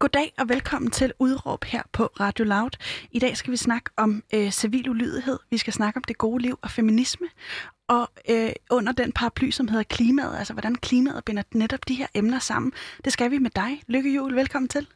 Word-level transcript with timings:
Goddag 0.00 0.32
og 0.38 0.48
velkommen 0.48 0.90
til 0.90 1.12
Udråb 1.18 1.64
her 1.64 1.82
på 1.92 2.04
Radio 2.04 2.44
Loud. 2.44 2.70
I 3.10 3.18
dag 3.18 3.36
skal 3.36 3.50
vi 3.50 3.56
snakke 3.56 3.90
om 3.96 4.22
øh, 4.34 4.50
civil 4.50 4.88
ulydighed, 4.88 5.38
vi 5.50 5.58
skal 5.58 5.72
snakke 5.72 5.96
om 5.96 6.04
det 6.04 6.18
gode 6.18 6.42
liv 6.42 6.58
og 6.62 6.70
feminisme, 6.70 7.26
og 7.88 8.10
øh, 8.30 8.50
under 8.70 8.92
den 8.92 9.12
paraply, 9.12 9.50
som 9.50 9.68
hedder 9.68 9.82
klimaet, 9.82 10.38
altså 10.38 10.52
hvordan 10.52 10.74
klimaet 10.74 11.24
binder 11.24 11.42
netop 11.54 11.88
de 11.88 11.94
her 11.94 12.06
emner 12.14 12.38
sammen. 12.38 12.72
Det 13.04 13.12
skal 13.12 13.30
vi 13.30 13.38
med 13.38 13.50
dig. 13.50 13.82
Lykke 13.88 14.14
Jul, 14.14 14.34
velkommen 14.34 14.68
til. 14.68 14.86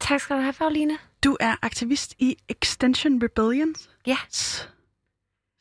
Tak 0.00 0.20
skal 0.20 0.36
du 0.36 0.42
have, 0.42 0.52
Pauline. 0.52 0.98
Du 1.24 1.36
er 1.40 1.56
aktivist 1.62 2.14
i 2.18 2.36
Extension 2.48 3.22
Rebellion. 3.22 3.74
Ja. 4.06 4.16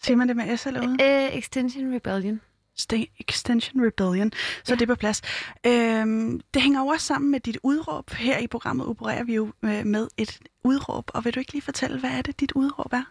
Siger 0.04 0.16
man 0.16 0.27
det 0.27 0.36
med 0.36 0.57
S 0.57 0.66
eller 0.66 0.82
uden? 0.82 1.02
Uh, 1.02 1.38
Extension 1.38 1.95
Rebellion. 1.95 2.41
Stay 2.78 3.05
Extension 3.20 3.86
Rebellion, 3.86 4.32
så 4.64 4.73
ja. 4.73 4.75
det 4.75 4.82
er 4.82 4.86
på 4.86 4.96
plads. 4.96 5.21
Øhm, 5.66 6.41
det 6.54 6.62
hænger 6.62 6.82
jo 6.82 6.88
også 6.88 7.05
sammen 7.05 7.32
med 7.32 7.39
dit 7.39 7.57
udråb. 7.64 8.14
Her 8.14 8.38
i 8.38 8.48
programmet 8.48 8.88
opererer 8.88 9.23
vi 9.23 9.36
jo 9.36 9.54
med, 9.61 9.84
med 9.84 10.07
et 10.18 10.39
udråb, 10.64 11.11
og 11.14 11.25
vil 11.25 11.36
du 11.36 11.39
ikke 11.39 11.52
lige 11.52 11.61
fortælle, 11.61 12.00
hvad 12.00 12.10
er 12.10 12.21
det, 12.21 12.39
dit 12.39 12.52
udråb 12.52 12.93
er? 12.93 13.04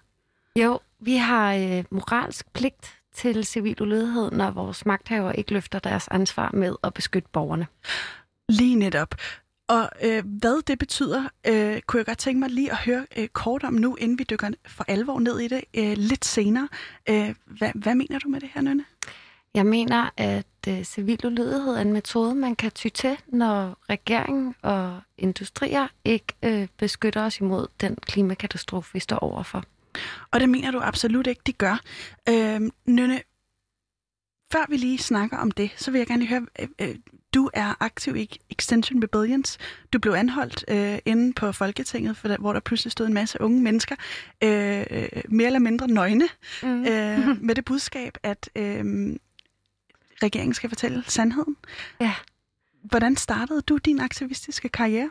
Jo, 0.57 0.81
vi 1.01 1.17
har 1.17 1.55
øh, 1.55 1.85
moralsk 1.91 2.53
pligt 2.53 2.97
til 3.15 3.45
civil 3.45 3.83
ulydighed, 3.83 4.31
når 4.31 4.51
vores 4.51 4.87
magthaver 4.87 5.33
ikke 5.33 5.53
løfter 5.53 5.79
deres 5.79 6.09
ansvar 6.09 6.51
med 6.55 6.77
at 6.85 6.95
beskytte 6.95 7.29
borgerne. 7.33 7.67
Lige 8.49 8.75
netop. 8.75 9.15
Og 9.69 9.91
øh, 10.05 10.25
hvad 10.27 10.63
det 10.63 10.79
betyder, 10.79 11.29
øh, 11.47 11.81
kunne 11.87 11.99
jeg 11.99 12.07
godt 12.07 12.19
tænke 12.19 12.41
mig 12.41 12.51
lige 12.51 12.71
at 12.71 12.77
høre 12.77 13.07
øh, 13.17 13.29
kort 13.29 13.65
om 13.65 13.75
nu, 13.75 13.97
inden 13.97 14.19
vi 14.19 14.25
dykker 14.25 14.51
for 14.67 14.85
alvor 14.89 15.21
ned 15.21 15.39
i 15.39 15.49
det 15.49 15.65
øh, 15.75 15.93
lidt 15.97 16.25
senere. 16.25 16.69
Øh, 17.09 17.35
hvad, 17.45 17.71
hvad 17.75 17.95
mener 17.95 18.19
du 18.19 18.29
med 18.29 18.41
det 18.41 18.49
her, 18.55 18.61
Nynne? 18.61 18.85
Jeg 19.57 19.67
mener, 19.67 20.11
at 20.17 20.47
øh, 20.69 20.85
civil 20.85 21.27
ulydighed 21.27 21.77
er 21.77 21.81
en 21.81 21.93
metode, 21.93 22.35
man 22.35 22.57
kan 22.57 22.71
ty 22.71 22.89
til, 22.89 23.17
når 23.27 23.77
regeringen 23.91 24.55
og 24.63 25.01
industrier 25.19 25.89
ikke 26.05 26.27
øh, 26.43 26.69
beskytter 26.79 27.25
os 27.25 27.41
imod 27.41 27.67
den 27.81 27.97
klimakatastrofe, 27.97 28.93
vi 28.93 29.01
står 29.01 29.19
overfor. 29.19 29.65
Og 30.31 30.41
det 30.41 30.49
mener 30.49 30.71
du 30.71 30.81
absolut 30.83 31.27
ikke, 31.27 31.41
de 31.47 31.53
gør. 31.53 31.81
Øh, 32.29 32.61
Nynne, 32.87 33.21
før 34.53 34.67
vi 34.69 34.77
lige 34.77 34.99
snakker 34.99 35.37
om 35.37 35.51
det, 35.51 35.71
så 35.77 35.91
vil 35.91 35.99
jeg 35.99 36.07
gerne 36.07 36.27
høre, 36.27 36.47
øh, 36.61 36.69
øh, 36.81 36.95
du 37.35 37.51
er 37.55 37.75
aktiv 37.81 38.17
i 38.17 38.41
Extension 38.51 39.03
Rebellions. 39.03 39.59
Du 39.93 39.99
blev 39.99 40.13
anholdt 40.13 40.65
øh, 40.69 40.99
inde 41.05 41.33
på 41.33 41.53
Folketinget, 41.53 42.17
for 42.17 42.29
der, 42.29 42.37
hvor 42.37 42.53
der 42.53 42.61
pludselig 42.61 42.93
stod 42.93 43.07
en 43.07 43.15
masse 43.15 43.41
unge 43.41 43.63
mennesker, 43.63 43.97
øh, 44.45 44.87
øh 44.91 45.09
mere 45.29 45.47
eller 45.47 45.59
mindre 45.59 45.89
nøgne, 45.89 46.29
mm. 46.63 46.87
øh, 46.87 47.43
med 47.43 47.55
det 47.55 47.65
budskab, 47.65 48.19
at 48.23 48.51
øh, 48.57 49.17
regeringen 50.23 50.55
skal 50.55 50.69
fortælle 50.69 51.05
sandheden. 51.07 51.57
Ja. 52.01 52.15
Hvordan 52.83 53.17
startede 53.17 53.63
du 53.63 53.77
din 53.77 54.01
aktivistiske 54.01 54.69
karriere? 54.69 55.11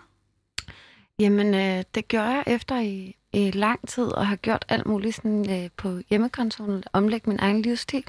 Jamen, 1.19 1.53
øh, 1.53 1.83
det 1.95 2.07
gjorde 2.07 2.27
jeg 2.27 2.43
efter 2.47 2.79
i, 2.79 3.15
i 3.33 3.51
lang 3.51 3.87
tid, 3.87 4.03
og 4.03 4.27
har 4.27 4.35
gjort 4.35 4.65
alt 4.69 4.85
muligt 4.85 5.15
sådan, 5.15 5.63
øh, 5.63 5.69
på 5.77 5.99
hjemmekontoren, 6.09 6.83
omlægge 6.93 7.29
min 7.29 7.39
egen 7.39 7.61
livsstil. 7.61 8.03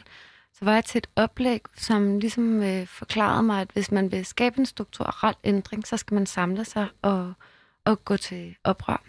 Så 0.52 0.64
var 0.64 0.74
jeg 0.74 0.84
til 0.84 0.98
et 0.98 1.08
oplæg, 1.16 1.60
som 1.76 2.18
ligesom 2.18 2.62
øh, 2.62 2.86
forklarede 2.86 3.42
mig, 3.42 3.60
at 3.60 3.70
hvis 3.72 3.90
man 3.92 4.12
vil 4.12 4.26
skabe 4.26 4.58
en 4.58 4.66
strukturel 4.66 5.34
ændring, 5.44 5.86
så 5.86 5.96
skal 5.96 6.14
man 6.14 6.26
samle 6.26 6.64
sig 6.64 6.88
og, 7.02 7.32
og 7.84 8.04
gå 8.04 8.16
til 8.16 8.56
oprør. 8.64 9.02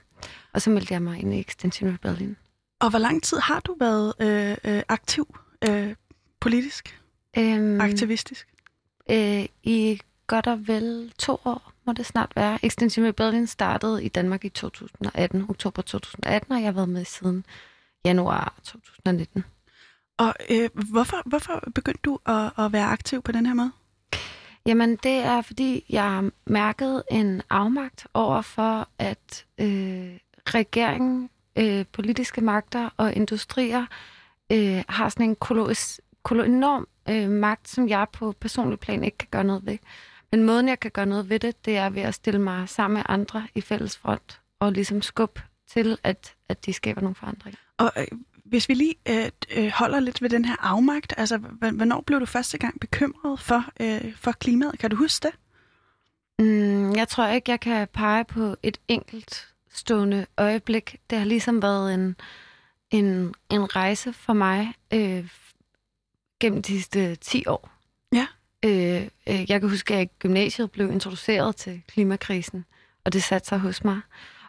Og 0.54 0.62
så 0.62 0.70
meldte 0.70 0.94
jeg 0.94 1.02
mig 1.02 1.20
ind 1.20 1.34
i 1.34 1.40
Extension 1.40 1.94
Rebellion. 1.94 2.38
Og 2.80 2.90
hvor 2.90 3.00
lang 3.00 3.24
tid 3.24 3.38
har 3.38 3.60
du 3.60 3.76
været 3.80 4.14
øh, 4.20 4.58
øh, 4.74 4.84
aktiv 4.88 5.38
øh, 5.70 5.96
politisk? 6.40 7.02
Øhm, 7.38 7.82
Aktivistisk? 7.82 8.48
Øh, 9.12 9.46
I 9.64 10.02
godt 10.28 10.48
og 10.48 10.68
vel 10.68 11.14
to 11.20 11.40
år 11.46 11.72
må 11.86 11.94
det 11.94 12.06
snart 12.06 12.32
være. 12.36 12.66
Extension 12.66 13.06
Rebellion 13.06 13.48
startede 13.48 14.04
i 14.04 14.10
Danmark 14.10 14.46
i 14.46 14.50
2018, 14.50 15.46
oktober 15.50 15.82
2018, 15.82 16.52
og 16.52 16.58
jeg 16.58 16.68
har 16.68 16.72
været 16.72 16.90
med 16.90 17.06
siden 17.06 17.46
januar 18.06 18.54
2019. 18.64 19.46
Og 20.18 20.34
øh, 20.50 20.70
hvorfor, 20.74 21.22
hvorfor 21.26 21.64
begyndte 21.76 22.02
du 22.06 22.20
at, 22.26 22.52
at 22.58 22.74
være 22.74 22.86
aktiv 22.86 23.22
på 23.22 23.32
den 23.32 23.46
her 23.46 23.54
måde? 23.54 23.72
Jamen, 24.66 24.96
det 24.96 25.12
er 25.12 25.42
fordi, 25.42 25.86
jeg 25.90 26.32
mærkede 26.46 27.04
en 27.12 27.42
afmagt 27.50 28.08
over 28.14 28.42
for, 28.42 28.88
at 29.00 29.46
øh, 29.58 30.18
regeringen, 30.48 31.30
øh, 31.56 31.86
politiske 31.92 32.42
magter 32.42 32.90
og 32.98 33.14
industrier 33.14 33.86
øh, 34.52 34.84
har 34.90 35.10
sådan 35.10 35.30
en 35.30 35.36
koloss, 35.36 35.96
kolo, 35.96 36.07
enorm 36.36 36.88
øh, 37.10 37.30
magt, 37.30 37.70
som 37.70 37.90
jeg 37.90 38.08
på 38.14 38.32
personlig 38.40 38.80
plan 38.80 39.04
ikke 39.04 39.18
kan 39.18 39.28
gøre 39.32 39.44
noget 39.44 39.66
ved. 39.66 39.78
Men 40.32 40.44
måden, 40.44 40.68
jeg 40.68 40.80
kan 40.80 40.92
gøre 40.92 41.06
noget 41.06 41.30
ved 41.30 41.40
det, 41.40 41.66
det 41.66 41.78
er 41.78 41.90
ved 41.90 42.02
at 42.02 42.14
stille 42.14 42.42
mig 42.42 42.70
sammen 42.70 42.94
med 42.94 43.04
andre 43.10 43.48
i 43.56 43.62
fælles 43.62 43.98
front 43.98 44.42
og 44.60 44.72
ligesom 44.72 45.02
skubbe 45.02 45.42
til, 45.68 45.98
at, 46.04 46.36
at 46.50 46.66
de 46.66 46.74
skaber 46.74 47.02
nogle 47.02 47.16
forandringer. 47.16 47.60
Og 47.78 47.92
øh, 47.98 48.08
hvis 48.46 48.70
vi 48.70 48.74
lige 48.74 48.96
øh, 49.10 49.30
øh, 49.56 49.72
holder 49.72 50.00
lidt 50.00 50.22
ved 50.22 50.30
den 50.30 50.46
her 50.46 50.56
afmagt, 50.60 51.14
altså 51.18 51.38
hvornår 51.38 52.02
blev 52.02 52.20
du 52.20 52.26
første 52.26 52.58
gang 52.58 52.80
bekymret 52.80 53.40
for, 53.40 53.66
øh, 53.82 54.16
for 54.16 54.32
klimaet? 54.32 54.80
Kan 54.80 54.90
du 54.90 54.96
huske 54.96 55.28
det? 55.28 55.36
Mm, 56.40 56.96
jeg 56.96 57.08
tror 57.08 57.28
ikke, 57.28 57.52
jeg 57.52 57.60
kan 57.60 57.88
pege 57.94 58.24
på 58.24 58.56
et 58.64 58.78
enkelt 58.88 59.54
stående 59.70 60.26
øjeblik. 60.38 60.96
Det 61.10 61.18
har 61.18 61.26
ligesom 61.26 61.62
været 61.62 61.94
en, 61.94 62.16
en, 62.92 63.34
en 63.50 63.76
rejse 63.76 64.14
for 64.14 64.34
mig 64.34 64.74
øh, 64.94 65.28
gennem 66.40 66.62
de 66.62 66.72
sidste 66.72 67.16
10 67.16 67.44
år. 67.48 67.70
Ja. 68.14 68.28
Øh, 68.66 69.08
øh, 69.28 69.50
jeg 69.52 69.60
kan 69.60 69.70
huske, 69.70 69.94
at 69.94 69.98
jeg 69.98 70.06
i 70.06 70.10
gymnasiet 70.20 70.72
blev 70.72 70.92
introduceret 70.92 71.56
til 71.56 71.82
klimakrisen, 71.88 72.66
og 73.06 73.14
det 73.14 73.24
satte 73.24 73.48
sig 73.48 73.60
hos 73.60 73.84
mig. 73.84 74.02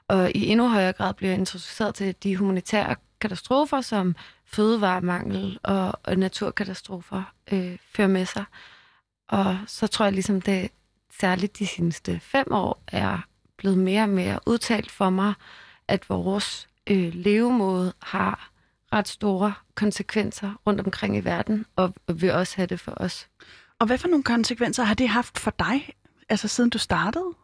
Og 0.09 0.31
i 0.35 0.47
endnu 0.47 0.69
højere 0.69 0.93
grad 0.93 1.15
blev 1.15 1.29
jeg 1.29 1.39
introduceret 1.39 1.95
til 1.95 2.15
de 2.23 2.37
humanitære 2.37 2.97
katastrofer, 3.21 3.81
som 3.81 4.17
fødevaremangel 4.45 5.59
og, 5.63 5.93
og 6.03 6.17
naturkatastrofer 6.17 7.23
øh, 7.53 7.79
fører 7.95 8.09
med 8.09 8.27
sig. 8.27 8.45
Og 9.29 9.59
så 9.67 9.87
tror 9.87 10.05
jeg 10.05 10.13
ligesom, 10.13 10.41
det 10.41 10.71
særligt 11.21 11.59
de 11.59 11.67
seneste 11.67 12.21
fem 12.21 12.53
år 12.53 12.83
er 12.87 13.19
blevet 13.57 13.79
mere 13.79 14.03
og 14.03 14.09
mere 14.09 14.41
udtalt 14.47 14.91
for 14.91 15.11
mig, 15.11 15.35
at 15.89 16.09
vores 16.09 16.69
øh, 16.87 17.15
levemåde 17.15 17.93
har 18.03 18.51
ret 18.93 19.09
store 19.09 19.55
konsekvenser 19.75 20.61
rundt 20.67 20.81
omkring 20.81 21.17
i 21.17 21.21
verden, 21.21 21.67
og 21.77 21.95
vil 22.09 22.33
også 22.33 22.57
have 22.57 22.67
det 22.67 22.81
for 22.81 22.93
os. 22.97 23.29
Og 23.79 23.87
hvad 23.87 23.99
for 23.99 24.09
nogle 24.09 24.25
konsekvenser 24.25 24.85
har 24.85 24.95
det 24.95 25.09
haft 25.09 25.39
for 25.39 25.55
dig, 25.59 25.89
altså 26.29 26.49
siden 26.49 26.71
du 26.71 26.79
startede? 26.79 27.35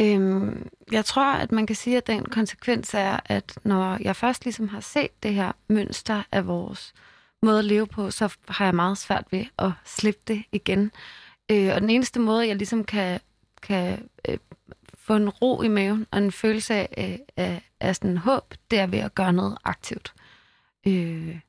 Øhm, 0.00 0.68
jeg 0.92 1.04
tror, 1.04 1.32
at 1.32 1.52
man 1.52 1.66
kan 1.66 1.76
sige, 1.76 1.96
at 1.96 2.06
den 2.06 2.24
konsekvens 2.24 2.94
er, 2.94 3.20
at 3.24 3.58
når 3.64 3.98
jeg 4.00 4.16
først 4.16 4.44
ligesom 4.44 4.68
har 4.68 4.80
set 4.80 5.22
det 5.22 5.34
her 5.34 5.52
mønster 5.68 6.22
af 6.32 6.46
vores 6.46 6.94
måde 7.42 7.58
at 7.58 7.64
leve 7.64 7.86
på, 7.86 8.10
så 8.10 8.36
har 8.48 8.64
jeg 8.64 8.74
meget 8.74 8.98
svært 8.98 9.24
ved 9.30 9.44
at 9.58 9.70
slippe 9.84 10.20
det 10.28 10.44
igen. 10.52 10.92
Øh, 11.50 11.74
og 11.74 11.80
den 11.80 11.90
eneste 11.90 12.20
måde, 12.20 12.48
jeg 12.48 12.56
ligesom 12.56 12.84
kan, 12.84 13.20
kan 13.62 14.08
øh, 14.28 14.38
få 14.94 15.16
en 15.16 15.28
ro 15.28 15.62
i 15.62 15.68
maven 15.68 16.06
og 16.10 16.18
en 16.18 16.32
følelse 16.32 16.74
af, 16.74 17.20
af, 17.36 17.70
af 17.80 17.96
sådan 17.96 18.16
håb, 18.16 18.54
det 18.70 18.78
er 18.78 18.86
ved 18.86 18.98
at 18.98 19.14
gøre 19.14 19.32
noget 19.32 19.58
aktivt. 19.64 20.14
Øh, 20.86 21.40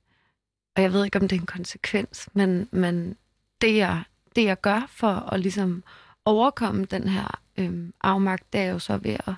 og 0.75 0.81
jeg 0.81 0.93
ved 0.93 1.05
ikke, 1.05 1.19
om 1.19 1.27
det 1.27 1.35
er 1.35 1.39
en 1.39 1.45
konsekvens, 1.45 2.29
men, 2.33 2.69
men 2.71 3.17
det, 3.61 3.77
jeg, 3.77 4.03
det, 4.35 4.43
jeg 4.43 4.61
gør 4.61 4.85
for 4.89 5.07
at 5.07 5.39
ligesom 5.39 5.83
overkomme 6.25 6.85
den 6.85 7.07
her 7.07 7.41
øh, 7.57 7.89
afmagt, 8.01 8.53
det 8.53 8.61
er 8.61 8.65
jo 8.65 8.79
så 8.79 8.97
ved 8.97 9.17
at 9.27 9.33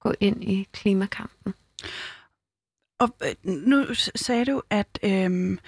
gå 0.00 0.14
ind 0.20 0.44
i 0.44 0.68
klimakampen. 0.72 1.54
Og 2.98 3.16
øh, 3.22 3.34
nu 3.44 3.94
sagde 3.94 4.44
du, 4.44 4.62
at, 4.70 4.98
øh, 5.02 5.58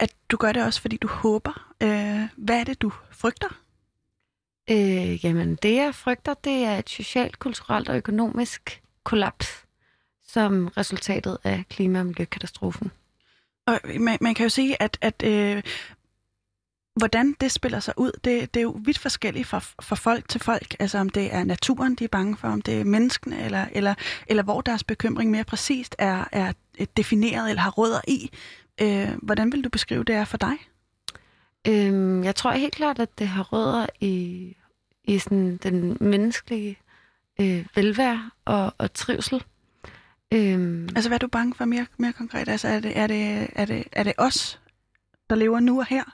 at 0.00 0.14
du 0.30 0.36
gør 0.36 0.52
det 0.52 0.64
også, 0.64 0.80
fordi 0.80 0.96
du 0.96 1.08
håber. 1.08 1.74
Øh, 1.82 2.28
hvad 2.36 2.60
er 2.60 2.64
det, 2.64 2.82
du 2.82 2.92
frygter? 3.10 3.48
Øh, 4.70 5.24
jamen, 5.24 5.54
det 5.54 5.74
jeg 5.74 5.94
frygter, 5.94 6.34
det 6.34 6.64
er 6.64 6.78
et 6.78 6.90
socialt, 6.90 7.38
kulturelt 7.38 7.88
og 7.88 7.96
økonomisk 7.96 8.82
kollaps 9.04 9.67
som 10.28 10.68
resultatet 10.68 11.38
af 11.44 11.64
klima- 11.70 12.00
og 12.00 12.06
miljøkatastrofen. 12.06 12.90
Og 13.66 13.80
man, 14.00 14.18
man 14.20 14.34
kan 14.34 14.44
jo 14.44 14.48
sige, 14.48 14.82
at, 14.82 14.98
at 15.00 15.22
øh, 15.24 15.62
hvordan 16.96 17.36
det 17.40 17.52
spiller 17.52 17.80
sig 17.80 17.94
ud, 17.96 18.12
det, 18.24 18.54
det 18.54 18.60
er 18.60 18.64
jo 18.64 18.80
vidt 18.84 18.98
forskelligt 18.98 19.46
fra, 19.46 19.58
fra 19.58 19.96
folk 19.96 20.28
til 20.28 20.40
folk. 20.40 20.76
Altså 20.78 20.98
om 20.98 21.08
det 21.08 21.34
er 21.34 21.44
naturen, 21.44 21.94
de 21.94 22.04
er 22.04 22.08
bange 22.08 22.36
for, 22.36 22.48
om 22.48 22.62
det 22.62 22.80
er 22.80 22.84
menneskene, 22.84 23.44
eller, 23.44 23.66
eller, 23.72 23.94
eller 24.26 24.42
hvor 24.42 24.60
deres 24.60 24.84
bekymring 24.84 25.30
mere 25.30 25.44
præcist 25.44 25.96
er, 25.98 26.24
er 26.32 26.52
defineret 26.96 27.50
eller 27.50 27.62
har 27.62 27.70
rødder 27.70 28.00
i. 28.08 28.30
Øh, 28.80 29.08
hvordan 29.22 29.52
vil 29.52 29.64
du 29.64 29.68
beskrive 29.68 30.04
det 30.04 30.14
er 30.14 30.24
for 30.24 30.36
dig? 30.36 30.56
Øhm, 31.66 32.24
jeg 32.24 32.34
tror 32.34 32.52
helt 32.52 32.74
klart, 32.74 32.98
at 32.98 33.18
det 33.18 33.28
har 33.28 33.42
rødder 33.42 33.86
i, 34.00 34.54
i 35.04 35.18
sådan 35.18 35.56
den 35.56 35.96
menneskelige 36.00 36.78
øh, 37.40 37.66
velvære 37.74 38.30
og, 38.44 38.74
og 38.78 38.94
trivsel. 38.94 39.44
Øhm, 40.34 40.88
altså, 40.96 41.08
hvad 41.08 41.16
er 41.16 41.18
du 41.18 41.28
bange 41.28 41.54
for 41.54 41.64
mere, 41.64 41.86
mere 41.96 42.12
konkret? 42.12 42.48
Altså, 42.48 42.68
er 42.68 42.80
det, 42.80 42.98
er, 42.98 43.06
det, 43.06 43.48
er, 43.52 43.64
det, 43.64 43.84
er 43.92 44.02
det 44.02 44.12
os, 44.18 44.60
der 45.30 45.36
lever 45.36 45.60
nu 45.60 45.78
og 45.78 45.86
her, 45.86 46.04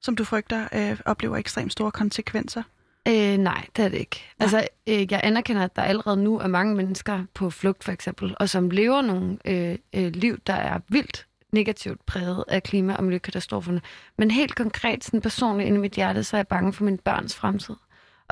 som 0.00 0.16
du 0.16 0.24
frygter 0.24 0.68
øh, 0.72 1.00
oplever 1.04 1.36
ekstremt 1.36 1.72
store 1.72 1.90
konsekvenser? 1.90 2.62
Øh, 3.08 3.36
nej, 3.38 3.66
det 3.76 3.84
er 3.84 3.88
det 3.88 3.98
ikke. 3.98 4.22
Nej. 4.38 4.44
Altså, 4.44 4.68
øh, 4.86 5.12
jeg 5.12 5.20
anerkender, 5.22 5.64
at 5.64 5.76
der 5.76 5.82
allerede 5.82 6.16
nu 6.16 6.38
er 6.38 6.46
mange 6.46 6.74
mennesker 6.74 7.24
på 7.34 7.50
flugt, 7.50 7.84
for 7.84 7.92
eksempel, 7.92 8.34
og 8.40 8.48
som 8.48 8.70
lever 8.70 9.02
nogle 9.02 9.38
øh, 9.44 9.78
øh, 9.92 10.12
liv, 10.12 10.38
der 10.46 10.54
er 10.54 10.80
vildt 10.88 11.26
negativt 11.52 12.06
præget 12.06 12.44
af 12.48 12.62
klima- 12.62 12.94
og 12.94 13.04
miljøkatastroferne. 13.04 13.80
Men 14.18 14.30
helt 14.30 14.54
konkret, 14.54 15.04
sådan 15.04 15.20
personligt 15.20 15.66
inde 15.66 15.78
i 15.78 15.80
mit 15.80 15.92
hjerte, 15.92 16.24
så 16.24 16.36
er 16.36 16.38
jeg 16.38 16.48
bange 16.48 16.72
for 16.72 16.84
min 16.84 16.98
børns 16.98 17.34
fremtid. 17.34 17.74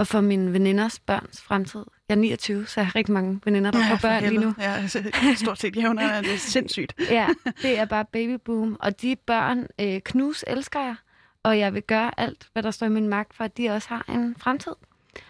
Og 0.00 0.06
for 0.06 0.20
mine 0.20 0.52
veninders 0.52 0.98
børns 0.98 1.40
fremtid. 1.40 1.84
Jeg 2.08 2.14
er 2.14 2.18
29, 2.18 2.66
så 2.66 2.80
jeg 2.80 2.86
har 2.86 2.96
rigtig 2.96 3.12
mange 3.12 3.40
veninder, 3.44 3.70
der 3.70 3.78
ja, 3.78 3.92
får 3.92 3.98
børn 4.02 4.22
lige 4.22 4.40
nu. 4.40 4.54
Ja, 4.58 4.72
altså, 4.72 5.10
stort 5.36 5.58
set 5.58 5.76
jævner, 5.76 6.22
det 6.22 6.32
er 6.32 6.38
sindssygt. 6.54 6.94
ja, 7.10 7.28
det 7.62 7.78
er 7.78 7.84
bare 7.84 8.04
babyboom. 8.04 8.76
Og 8.80 9.02
de 9.02 9.16
børn, 9.16 9.66
øh, 9.80 10.00
knus 10.00 10.44
elsker 10.46 10.80
jeg. 10.80 10.94
Og 11.42 11.58
jeg 11.58 11.74
vil 11.74 11.82
gøre 11.82 12.20
alt, 12.20 12.48
hvad 12.52 12.62
der 12.62 12.70
står 12.70 12.86
i 12.86 12.90
min 12.90 13.08
magt, 13.08 13.34
for 13.34 13.44
at 13.44 13.56
de 13.56 13.70
også 13.70 13.88
har 13.88 14.04
en 14.08 14.36
fremtid. 14.38 14.72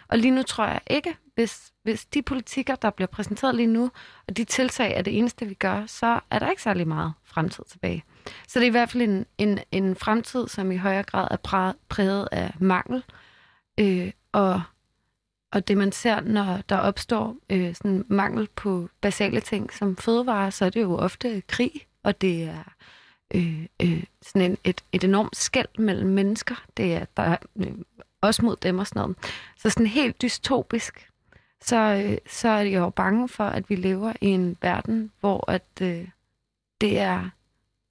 Og 0.07 0.17
lige 0.17 0.31
nu 0.31 0.43
tror 0.43 0.65
jeg 0.65 0.81
ikke, 0.89 1.15
hvis, 1.35 1.71
hvis 1.83 2.05
de 2.05 2.21
politikker, 2.21 2.75
der 2.75 2.89
bliver 2.89 3.07
præsenteret 3.07 3.55
lige 3.55 3.67
nu, 3.67 3.91
og 4.27 4.37
de 4.37 4.43
tiltag 4.43 4.97
er 4.97 5.01
det 5.01 5.17
eneste, 5.17 5.45
vi 5.45 5.53
gør, 5.53 5.85
så 5.85 6.19
er 6.31 6.39
der 6.39 6.49
ikke 6.49 6.61
særlig 6.61 6.87
meget 6.87 7.13
fremtid 7.25 7.63
tilbage. 7.69 8.03
Så 8.47 8.59
det 8.59 8.65
er 8.65 8.69
i 8.69 8.71
hvert 8.71 8.89
fald 8.89 9.03
en, 9.03 9.25
en, 9.37 9.59
en 9.71 9.95
fremtid, 9.95 10.47
som 10.47 10.71
i 10.71 10.77
højere 10.77 11.03
grad 11.03 11.27
er 11.31 11.73
præget 11.89 12.27
af 12.31 12.53
mangel. 12.59 13.03
Øh, 13.79 14.11
og, 14.31 14.61
og 15.51 15.67
det 15.67 15.77
man 15.77 15.91
ser, 15.91 16.21
når 16.21 16.61
der 16.69 16.77
opstår 16.77 17.35
øh, 17.49 17.75
sådan 17.75 18.05
mangel 18.07 18.47
på 18.55 18.89
basale 19.01 19.41
ting 19.41 19.73
som 19.73 19.97
fødevarer, 19.97 20.49
så 20.49 20.65
er 20.65 20.69
det 20.69 20.81
jo 20.81 20.97
ofte 20.97 21.41
krig, 21.47 21.71
og 22.03 22.21
det 22.21 22.43
er 22.43 22.73
øh, 23.35 23.65
øh, 23.81 24.03
sådan 24.21 24.51
en, 24.51 24.57
et, 24.63 24.83
et 24.91 25.03
enormt 25.03 25.35
skæld 25.35 25.79
mellem 25.79 26.09
mennesker. 26.09 26.63
Det 26.77 26.93
er, 26.95 27.05
der 27.17 27.23
er 27.23 27.37
øh, 27.55 27.73
også 28.21 28.45
mod 28.45 28.55
dem 28.55 28.79
og 28.79 28.87
sådan 28.87 29.01
noget. 29.01 29.17
Så 29.57 29.69
sådan 29.69 29.87
helt 29.87 30.21
dystopisk, 30.21 31.11
så, 31.61 31.75
øh, 31.75 32.17
så 32.27 32.47
er 32.47 32.61
jeg 32.61 32.73
jo 32.73 32.89
bange 32.89 33.29
for, 33.29 33.43
at 33.43 33.69
vi 33.69 33.75
lever 33.75 34.13
i 34.21 34.27
en 34.27 34.57
verden, 34.61 35.11
hvor 35.19 35.51
at, 35.51 35.81
øh, 35.81 36.07
det 36.81 36.99
er 36.99 37.29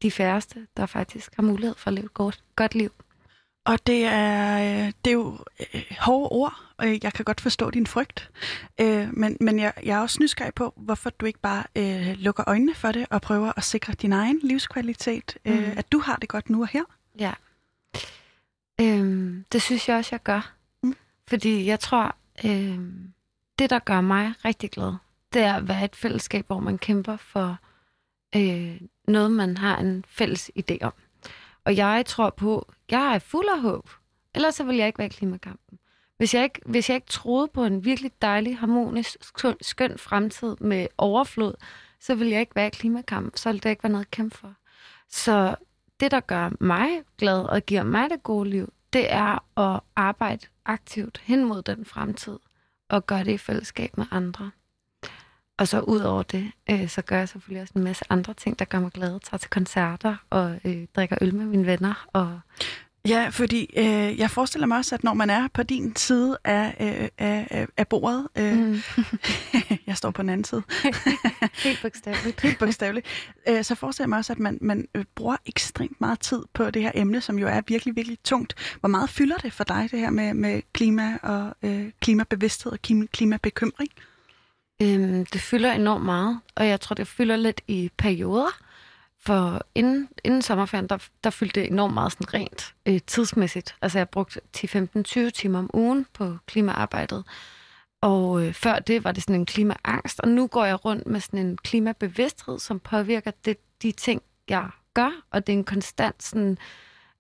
de 0.02 0.10
færreste, 0.10 0.66
der 0.76 0.86
faktisk 0.86 1.36
har 1.36 1.42
mulighed 1.42 1.74
for 1.74 1.88
at 1.88 1.94
leve 1.94 2.04
et 2.04 2.14
godt, 2.14 2.44
godt 2.56 2.74
liv. 2.74 2.92
Og 3.70 3.86
det 3.86 4.04
er, 4.04 4.58
øh, 4.58 4.92
det 5.04 5.10
er 5.10 5.14
jo 5.14 5.38
øh, 5.74 5.82
hårde 6.00 6.28
ord, 6.28 6.54
og 6.76 6.86
jeg 7.02 7.12
kan 7.12 7.24
godt 7.24 7.40
forstå 7.40 7.70
din 7.70 7.86
frygt. 7.86 8.30
Øh, 8.80 9.08
men 9.12 9.36
men 9.40 9.58
jeg, 9.58 9.72
jeg 9.84 9.98
er 9.98 10.00
også 10.02 10.18
nysgerrig 10.20 10.54
på, 10.54 10.72
hvorfor 10.76 11.10
du 11.10 11.26
ikke 11.26 11.38
bare 11.38 11.64
øh, 11.76 12.16
lukker 12.18 12.44
øjnene 12.46 12.74
for 12.74 12.92
det 12.92 13.06
og 13.10 13.22
prøver 13.22 13.52
at 13.56 13.64
sikre 13.64 13.92
din 13.92 14.12
egen 14.12 14.40
livskvalitet. 14.42 15.38
Mm. 15.44 15.52
Øh, 15.52 15.76
at 15.76 15.92
du 15.92 15.98
har 15.98 16.16
det 16.16 16.28
godt 16.28 16.50
nu 16.50 16.62
og 16.62 16.68
her. 16.68 16.82
Ja. 17.18 17.32
Øhm, 18.80 19.44
det 19.52 19.62
synes 19.62 19.88
jeg 19.88 19.96
også, 19.96 20.08
jeg 20.12 20.22
gør. 20.22 20.52
Mm. 20.82 20.96
Fordi 21.28 21.66
jeg 21.66 21.80
tror, 21.80 22.14
øh, 22.44 22.78
det 23.58 23.70
der 23.70 23.78
gør 23.78 24.00
mig 24.00 24.32
rigtig 24.44 24.70
glad, 24.70 24.92
det 25.32 25.42
er 25.42 25.54
at 25.54 25.68
være 25.68 25.84
et 25.84 25.96
fællesskab, 25.96 26.46
hvor 26.46 26.60
man 26.60 26.78
kæmper 26.78 27.16
for 27.16 27.58
øh, 28.36 28.80
noget, 29.08 29.30
man 29.30 29.56
har 29.56 29.78
en 29.78 30.04
fælles 30.08 30.50
idé 30.58 30.78
om. 30.80 30.92
Og 31.70 31.76
jeg 31.76 32.06
tror 32.06 32.30
på, 32.30 32.72
jeg 32.90 33.14
er 33.14 33.18
fuld 33.18 33.46
af 33.48 33.60
håb. 33.60 33.90
Ellers 34.34 34.54
så 34.54 34.64
vil 34.64 34.76
jeg 34.76 34.86
ikke 34.86 34.98
være 34.98 35.06
i 35.06 35.10
klimakampen. 35.10 35.78
Hvis 36.16 36.34
jeg, 36.34 36.42
ikke, 36.42 36.60
hvis 36.66 36.88
jeg 36.88 36.94
ikke 36.94 37.06
troede 37.06 37.48
på 37.48 37.64
en 37.64 37.84
virkelig 37.84 38.12
dejlig, 38.22 38.58
harmonisk, 38.58 39.16
skøn, 39.20 39.56
skøn 39.60 39.98
fremtid 39.98 40.56
med 40.60 40.86
overflod, 40.98 41.54
så 42.00 42.14
vil 42.14 42.28
jeg 42.28 42.40
ikke 42.40 42.56
være 42.56 42.66
i 42.66 42.70
klimakampen. 42.70 43.36
Så 43.36 43.48
ville 43.48 43.60
det 43.60 43.70
ikke 43.70 43.82
være 43.82 43.92
noget 43.92 44.04
at 44.04 44.10
kæmpe 44.10 44.38
for. 44.38 44.54
Så 45.08 45.54
det, 46.00 46.10
der 46.10 46.20
gør 46.20 46.50
mig 46.60 46.88
glad 47.18 47.40
og 47.40 47.62
giver 47.62 47.82
mig 47.82 48.10
det 48.10 48.22
gode 48.22 48.50
liv, 48.50 48.72
det 48.92 49.12
er 49.12 49.58
at 49.58 49.80
arbejde 49.96 50.46
aktivt 50.64 51.20
hen 51.24 51.44
mod 51.44 51.62
den 51.62 51.84
fremtid 51.84 52.38
og 52.88 53.06
gøre 53.06 53.24
det 53.24 53.32
i 53.32 53.38
fællesskab 53.38 53.96
med 53.96 54.06
andre. 54.10 54.50
Og 55.60 55.68
så 55.68 55.80
ud 55.80 56.00
over 56.00 56.22
det, 56.22 56.52
øh, 56.70 56.88
så 56.88 57.02
gør 57.02 57.18
jeg 57.18 57.28
selvfølgelig 57.28 57.62
også 57.62 57.72
en 57.76 57.84
masse 57.84 58.04
andre 58.10 58.34
ting, 58.34 58.58
der 58.58 58.64
gør 58.64 58.80
mig 58.80 58.90
glad. 58.90 59.20
Tager 59.20 59.38
til 59.38 59.50
koncerter 59.50 60.16
og 60.30 60.60
øh, 60.64 60.86
drikker 60.96 61.16
øl 61.20 61.34
med 61.34 61.44
mine 61.44 61.66
venner. 61.66 62.06
Og 62.12 62.40
Ja, 63.08 63.28
fordi 63.28 63.70
øh, 63.76 64.18
jeg 64.18 64.30
forestiller 64.30 64.66
mig 64.66 64.78
også, 64.78 64.94
at 64.94 65.04
når 65.04 65.14
man 65.14 65.30
er 65.30 65.48
på 65.54 65.62
din 65.62 65.96
side 65.96 66.38
af, 66.44 66.76
øh, 66.80 67.08
af, 67.18 67.66
af 67.76 67.88
bordet, 67.88 68.28
øh, 68.38 68.58
mm. 68.58 68.80
jeg 69.86 69.96
står 69.96 70.10
på 70.10 70.22
den 70.22 70.30
anden 70.30 70.44
side, 70.44 70.62
helt 71.64 71.78
bogstaveligt, 71.82 72.40
helt 72.40 72.58
bogstaveligt 72.58 73.06
øh, 73.48 73.64
så 73.64 73.74
forestiller 73.74 74.04
jeg 74.04 74.08
mig 74.08 74.18
også, 74.18 74.32
at 74.32 74.38
man, 74.38 74.58
man 74.60 74.88
øh, 74.94 75.04
bruger 75.14 75.36
ekstremt 75.46 76.00
meget 76.00 76.20
tid 76.20 76.42
på 76.54 76.70
det 76.70 76.82
her 76.82 76.92
emne, 76.94 77.20
som 77.20 77.38
jo 77.38 77.48
er 77.48 77.60
virkelig, 77.68 77.96
virkelig 77.96 78.18
tungt. 78.24 78.54
Hvor 78.80 78.88
meget 78.88 79.10
fylder 79.10 79.36
det 79.36 79.52
for 79.52 79.64
dig, 79.64 79.88
det 79.90 79.98
her 79.98 80.10
med, 80.10 80.34
med 80.34 80.62
klima 80.72 81.18
og 81.22 81.54
øh, 81.62 81.90
klimabevidsthed 82.00 82.72
og 82.72 82.78
klimabekymring? 83.12 83.90
Øhm, 84.82 85.26
det 85.26 85.40
fylder 85.40 85.72
enormt 85.72 86.04
meget, 86.04 86.40
og 86.56 86.68
jeg 86.68 86.80
tror, 86.80 86.94
det 86.94 87.06
fylder 87.06 87.36
lidt 87.36 87.60
i 87.68 87.90
perioder. 87.96 88.60
For 89.22 89.66
inden, 89.74 90.08
inden 90.24 90.42
sommerferien, 90.42 90.86
der, 90.86 90.98
der 91.24 91.30
fyldte 91.30 91.60
det 91.60 91.70
enormt 91.70 91.94
meget 91.94 92.12
sådan 92.12 92.34
rent 92.34 92.74
øh, 92.86 93.00
tidsmæssigt. 93.06 93.76
Altså 93.82 93.98
jeg 93.98 94.08
brugte 94.08 94.40
10-15-20 94.56 95.30
timer 95.30 95.58
om 95.58 95.70
ugen 95.74 96.06
på 96.12 96.36
klimaarbejdet. 96.46 97.24
Og 98.00 98.46
øh, 98.46 98.54
før 98.54 98.78
det 98.78 99.04
var 99.04 99.12
det 99.12 99.22
sådan 99.22 99.34
en 99.34 99.46
klimaangst, 99.46 100.20
og 100.20 100.28
nu 100.28 100.46
går 100.46 100.64
jeg 100.64 100.84
rundt 100.84 101.06
med 101.06 101.20
sådan 101.20 101.46
en 101.46 101.56
klimabevidsthed, 101.56 102.58
som 102.58 102.80
påvirker 102.80 103.30
det, 103.44 103.56
de 103.82 103.92
ting, 103.92 104.22
jeg 104.48 104.68
gør, 104.94 105.10
og 105.30 105.46
det 105.46 105.52
er 105.52 105.56
en 105.56 105.64
konstant 105.64 106.22
sådan, 106.22 106.58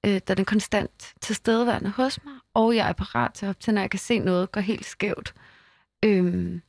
øh, 0.06 0.20
der 0.26 0.34
er 0.34 0.38
en 0.38 0.44
konstant 0.44 1.14
tilstedeværende 1.20 1.90
hos 1.90 2.24
mig, 2.24 2.34
og 2.54 2.76
jeg 2.76 2.88
er 2.88 2.92
parat 2.92 3.32
til 3.32 3.48
op 3.48 3.60
til, 3.60 3.74
når 3.74 3.80
jeg 3.80 3.90
kan 3.90 4.00
se 4.00 4.18
noget 4.18 4.52
gå 4.52 4.60
helt 4.60 4.86
skævt. 4.86 5.34
Øhm, 6.04 6.62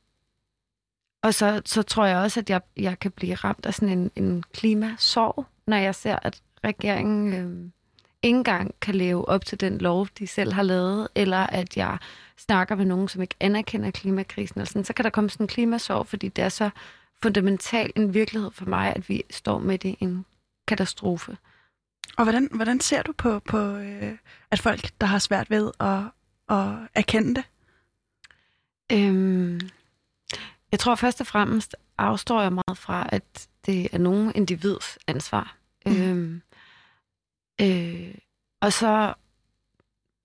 og 1.22 1.34
så, 1.34 1.62
så 1.64 1.82
tror 1.82 2.06
jeg 2.06 2.16
også, 2.16 2.40
at 2.40 2.50
jeg, 2.50 2.60
jeg 2.76 2.98
kan 2.98 3.10
blive 3.10 3.34
ramt 3.34 3.66
af 3.66 3.74
sådan 3.74 3.98
en, 3.98 4.10
en 4.16 4.44
klimasorg, 4.54 5.46
når 5.66 5.76
jeg 5.76 5.94
ser, 5.94 6.18
at 6.22 6.42
regeringen 6.64 7.32
øh, 7.32 7.70
ikke 8.22 8.36
engang 8.36 8.74
kan 8.80 8.94
leve 8.94 9.28
op 9.28 9.44
til 9.44 9.60
den 9.60 9.78
lov, 9.78 10.08
de 10.18 10.26
selv 10.26 10.52
har 10.52 10.62
lavet, 10.62 11.08
eller 11.14 11.38
at 11.38 11.76
jeg 11.76 11.98
snakker 12.36 12.74
med 12.74 12.84
nogen, 12.84 13.08
som 13.08 13.22
ikke 13.22 13.34
anerkender 13.40 13.90
klimakrisen. 13.90 14.60
Eller 14.60 14.66
sådan. 14.66 14.84
Så 14.84 14.92
kan 14.92 15.04
der 15.04 15.10
komme 15.10 15.30
sådan 15.30 15.44
en 15.44 15.48
klimasorg, 15.48 16.06
fordi 16.06 16.28
det 16.28 16.44
er 16.44 16.48
så 16.48 16.70
fundamental 17.22 17.92
en 17.96 18.14
virkelighed 18.14 18.50
for 18.50 18.64
mig, 18.64 18.92
at 18.96 19.08
vi 19.08 19.22
står 19.30 19.58
midt 19.58 19.84
i 19.84 19.96
en 20.00 20.24
katastrofe. 20.68 21.36
Og 22.16 22.24
hvordan, 22.24 22.48
hvordan 22.52 22.80
ser 22.80 23.02
du 23.02 23.12
på, 23.12 23.38
på 23.38 23.58
øh, 23.58 24.12
at 24.50 24.60
folk, 24.60 24.90
der 25.00 25.06
har 25.06 25.18
svært 25.18 25.50
ved 25.50 25.70
at, 25.80 25.98
at 26.56 26.88
erkende 26.94 27.34
det? 27.34 27.44
Øhm, 28.92 29.60
jeg 30.72 30.78
tror 30.78 30.94
først 30.94 31.20
og 31.20 31.26
fremmest 31.26 31.76
afstår 31.98 32.42
jeg 32.42 32.52
meget 32.52 32.78
fra, 32.78 33.08
at 33.12 33.48
det 33.66 33.88
er 33.94 33.98
nogen 33.98 34.32
individs 34.34 34.98
ansvar. 35.06 35.56
Mm. 35.86 36.02
Øhm, 36.02 36.42
øh, 37.60 38.14
og 38.60 38.72
så 38.72 39.14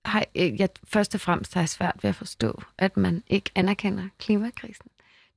har 0.06 0.25
jeg, 0.36 0.56
jeg 0.60 0.70
først 0.84 1.16
og 1.16 1.22
fremmest 1.22 1.54
har 1.54 1.62
jeg 1.62 1.70
svært 1.70 1.96
ved 2.01 2.10
at 2.10 2.16
forstå, 2.16 2.62
at 2.77 2.98
man 2.98 3.24
ikke 3.27 3.51
anerkender 3.56 4.08
klimakrisen. 4.20 4.86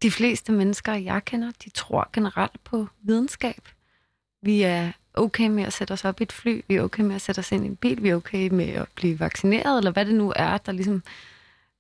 De 0.03 0.11
fleste 0.11 0.53
mennesker, 0.53 0.95
jeg 0.95 1.25
kender, 1.25 1.51
de 1.65 1.71
tror 1.71 2.11
generelt 2.13 2.65
på 2.65 2.87
videnskab. 3.03 3.69
Vi 4.43 4.63
er 4.63 4.93
okay 5.15 5.49
med 5.49 5.65
at 5.65 5.73
sætte 5.73 5.93
os 5.93 6.05
op 6.05 6.21
i 6.21 6.23
et 6.23 6.33
fly, 6.33 6.65
vi 6.69 6.77
er 6.77 6.83
okay 6.83 7.03
med 7.03 7.15
at 7.15 7.21
sætte 7.21 7.39
os 7.39 7.53
ind 7.53 7.65
i 7.65 7.69
en 7.69 7.77
bil, 7.77 8.03
vi 8.03 8.09
er 8.09 8.17
okay 8.17 8.49
med 8.49 8.69
at 8.69 8.89
blive 8.95 9.21
vaccineret, 9.21 9.79
eller 9.79 9.91
hvad 9.91 10.07
det 10.07 10.15
nu 10.15 10.33
er, 10.37 10.59
der 10.59 10.73
ligesom, 10.73 11.03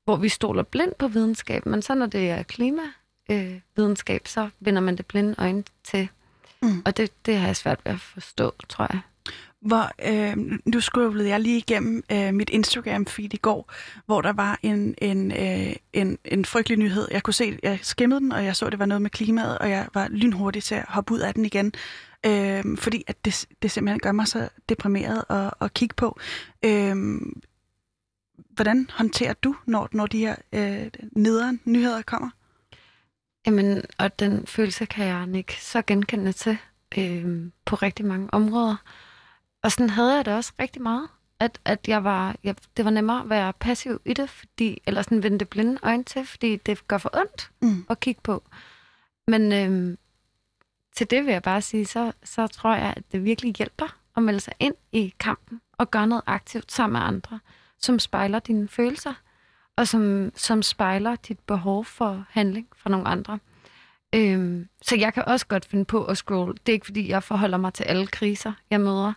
hvor 0.04 0.16
vi 0.16 0.28
stoler 0.28 0.62
blindt 0.62 0.99
på 0.99 1.08
videnskab. 1.08 1.66
Men 1.66 1.82
så 1.82 1.94
når 1.94 2.06
det 2.06 2.30
er 2.30 2.42
klima, 2.42 2.82
øh, 3.30 3.60
videnskab, 3.76 4.28
så 4.28 4.49
vender 4.60 4.80
man 4.80 4.96
det 4.96 5.06
blinde 5.06 5.34
øjne 5.38 5.64
til. 5.84 6.08
Mm. 6.62 6.82
Og 6.84 6.96
det, 6.96 7.26
det 7.26 7.37
har 7.37 7.46
jeg 7.46 7.56
svært 7.56 7.80
ved 7.84 7.92
at 7.92 8.00
forstå, 8.00 8.54
tror 8.68 8.87
jeg. 8.92 9.00
Hvor, 9.60 9.90
øh, 10.04 10.58
nu 10.64 10.80
scrollede 10.80 11.28
jeg 11.28 11.40
lige 11.40 11.58
igennem 11.58 12.02
øh, 12.12 12.34
mit 12.34 12.50
Instagram-feed 12.50 13.28
i 13.32 13.37
går, 13.42 13.72
hvor 14.06 14.20
der 14.20 14.32
var 14.32 14.58
en, 14.62 14.94
en, 14.99 15.32
øh, 15.32 15.72
en, 15.92 16.18
en 16.25 16.44
frygtelig 16.44 16.78
nyhed. 16.78 17.08
Jeg 17.10 17.22
kunne 17.22 17.34
se, 17.34 17.58
jeg 17.62 17.78
skimmede 17.82 18.20
den, 18.20 18.32
og 18.32 18.44
jeg 18.44 18.56
så, 18.56 18.66
at 18.66 18.72
det 18.72 18.78
var 18.78 18.87
noget 18.87 19.02
med 19.02 19.10
klimaet, 19.10 19.58
og 19.58 19.70
jeg 19.70 19.88
var 19.94 20.08
lynhurtig 20.08 20.62
til 20.62 20.75
at 20.75 20.84
hoppe 20.88 21.14
ud 21.14 21.18
af 21.18 21.34
den 21.34 21.44
igen. 21.44 21.72
Øh, 22.26 22.64
fordi 22.78 23.04
at 23.06 23.25
det, 23.25 23.46
det 23.62 23.70
simpelthen 23.70 24.00
gør 24.00 24.12
mig 24.12 24.28
så 24.28 24.49
deprimeret 24.68 25.25
at, 25.28 25.50
at 25.60 25.75
kigge 25.75 25.94
på. 25.94 26.18
Øh, 26.64 26.96
hvordan 28.50 28.90
håndterer 28.92 29.32
du, 29.32 29.56
når, 29.66 29.88
når 29.92 30.06
de 30.06 30.18
her 30.18 30.37
øh, 30.52 30.90
nederen 31.12 31.60
nyheder 31.64 32.02
kommer? 32.02 32.30
Jamen, 33.47 33.82
og 33.99 34.18
den 34.18 34.47
følelse 34.47 34.87
kan 34.87 35.06
jeg 35.06 35.37
ikke 35.37 35.62
så 35.64 35.82
genkende 35.82 36.32
til 36.32 36.59
øh, 36.99 37.50
på 37.64 37.76
rigtig 37.76 38.04
mange 38.04 38.35
områder. 38.35 38.76
Og 39.62 39.73
sådan 39.73 39.90
havde 39.90 40.16
jeg 40.16 40.25
det 40.25 40.35
også 40.35 40.52
rigtig 40.61 40.82
meget. 40.82 41.09
At, 41.40 41.61
at 41.64 41.88
jeg 41.88 42.04
var, 42.04 42.37
jeg, 42.44 42.54
det 42.76 42.85
var 42.85 42.90
nemmere 42.90 43.20
at 43.20 43.30
være 43.30 43.52
passiv 43.52 44.00
i 44.04 44.14
det, 44.14 44.30
fordi, 44.30 44.82
eller 44.87 45.02
sådan 45.02 45.23
vende 45.23 45.38
det 45.38 45.49
blinde 45.49 45.78
øjne 45.82 46.04
til, 46.04 46.26
fordi 46.26 46.56
det 46.56 46.88
gør 46.88 46.99
for 46.99 47.11
ondt 47.16 47.50
mm. 47.62 47.87
at 47.90 48.00
kigge 48.00 48.20
på. 48.23 48.42
Men 49.26 49.52
øh, 49.52 49.97
til 50.97 51.11
det 51.11 51.25
vil 51.25 51.32
jeg 51.32 51.42
bare 51.42 51.62
sige, 51.62 51.87
så, 51.87 52.12
så 52.25 52.47
tror 52.47 52.75
jeg, 52.75 52.94
at 52.97 53.02
det 53.12 53.25
virkelig 53.25 53.54
hjælper 53.54 53.97
at 54.16 54.23
melde 54.23 54.40
sig 54.40 54.54
ind 54.59 54.75
i 54.92 55.14
kampen 55.18 55.61
og 55.73 55.90
gøre 55.90 56.06
noget 56.06 56.23
aktivt 56.26 56.73
sammen 56.73 57.00
med 57.00 57.06
andre, 57.09 57.40
som 57.78 57.99
spejler 57.99 58.38
dine 58.38 58.68
følelser 58.68 59.14
og 59.76 59.88
som, 59.88 60.32
som 60.34 60.62
spejler 60.62 61.16
dit 61.16 61.38
behov 61.38 61.84
for 61.84 62.24
handling 62.30 62.66
fra 62.76 62.90
nogle 62.90 63.08
andre. 63.08 63.38
Øhm, 64.14 64.68
så 64.82 64.96
jeg 64.96 65.14
kan 65.14 65.24
også 65.26 65.46
godt 65.46 65.64
finde 65.64 65.84
på 65.84 66.04
at 66.04 66.16
scrolle. 66.16 66.54
Det 66.66 66.72
er 66.72 66.74
ikke, 66.74 66.86
fordi 66.86 67.08
jeg 67.08 67.22
forholder 67.22 67.58
mig 67.58 67.74
til 67.74 67.84
alle 67.84 68.06
kriser, 68.06 68.52
jeg 68.70 68.80
møder. 68.80 69.12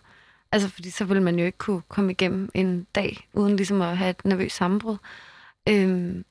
Altså, 0.52 0.68
fordi 0.68 0.90
så 0.90 1.04
vil 1.04 1.22
man 1.22 1.38
jo 1.38 1.44
ikke 1.44 1.58
kunne 1.58 1.82
komme 1.88 2.12
igennem 2.12 2.48
en 2.54 2.86
dag, 2.94 3.28
uden 3.32 3.56
ligesom 3.56 3.82
at 3.82 3.98
have 3.98 4.10
et 4.10 4.24
nervøst 4.24 4.56
sammenbrud. 4.56 4.96
Øhm, 5.68 6.24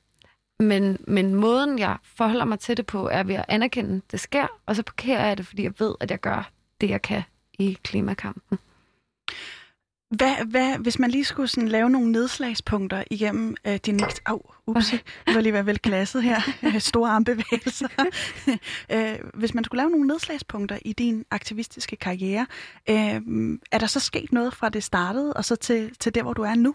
men, 0.58 0.98
men 1.06 1.34
måden, 1.34 1.78
jeg 1.78 1.96
forholder 2.16 2.44
mig 2.44 2.58
til 2.58 2.76
det 2.76 2.86
på, 2.86 3.08
er 3.08 3.22
ved 3.22 3.34
at 3.34 3.44
anerkende, 3.48 3.96
at 3.96 4.12
det 4.12 4.20
sker, 4.20 4.46
og 4.66 4.76
så 4.76 4.82
parkerer 4.82 5.26
jeg 5.26 5.38
det, 5.38 5.46
fordi 5.46 5.62
jeg 5.62 5.72
ved, 5.78 5.94
at 6.00 6.10
jeg 6.10 6.20
gør 6.20 6.50
det, 6.80 6.90
jeg 6.90 7.02
kan 7.02 7.22
i 7.58 7.78
klimakampen. 7.82 8.58
Hvad, 10.16 10.44
hvad, 10.44 10.78
hvis 10.78 10.98
man 10.98 11.10
lige 11.10 11.24
skulle 11.24 11.48
sådan 11.48 11.68
lave 11.68 11.90
nogle 11.90 12.12
nedslagspunkter 12.12 13.04
igennem 13.10 13.56
øh, 13.66 13.76
din... 13.76 14.00
Au, 14.26 14.40
ups, 14.66 14.90
det 15.26 15.34
var 15.34 15.40
lige 15.40 15.52
være 15.52 15.66
vel 15.66 15.78
klasset 15.78 16.22
her. 16.22 16.40
Store 16.78 17.10
armbevægelser. 17.10 17.88
øh, 18.92 19.18
hvis 19.34 19.54
man 19.54 19.64
skulle 19.64 19.80
lave 19.80 19.90
nogle 19.90 20.06
nedslagspunkter 20.06 20.78
i 20.84 20.92
din 20.92 21.24
aktivistiske 21.30 21.96
karriere, 21.96 22.46
øh, 22.90 23.20
er 23.72 23.78
der 23.78 23.86
så 23.86 24.00
sket 24.00 24.32
noget 24.32 24.54
fra 24.54 24.68
det 24.68 24.84
startede, 24.84 25.32
og 25.32 25.44
så 25.44 25.56
til, 25.56 25.94
til 26.00 26.14
der, 26.14 26.22
hvor 26.22 26.32
du 26.32 26.42
er 26.42 26.54
nu? 26.54 26.74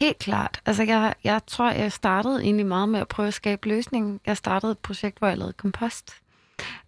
Helt 0.00 0.18
klart. 0.18 0.60
Altså, 0.66 0.82
jeg, 0.82 1.14
jeg 1.24 1.40
tror, 1.46 1.70
jeg 1.70 1.92
startede 1.92 2.42
egentlig 2.42 2.66
meget 2.66 2.88
med 2.88 3.00
at 3.00 3.08
prøve 3.08 3.28
at 3.28 3.34
skabe 3.34 3.68
løsningen. 3.68 4.20
Jeg 4.26 4.36
startede 4.36 4.72
et 4.72 4.78
projekt, 4.78 5.18
hvor 5.18 5.28
jeg 5.28 5.38
lavede 5.38 5.52
kompost 5.52 6.14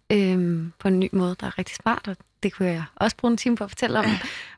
øhm, 0.09 0.73
på 0.79 0.87
en 0.87 0.99
ny 0.99 1.09
måde, 1.11 1.35
der 1.39 1.47
er 1.47 1.57
rigtig 1.57 1.75
smart, 1.75 2.07
og 2.07 2.17
det 2.43 2.53
kunne 2.53 2.67
jeg 2.67 2.83
også 2.95 3.17
bruge 3.17 3.31
en 3.31 3.37
time 3.37 3.55
på 3.55 3.63
at 3.63 3.69
fortælle 3.69 3.99
om. 3.99 4.05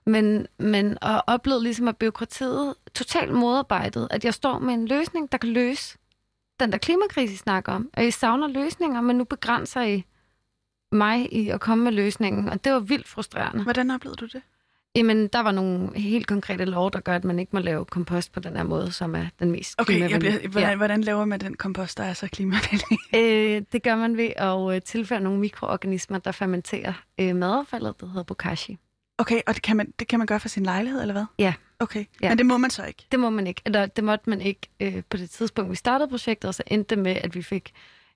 Men, 0.05 0.47
men 0.57 0.97
at 1.01 1.21
opleve 1.27 1.63
ligesom, 1.63 1.87
at 1.87 1.97
byråkratiet 1.97 2.75
totalt 2.93 3.31
modarbejdet, 3.33 4.07
at 4.11 4.25
jeg 4.25 4.33
står 4.33 4.59
med 4.59 4.73
en 4.73 4.87
løsning, 4.87 5.31
der 5.31 5.37
kan 5.37 5.49
løse 5.49 5.97
den 6.59 6.71
der 6.71 6.77
klimakrise, 6.77 7.33
I 7.33 7.37
snakker 7.37 7.71
om. 7.71 7.89
Og 7.93 8.05
I 8.05 8.11
savner 8.11 8.47
løsninger, 8.47 9.01
men 9.01 9.15
nu 9.15 9.23
begrænser 9.23 9.81
I 9.81 10.05
mig 10.91 11.33
i 11.33 11.49
at 11.49 11.59
komme 11.59 11.83
med 11.83 11.91
løsningen, 11.91 12.49
og 12.49 12.63
det 12.63 12.73
var 12.73 12.79
vildt 12.79 13.07
frustrerende. 13.07 13.63
Hvordan 13.63 13.91
oplevede 13.91 14.17
du 14.17 14.25
det? 14.25 14.41
Jamen, 14.95 15.27
der 15.27 15.39
var 15.39 15.51
nogle 15.51 15.99
helt 15.99 16.27
konkrete 16.27 16.65
lov, 16.65 16.91
der 16.91 16.99
gør, 16.99 17.15
at 17.15 17.23
man 17.23 17.39
ikke 17.39 17.49
må 17.53 17.59
lave 17.59 17.85
kompost 17.85 18.31
på 18.31 18.39
den 18.39 18.55
her 18.55 18.63
måde, 18.63 18.91
som 18.91 19.15
er 19.15 19.25
den 19.39 19.51
mest 19.51 19.75
Okay, 19.81 20.09
jeg 20.09 20.19
bliver, 20.19 20.47
hvordan, 20.47 20.69
ja. 20.69 20.75
hvordan 20.75 21.01
laver 21.01 21.25
man 21.25 21.39
den 21.39 21.53
kompost, 21.53 21.97
der 21.97 22.03
er 22.03 22.13
så 22.13 22.27
klimavenlig? 22.27 22.97
Øh, 23.15 23.61
det 23.71 23.83
gør 23.83 23.95
man 23.95 24.17
ved 24.17 24.29
at 24.35 24.75
øh, 24.75 24.81
tilføre 24.81 25.19
nogle 25.19 25.39
mikroorganismer, 25.39 26.17
der 26.17 26.31
fermenterer 26.31 26.93
øh, 27.19 27.35
madaffaldet, 27.35 28.01
der 28.01 28.07
hedder 28.07 28.23
bokashi. 28.23 28.77
Okay, 29.17 29.41
og 29.47 29.53
det 29.55 29.61
kan, 29.63 29.77
man, 29.77 29.93
det 29.99 30.07
kan 30.07 30.19
man 30.19 30.25
gøre 30.27 30.39
for 30.39 30.49
sin 30.49 30.63
lejlighed, 30.63 31.01
eller 31.01 31.13
hvad? 31.13 31.25
Ja. 31.39 31.53
Okay, 31.79 32.05
Ja. 32.21 32.29
men 32.29 32.37
det 32.37 32.45
må 32.45 32.57
man 32.57 32.69
så 32.69 32.83
ikke? 32.85 33.07
Det 33.11 33.19
må 33.19 33.29
man 33.29 33.47
ikke. 33.47 33.61
Eller 33.65 33.85
det 33.85 34.03
måtte 34.03 34.29
man 34.29 34.41
ikke 34.41 34.61
øh, 34.79 35.03
på 35.09 35.17
det 35.17 35.29
tidspunkt, 35.29 35.71
vi 35.71 35.75
startede 35.75 36.09
projektet, 36.09 36.47
og 36.47 36.55
så 36.55 36.63
endte 36.67 36.95
det 36.95 37.03
med, 37.03 37.15
at 37.23 37.35
vi 37.35 37.41
fik 37.41 37.71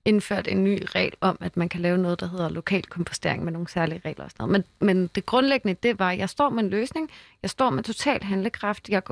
indført 0.06 0.48
en 0.48 0.64
ny 0.64 0.82
regel 0.94 1.12
om, 1.20 1.38
at 1.40 1.56
man 1.56 1.68
kan 1.68 1.80
lave 1.80 1.98
noget, 1.98 2.20
der 2.20 2.28
hedder 2.28 2.48
lokal 2.48 2.82
kompostering 2.82 3.44
med 3.44 3.52
nogle 3.52 3.68
særlige 3.68 4.00
regler 4.04 4.24
og 4.24 4.30
sådan 4.30 4.48
noget. 4.48 4.64
Men, 4.80 4.88
men 4.88 5.10
det 5.14 5.26
grundlæggende, 5.26 5.76
det 5.82 5.98
var, 5.98 6.10
at 6.10 6.18
jeg 6.18 6.30
står 6.30 6.48
med 6.48 6.64
en 6.64 6.70
løsning, 6.70 7.10
jeg 7.42 7.50
står 7.50 7.70
med 7.70 7.82
total 7.82 8.22
handlekraft, 8.22 8.88
jeg, 8.88 9.02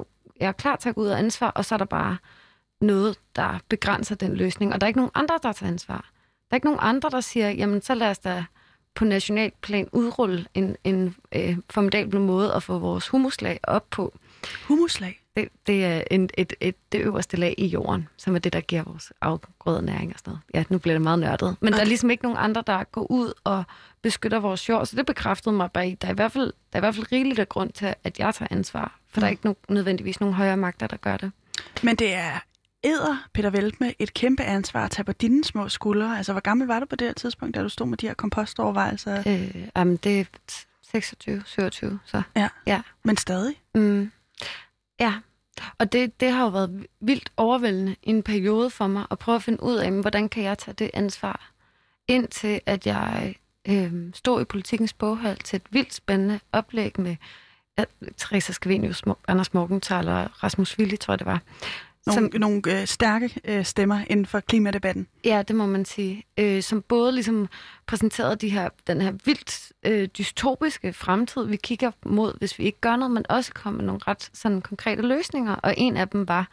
jeg 0.40 0.48
er 0.48 0.52
klar 0.52 0.76
til 0.76 0.88
at 0.88 0.94
gå 0.94 1.00
ud 1.00 1.06
af 1.06 1.18
ansvar, 1.18 1.50
og 1.50 1.64
så 1.64 1.74
er 1.74 1.76
der 1.76 1.84
bare 1.84 2.16
noget, 2.80 3.18
der 3.36 3.58
begrænser 3.68 4.14
den 4.14 4.36
løsning. 4.36 4.72
Og 4.72 4.80
der 4.80 4.84
er 4.84 4.88
ikke 4.88 4.98
nogen 4.98 5.12
andre, 5.14 5.38
der 5.42 5.52
tager 5.52 5.72
ansvar. 5.72 6.10
Der 6.50 6.50
er 6.50 6.56
ikke 6.56 6.66
nogen 6.66 6.80
andre, 6.82 7.10
der 7.10 7.20
siger, 7.20 7.50
jamen 7.50 7.82
så 7.82 7.94
lad 7.94 8.10
os 8.10 8.18
da 8.18 8.44
på 8.94 9.04
national 9.04 9.52
plan 9.62 9.88
udrulle 9.92 10.46
en, 10.54 10.76
en 10.84 11.16
øh, 11.32 11.56
formidabel 11.70 12.20
måde 12.20 12.54
at 12.54 12.62
få 12.62 12.78
vores 12.78 13.08
humuslag 13.08 13.60
op 13.62 13.90
på. 13.90 14.18
Humuslag? 14.68 15.24
Det, 15.36 15.48
det 15.66 15.84
er 15.84 16.02
en, 16.10 16.30
et, 16.38 16.52
et, 16.60 16.74
det 16.92 17.00
øverste 17.00 17.36
lag 17.36 17.54
i 17.58 17.66
jorden, 17.66 18.08
som 18.16 18.34
er 18.34 18.38
det, 18.38 18.52
der 18.52 18.60
giver 18.60 18.82
vores 18.82 19.12
afgrøde 19.20 19.82
næring 19.82 20.12
og 20.12 20.18
sådan 20.18 20.30
noget. 20.30 20.40
Ja, 20.54 20.64
nu 20.68 20.78
bliver 20.78 20.94
det 20.94 21.02
meget 21.02 21.18
nørdet. 21.18 21.56
Men 21.60 21.68
okay. 21.68 21.76
der 21.76 21.84
er 21.84 21.88
ligesom 21.88 22.10
ikke 22.10 22.22
nogen 22.22 22.38
andre, 22.40 22.62
der 22.66 22.84
går 22.84 23.10
ud 23.10 23.32
og 23.44 23.64
beskytter 24.02 24.38
vores 24.38 24.68
jord. 24.68 24.86
Så 24.86 24.96
det 24.96 25.06
bekræftede 25.06 25.54
mig 25.54 25.72
bare 25.72 25.88
i, 25.88 25.94
der 25.94 26.08
er 26.08 26.12
i 26.12 26.14
hvert 26.14 26.32
fald, 26.32 26.46
der 26.46 26.52
er 26.72 26.78
i 26.78 26.80
hvert 26.80 26.94
fald 26.94 27.12
rigeligt 27.12 27.38
af 27.38 27.48
grund 27.48 27.70
til, 27.72 27.94
at 28.04 28.18
jeg 28.18 28.34
tager 28.34 28.48
ansvar. 28.50 28.98
For 29.08 29.20
der 29.20 29.26
er 29.26 29.30
ikke 29.30 29.46
no, 29.46 29.54
nødvendigvis 29.68 30.20
nogen 30.20 30.34
højere 30.34 30.56
magter, 30.56 30.86
der 30.86 30.96
gør 30.96 31.16
det. 31.16 31.32
Men 31.82 31.96
det 31.96 32.14
er 32.14 32.38
æder, 32.84 33.28
Peter 33.32 33.50
Veltme, 33.50 33.94
et 33.98 34.14
kæmpe 34.14 34.42
ansvar 34.42 34.84
at 34.84 34.90
tage 34.90 35.04
på 35.04 35.12
dine 35.12 35.44
små 35.44 35.68
skuldre. 35.68 36.16
Altså, 36.16 36.32
hvor 36.32 36.40
gammel 36.40 36.66
var 36.66 36.80
du 36.80 36.86
på 36.86 36.96
det 36.96 37.06
her 37.06 37.14
tidspunkt, 37.14 37.54
da 37.54 37.62
du 37.62 37.68
stod 37.68 37.86
med 37.86 37.98
de 37.98 38.06
her 38.06 38.14
kompostovervejelser? 38.14 39.22
Øh, 39.26 39.68
jamen, 39.76 39.96
det 39.96 40.20
er 40.20 40.24
26, 40.90 41.42
27, 41.46 41.98
så 42.04 42.22
Ja. 42.36 42.48
ja. 42.66 42.82
Men 43.02 43.16
stadig? 43.16 43.54
Mm. 43.74 44.10
Ja, 45.04 45.14
og 45.78 45.92
det, 45.92 46.20
det 46.20 46.30
har 46.30 46.42
jo 46.44 46.49
været 46.49 46.87
vildt 47.00 47.32
overvældende 47.37 47.96
i 48.02 48.11
en 48.11 48.23
periode 48.23 48.70
for 48.70 48.87
mig 48.87 49.06
at 49.11 49.18
prøve 49.18 49.37
at 49.37 49.42
finde 49.42 49.62
ud 49.62 49.76
af, 49.76 49.92
hvordan 49.92 50.28
kan 50.28 50.42
jeg 50.42 50.58
tage 50.58 50.75
det 50.75 50.90
ansvar, 50.94 51.52
indtil 52.08 52.61
at 52.66 52.87
jeg 52.87 53.34
øh, 53.68 53.92
stod 54.14 54.40
i 54.40 54.44
politikens 54.44 54.92
boghold 54.92 55.38
til 55.38 55.56
et 55.56 55.62
vildt 55.70 55.94
spændende 55.94 56.40
oplæg 56.52 57.00
med 57.00 57.16
ja, 57.78 57.84
Teresa 58.16 58.52
Skvenius, 58.52 59.02
Anders 59.28 59.54
Morgenthaler 59.54 60.14
og 60.14 60.42
Rasmus 60.44 60.78
Willi, 60.78 60.96
tror 60.96 61.12
jeg 61.12 61.18
det 61.18 61.26
var. 61.26 61.40
Nogle, 62.06 62.30
som, 62.32 62.40
nogle 62.40 62.62
øh, 62.66 62.87
stærke 62.87 63.40
øh, 63.44 63.64
stemmer 63.64 64.04
inden 64.11 64.26
for 64.26 64.40
klimadebatten. 64.40 65.08
Ja, 65.25 65.42
det 65.49 65.56
må 65.56 65.66
man 65.66 65.84
sige. 65.84 66.25
Øh, 66.38 66.62
som 66.62 66.82
både 66.82 67.12
ligesom 67.12 67.49
præsenterede 67.87 68.37
de 68.37 68.49
her, 68.49 68.68
den 68.87 69.00
her 69.00 69.12
vildt 69.25 69.73
øh, 69.82 70.08
dystopiske 70.18 70.92
fremtid, 70.92 71.46
vi 71.46 71.56
kigger 71.56 71.90
mod, 72.06 72.38
hvis 72.38 72.58
vi 72.58 72.64
ikke 72.64 72.80
gør 72.80 72.96
noget, 72.96 73.11
men 73.11 73.26
også 73.28 73.52
kom 73.52 73.73
med 73.73 73.84
nogle 73.84 74.00
ret 74.08 74.30
sådan, 74.32 74.62
konkrete 74.62 75.02
løsninger. 75.02 75.54
Og 75.54 75.75
en 75.76 75.96
af 75.96 76.08
dem 76.08 76.28
var, 76.28 76.49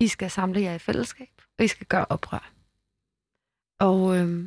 I 0.00 0.08
skal 0.08 0.30
samle 0.30 0.60
jer 0.60 0.74
i 0.74 0.78
fællesskab, 0.78 1.30
og 1.58 1.64
I 1.64 1.68
skal 1.68 1.86
gøre 1.86 2.06
oprør. 2.08 2.50
Og, 3.80 4.16
øh, 4.16 4.44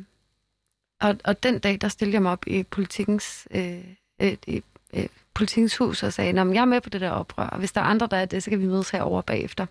og, 1.00 1.16
og 1.24 1.42
den 1.42 1.58
dag, 1.58 1.78
der 1.80 1.88
stillede 1.88 2.14
jeg 2.14 2.22
mig 2.22 2.32
op 2.32 2.46
i 2.46 2.62
politikens, 2.62 3.48
øh, 3.50 3.84
øh, 4.22 4.36
i, 4.46 4.62
øh, 4.94 5.06
politikens 5.34 5.76
hus 5.76 6.02
og 6.02 6.12
sagde, 6.12 6.30
at 6.30 6.54
jeg 6.54 6.60
er 6.60 6.64
med 6.64 6.80
på 6.80 6.90
det 6.90 7.00
der 7.00 7.10
oprør, 7.10 7.46
og 7.46 7.58
hvis 7.58 7.72
der 7.72 7.80
er 7.80 7.84
andre, 7.84 8.08
der 8.10 8.16
er 8.16 8.24
det, 8.24 8.42
så 8.42 8.50
kan 8.50 8.60
vi 8.60 8.66
mødes 8.66 8.90
herovre 8.90 9.22
bagefter. 9.22 9.66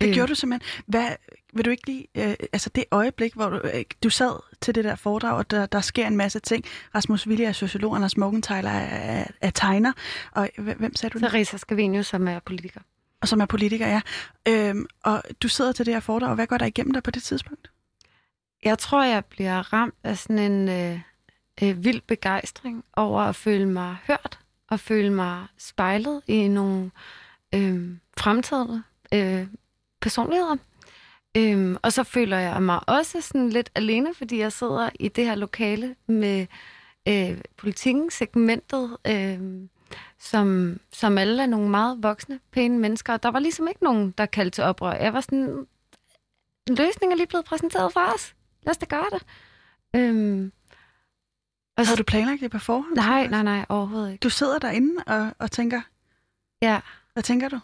Det 0.00 0.08
Øh. 0.08 0.14
gjorde 0.14 0.28
du 0.30 0.34
simpelthen. 0.34 0.82
Hvad, 0.86 1.08
vil 1.52 1.64
du 1.64 1.70
ikke 1.70 1.86
lige... 1.86 2.06
Øh, 2.14 2.34
altså 2.52 2.70
det 2.74 2.84
øjeblik, 2.90 3.34
hvor 3.34 3.48
du, 3.48 3.60
øh, 3.74 3.84
du 4.02 4.10
sad 4.10 4.40
til 4.60 4.74
det 4.74 4.84
der 4.84 4.94
foredrag, 4.94 5.32
og 5.36 5.50
der, 5.50 5.66
der 5.66 5.80
sker 5.80 6.06
en 6.06 6.16
masse 6.16 6.38
ting. 6.40 6.64
Rasmus 6.94 7.26
Willi 7.26 7.44
er 7.44 7.52
sociolog, 7.52 7.96
Anders 7.96 8.16
Morgenthaler 8.16 8.70
er, 8.70 9.20
er, 9.20 9.24
er 9.40 9.50
tegner. 9.50 9.92
Og 10.32 10.48
hvem 10.58 10.96
sagde 10.96 11.12
du? 11.12 11.18
det? 11.18 11.30
Teresa 11.30 11.56
Scavenius, 11.56 12.06
som 12.06 12.28
er 12.28 12.38
politiker. 12.38 12.80
Og 13.20 13.28
som 13.28 13.40
er 13.40 13.46
politiker, 13.46 13.86
ja. 13.86 14.00
Øhm, 14.48 14.86
og 15.04 15.22
du 15.42 15.48
sidder 15.48 15.72
til 15.72 15.86
det 15.86 15.94
her 15.94 16.00
foredrag, 16.00 16.28
og 16.28 16.34
hvad 16.34 16.46
går 16.46 16.58
der 16.58 16.66
igennem 16.66 16.92
dig 16.92 17.02
på 17.02 17.10
det 17.10 17.22
tidspunkt? 17.22 17.70
Jeg 18.64 18.78
tror, 18.78 19.04
jeg 19.04 19.24
bliver 19.24 19.72
ramt 19.72 19.94
af 20.04 20.18
sådan 20.18 20.38
en 20.52 20.68
øh, 20.68 21.00
øh, 21.62 21.84
vild 21.84 22.00
begejstring 22.00 22.84
over 22.96 23.20
at 23.22 23.36
føle 23.36 23.66
mig 23.68 23.96
hørt 24.06 24.38
og 24.68 24.80
føle 24.80 25.10
mig 25.10 25.46
spejlet 25.58 26.22
i 26.26 26.48
nogle 26.48 26.90
øh, 27.54 27.90
fremtidige 28.18 28.82
øh, 29.14 29.46
personligheder. 30.00 30.56
Øhm, 31.36 31.76
og 31.82 31.92
så 31.92 32.02
føler 32.04 32.38
jeg 32.38 32.62
mig 32.62 32.80
også 32.88 33.20
sådan 33.20 33.50
lidt 33.50 33.70
alene, 33.74 34.14
fordi 34.14 34.38
jeg 34.38 34.52
sidder 34.52 34.90
i 35.00 35.08
det 35.08 35.24
her 35.24 35.34
lokale 35.34 35.96
med 36.06 36.46
øh, 37.08 37.40
politikken, 37.56 38.10
segmentet, 38.10 38.96
øh, 39.06 39.40
som, 40.18 40.78
som 40.92 41.18
alle 41.18 41.42
er 41.42 41.46
nogle 41.46 41.68
meget 41.68 42.02
voksne, 42.02 42.40
pæne 42.52 42.78
mennesker. 42.78 43.12
Og 43.12 43.22
der 43.22 43.28
var 43.30 43.38
ligesom 43.38 43.68
ikke 43.68 43.84
nogen, 43.84 44.10
der 44.18 44.26
kaldte 44.26 44.54
til 44.56 44.64
oprør. 44.64 44.92
Jeg 44.92 45.12
var 45.12 45.20
sådan, 45.20 45.66
løsningen 46.68 47.12
er 47.12 47.16
lige 47.16 47.26
blevet 47.26 47.44
præsenteret 47.44 47.92
for 47.92 48.00
os. 48.14 48.34
Lad 48.62 48.70
os 48.70 48.78
da 48.78 48.86
gøre 48.86 49.06
det. 49.12 49.22
Øhm, 49.96 50.52
og 51.76 51.86
Havde 51.86 51.98
du 51.98 52.02
planlagt 52.04 52.40
det 52.40 52.50
på 52.50 52.58
forhånd? 52.58 52.94
Nej, 52.96 53.26
nej, 53.26 53.42
nej, 53.42 53.64
overhovedet 53.68 54.12
ikke. 54.12 54.22
Du 54.22 54.30
sidder 54.30 54.58
derinde 54.58 54.94
og, 55.06 55.32
og 55.38 55.50
tænker, 55.50 55.80
Ja, 56.62 56.80
hvad 57.12 57.22
tænker 57.22 57.48
du? 57.48 57.58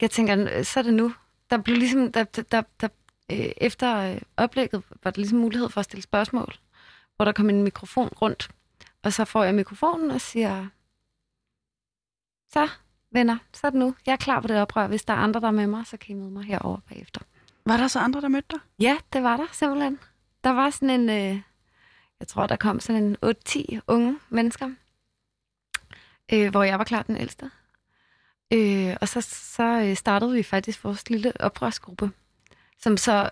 jeg 0.00 0.10
tænker, 0.10 0.62
så 0.62 0.80
er 0.80 0.84
det 0.84 0.94
nu. 0.94 1.12
Der 1.50 1.58
blev 1.58 1.76
ligesom, 1.76 2.12
der, 2.12 2.24
der, 2.24 2.42
der, 2.42 2.62
der 2.80 2.88
øh, 3.30 3.52
efter 3.56 3.96
øh, 3.96 4.20
oplægget, 4.36 4.82
var 5.02 5.10
der 5.10 5.20
ligesom 5.20 5.38
mulighed 5.38 5.68
for 5.68 5.80
at 5.80 5.84
stille 5.84 6.02
spørgsmål, 6.02 6.54
hvor 7.16 7.24
der 7.24 7.32
kom 7.32 7.50
en 7.50 7.62
mikrofon 7.62 8.08
rundt. 8.08 8.50
Og 9.02 9.12
så 9.12 9.24
får 9.24 9.44
jeg 9.44 9.54
mikrofonen 9.54 10.10
og 10.10 10.20
siger, 10.20 10.66
så 12.52 12.68
venner, 13.12 13.36
så 13.52 13.66
er 13.66 13.70
det 13.70 13.80
nu. 13.80 13.94
Jeg 14.06 14.12
er 14.12 14.16
klar 14.16 14.40
på 14.40 14.48
det 14.48 14.62
oprør. 14.62 14.86
Hvis 14.86 15.04
der 15.04 15.14
er 15.14 15.18
andre, 15.18 15.40
der 15.40 15.46
er 15.46 15.50
med 15.50 15.66
mig, 15.66 15.86
så 15.86 15.96
kan 15.96 16.16
I 16.16 16.18
møde 16.18 16.30
mig 16.30 16.44
herovre 16.44 16.80
bagefter. 16.88 17.20
Var 17.66 17.76
der 17.76 17.88
så 17.88 17.98
andre, 17.98 18.20
der 18.20 18.28
mødte 18.28 18.48
dig? 18.50 18.58
Ja, 18.78 18.98
det 19.12 19.22
var 19.22 19.36
der 19.36 19.46
simpelthen. 19.52 19.98
Der 20.44 20.50
var 20.50 20.70
sådan 20.70 21.00
en, 21.00 21.08
øh, 21.08 21.42
jeg 22.20 22.28
tror, 22.28 22.46
der 22.46 22.56
kom 22.56 22.80
sådan 22.80 23.02
en 23.02 23.16
8-10 23.48 23.80
unge 23.86 24.18
mennesker, 24.28 24.70
øh, 26.32 26.50
hvor 26.50 26.62
jeg 26.62 26.78
var 26.78 26.84
klart 26.84 27.06
den 27.06 27.16
ældste. 27.16 27.50
Øh, 28.52 28.96
og 29.00 29.08
så, 29.08 29.20
så 29.20 29.62
øh, 29.62 29.96
startede 29.96 30.32
vi 30.32 30.42
faktisk 30.42 30.84
vores 30.84 31.10
lille 31.10 31.32
oprørsgruppe, 31.40 32.10
som 32.78 32.96
så 32.96 33.30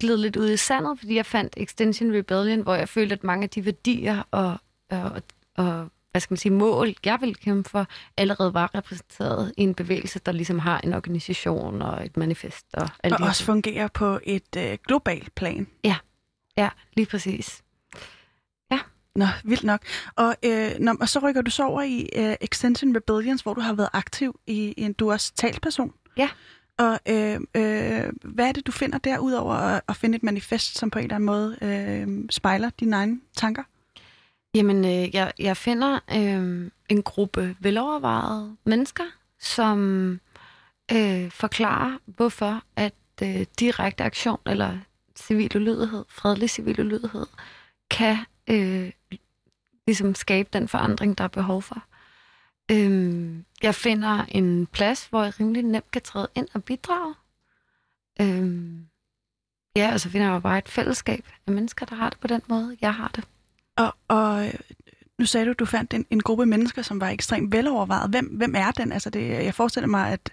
gled 0.00 0.16
lidt 0.16 0.36
ud 0.36 0.50
i 0.50 0.56
sandet, 0.56 0.98
fordi 0.98 1.14
jeg 1.14 1.26
fandt 1.26 1.54
Extension 1.56 2.12
Rebellion, 2.14 2.60
hvor 2.60 2.74
jeg 2.74 2.88
følte, 2.88 3.12
at 3.12 3.24
mange 3.24 3.42
af 3.42 3.50
de 3.50 3.64
værdier 3.64 4.22
og, 4.30 4.56
og, 4.90 5.22
og 5.56 5.90
hvad 6.10 6.20
skal 6.20 6.32
man 6.32 6.38
sige, 6.38 6.52
mål, 6.52 6.94
jeg 7.04 7.18
vil 7.20 7.36
kæmpe 7.36 7.70
for, 7.70 7.86
allerede 8.16 8.54
var 8.54 8.74
repræsenteret 8.74 9.54
i 9.56 9.62
en 9.62 9.74
bevægelse, 9.74 10.18
der 10.18 10.32
ligesom 10.32 10.58
har 10.58 10.80
en 10.84 10.92
organisation 10.94 11.82
og 11.82 12.04
et 12.06 12.16
manifest. 12.16 12.66
Og, 12.74 12.88
og 13.04 13.18
også 13.20 13.44
fungerer 13.44 13.88
på 13.88 14.20
et 14.22 14.56
øh, 14.56 14.78
globalt 14.86 15.34
plan. 15.34 15.66
Ja, 15.84 15.96
ja, 16.56 16.68
lige 16.92 17.06
præcis. 17.06 17.62
Nå, 19.16 19.26
vildt 19.44 19.64
nok. 19.64 19.80
Og, 20.16 20.36
øh, 20.44 20.70
når, 20.78 20.96
og 21.00 21.08
så 21.08 21.18
rykker 21.18 21.42
du 21.42 21.50
så 21.50 21.64
over 21.64 21.82
i 21.82 22.08
øh, 22.16 22.34
Extension 22.40 22.96
Rebellions, 22.96 23.42
hvor 23.42 23.54
du 23.54 23.60
har 23.60 23.72
været 23.74 23.88
aktiv 23.92 24.40
i 24.46 24.74
en, 24.76 24.92
du 24.92 25.08
er 25.08 25.12
også 25.12 25.32
talsperson. 25.34 25.92
Ja. 26.16 26.28
Og 26.78 27.00
øh, 27.08 27.34
øh, 27.34 28.12
hvad 28.24 28.48
er 28.48 28.52
det, 28.52 28.66
du 28.66 28.72
finder 28.72 28.98
der, 28.98 29.18
udover 29.18 29.54
at, 29.54 29.82
at 29.88 29.96
finde 29.96 30.16
et 30.16 30.22
manifest, 30.22 30.78
som 30.78 30.90
på 30.90 30.98
en 30.98 31.04
eller 31.04 31.14
anden 31.14 31.26
måde 31.26 31.58
øh, 31.62 32.24
spejler 32.30 32.70
dine 32.70 32.96
egne 32.96 33.20
tanker? 33.36 33.62
Jamen, 34.54 34.84
øh, 34.84 35.14
jeg, 35.14 35.32
jeg 35.38 35.56
finder 35.56 35.98
øh, 36.10 36.70
en 36.88 37.02
gruppe 37.02 37.56
velovervejede 37.60 38.56
mennesker, 38.64 39.04
som 39.40 39.80
øh, 40.92 41.30
forklarer, 41.30 41.98
hvorfor 42.06 42.62
at 42.76 42.94
øh, 43.22 43.46
direkte 43.60 44.04
aktion 44.04 44.38
eller 44.46 44.78
civil 45.16 45.56
ulydighed, 45.56 46.04
fredelig 46.08 46.50
civil 46.50 46.80
ulydighed, 46.80 47.26
kan 47.90 48.16
øh, 48.50 48.90
ligesom 49.86 50.14
skabe 50.14 50.48
den 50.52 50.68
forandring, 50.68 51.18
der 51.18 51.24
er 51.24 51.28
behov 51.28 51.62
for. 51.62 51.82
Øh, 52.70 53.36
jeg 53.62 53.74
finder 53.74 54.24
en 54.28 54.66
plads, 54.66 55.06
hvor 55.06 55.24
jeg 55.24 55.40
rimelig 55.40 55.62
nemt 55.62 55.90
kan 55.90 56.02
træde 56.02 56.28
ind 56.34 56.48
og 56.54 56.64
bidrage. 56.64 57.14
Øh, 58.20 58.68
ja, 59.76 59.92
og 59.92 60.00
så 60.00 60.10
finder 60.10 60.32
jeg 60.32 60.42
bare 60.42 60.58
et 60.58 60.68
fællesskab 60.68 61.24
af 61.46 61.52
mennesker, 61.52 61.86
der 61.86 61.96
har 61.96 62.10
det 62.10 62.20
på 62.20 62.26
den 62.26 62.42
måde, 62.48 62.76
jeg 62.80 62.94
har 62.94 63.10
det. 63.14 63.24
Og, 63.76 63.94
og 64.08 64.52
nu 65.18 65.26
sagde 65.26 65.46
du, 65.46 65.50
at 65.50 65.58
du 65.58 65.64
fandt 65.64 65.94
en, 65.94 66.06
en 66.10 66.20
gruppe 66.20 66.46
mennesker, 66.46 66.82
som 66.82 67.00
var 67.00 67.08
ekstremt 67.08 67.52
velovervejet. 67.52 68.10
Hvem, 68.10 68.26
hvem 68.26 68.54
er 68.54 68.70
den? 68.70 68.92
Altså 68.92 69.10
det, 69.10 69.28
jeg 69.28 69.54
forestiller 69.54 69.88
mig, 69.88 70.12
at, 70.12 70.32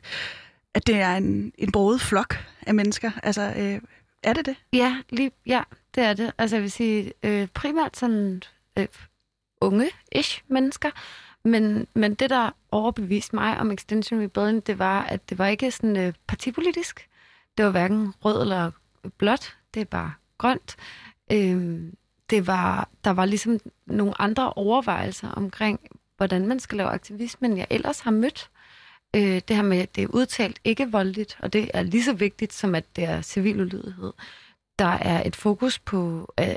at 0.74 0.88
det 0.88 0.96
er 0.96 1.16
en, 1.16 1.54
en 1.58 1.72
broet 1.72 2.02
flok 2.02 2.36
af 2.62 2.74
mennesker. 2.74 3.12
Altså, 3.24 3.54
øh, 3.58 3.82
er 4.24 4.34
det 4.34 4.46
det? 4.46 4.56
Ja, 4.74 4.98
lige, 5.10 5.32
ja, 5.46 5.64
det 5.96 6.04
er 6.04 6.14
det. 6.14 6.32
Altså 6.38 6.56
jeg 6.56 6.64
vil 6.64 6.72
sige, 6.72 7.14
øh, 7.24 7.48
primært 7.48 7.98
sådan 7.98 8.44
øh, 8.78 8.88
unge-ish 9.68 10.42
mennesker. 10.48 10.90
Men, 11.44 11.88
men 11.94 12.14
det, 12.14 12.30
der 12.30 12.50
overbeviste 12.72 13.36
mig 13.36 13.60
om 13.60 13.72
Extinction 13.72 14.22
Rebellion, 14.22 14.60
det 14.60 14.80
var, 14.80 15.04
at 15.04 15.30
det 15.30 15.38
var 15.38 15.48
ikke 15.48 15.72
sådan 15.72 15.98
øh, 15.98 16.14
partipolitisk. 16.28 17.10
Det 17.58 17.66
var 17.66 17.72
hverken 17.72 18.14
rød 18.26 18.42
eller 18.42 18.72
blåt. 19.18 19.58
Det 19.74 19.82
er 19.82 19.86
bare 19.86 20.14
grønt. 20.38 20.76
Øh, 21.32 21.80
det 22.30 22.48
var, 22.48 22.90
der 23.04 23.12
var 23.12 23.26
ligesom 23.26 23.60
nogle 23.86 24.22
andre 24.22 24.54
overvejelser 24.54 25.32
omkring, 25.32 25.80
hvordan 26.18 26.48
man 26.48 26.60
skal 26.60 26.78
lave 26.78 26.90
aktivisme, 26.90 27.48
end 27.48 27.58
jeg 27.58 27.68
ellers 27.70 28.00
har 28.00 28.12
mødt. 28.12 28.50
Øh, 29.16 29.42
det 29.48 29.56
her 29.56 29.64
med, 29.64 29.78
at 29.78 29.96
det 29.96 30.04
er 30.04 30.08
udtalt 30.08 30.60
ikke 30.64 30.92
voldeligt, 30.92 31.38
og 31.40 31.54
det 31.54 31.72
er 31.74 31.82
lige 31.82 32.04
så 32.04 32.14
vigtigt, 32.14 32.54
som 32.54 32.76
at 32.76 32.96
det 32.96 33.04
er 33.04 33.22
civil 33.22 33.62
ulydighed. 33.62 34.14
Der 34.80 34.86
er 34.86 35.24
et 35.28 35.36
fokus 35.36 35.80
på, 35.80 36.28
øh, 36.40 36.56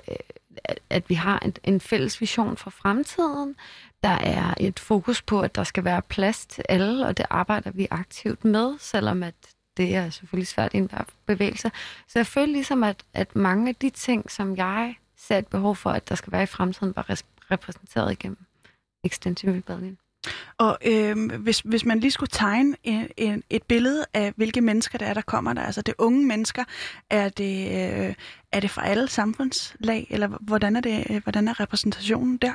at, 0.64 0.78
at 0.90 1.08
vi 1.08 1.14
har 1.14 1.38
en, 1.38 1.54
en 1.64 1.80
fælles 1.80 2.20
vision 2.20 2.56
for 2.56 2.70
fremtiden. 2.70 3.56
Der 4.02 4.08
er 4.08 4.54
et 4.60 4.78
fokus 4.78 5.22
på, 5.22 5.40
at 5.40 5.54
der 5.54 5.64
skal 5.64 5.84
være 5.84 6.02
plads 6.02 6.46
til 6.46 6.64
alle, 6.68 7.06
og 7.06 7.16
det 7.16 7.26
arbejder 7.30 7.70
vi 7.70 7.88
aktivt 7.90 8.44
med, 8.44 8.78
selvom 8.78 9.22
at 9.22 9.34
det 9.76 9.94
er 9.94 10.10
selvfølgelig 10.10 10.48
svært 10.48 10.74
i 10.74 10.76
enhver 10.76 11.04
bevægelse. 11.26 11.70
Så 12.08 12.18
jeg 12.18 12.26
føler 12.26 12.52
ligesom, 12.52 12.84
at, 12.84 13.04
at 13.14 13.36
mange 13.36 13.68
af 13.68 13.74
de 13.74 13.90
ting, 13.90 14.30
som 14.30 14.56
jeg 14.56 14.96
ser 15.16 15.38
et 15.38 15.46
behov 15.46 15.76
for, 15.76 15.90
at 15.90 16.08
der 16.08 16.14
skal 16.14 16.32
være 16.32 16.42
i 16.42 16.46
fremtiden, 16.46 16.96
var 16.96 17.20
repræsenteret 17.50 18.12
igennem 18.12 18.38
Extensive 19.04 19.56
Rebellion. 19.56 19.98
Og 20.58 20.78
øh, 20.84 21.30
hvis, 21.40 21.60
hvis 21.60 21.84
man 21.84 22.00
lige 22.00 22.10
skulle 22.10 22.30
tegne 22.32 22.76
en, 22.82 23.08
en, 23.16 23.42
et 23.50 23.62
billede 23.62 24.06
af, 24.14 24.32
hvilke 24.36 24.60
mennesker 24.60 24.98
det 24.98 25.08
er, 25.08 25.14
der 25.14 25.20
kommer 25.20 25.52
der, 25.52 25.62
altså 25.62 25.82
det 25.82 25.94
unge 25.98 26.26
mennesker, 26.26 26.64
er 27.10 27.28
det, 27.28 27.66
øh, 27.68 28.14
er 28.52 28.60
det 28.60 28.70
fra 28.70 28.86
alle 28.86 29.08
samfundslag, 29.08 30.06
eller 30.10 30.28
hvordan 30.40 30.76
er, 30.76 30.80
det, 30.80 31.06
øh, 31.10 31.22
hvordan 31.22 31.48
er 31.48 31.60
repræsentationen 31.60 32.36
der? 32.36 32.54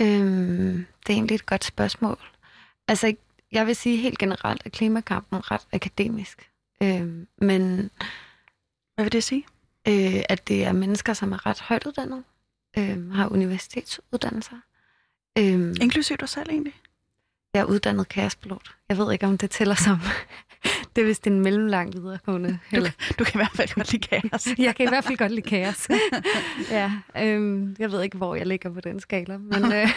Øhm, 0.00 0.86
det 1.06 1.12
er 1.12 1.16
egentlig 1.16 1.34
et 1.34 1.46
godt 1.46 1.64
spørgsmål. 1.64 2.18
Altså, 2.88 3.14
jeg 3.52 3.66
vil 3.66 3.76
sige 3.76 3.96
helt 3.96 4.18
generelt, 4.18 4.62
at 4.64 4.72
klimakampen 4.72 5.50
ret 5.50 5.66
akademisk. 5.72 6.50
Øhm, 6.82 7.26
men... 7.38 7.90
Hvad 8.94 9.04
vil 9.04 9.12
det 9.12 9.24
sige? 9.24 9.46
øh, 9.88 10.22
at 10.28 10.48
det 10.48 10.64
er 10.64 10.72
mennesker, 10.72 11.12
som 11.12 11.32
er 11.32 11.46
ret 11.46 11.60
højt 11.60 11.86
uddannet, 11.86 12.24
øh, 12.78 13.12
har 13.12 13.28
universitetsuddannelser. 13.28 14.56
Øh, 15.38 15.74
Inklusiv 15.80 16.16
dig 16.16 16.28
selv 16.28 16.50
egentlig? 16.50 16.74
Jeg 17.54 17.60
er 17.60 17.64
uddannet 17.64 18.08
kaospilot. 18.08 18.74
Jeg 18.88 18.98
ved 18.98 19.12
ikke, 19.12 19.26
om 19.26 19.38
det 19.38 19.50
tæller 19.50 19.74
som. 19.74 19.98
det 20.96 21.02
er 21.02 21.06
vist 21.06 21.26
en 21.26 21.40
mellemlang 21.40 21.92
videregående. 21.94 22.58
Du, 22.70 22.76
eller... 22.76 22.90
du 23.18 23.24
kan 23.24 23.34
i 23.34 23.38
hvert 23.38 23.52
fald 23.54 23.74
godt 23.74 23.92
lide 23.92 24.06
kaos. 24.06 24.48
jeg 24.58 24.76
kan 24.76 24.86
i 24.86 24.88
hvert 24.88 25.04
fald 25.04 25.18
godt 25.18 25.32
lide 25.32 25.48
kaos. 25.48 25.88
ja, 26.70 26.92
øh, 27.16 27.68
jeg 27.78 27.92
ved 27.92 28.02
ikke, 28.02 28.16
hvor 28.16 28.34
jeg 28.34 28.46
ligger 28.46 28.72
på 28.72 28.80
den 28.80 29.00
skala. 29.00 29.36
Men, 29.36 29.72
øh, 29.72 29.88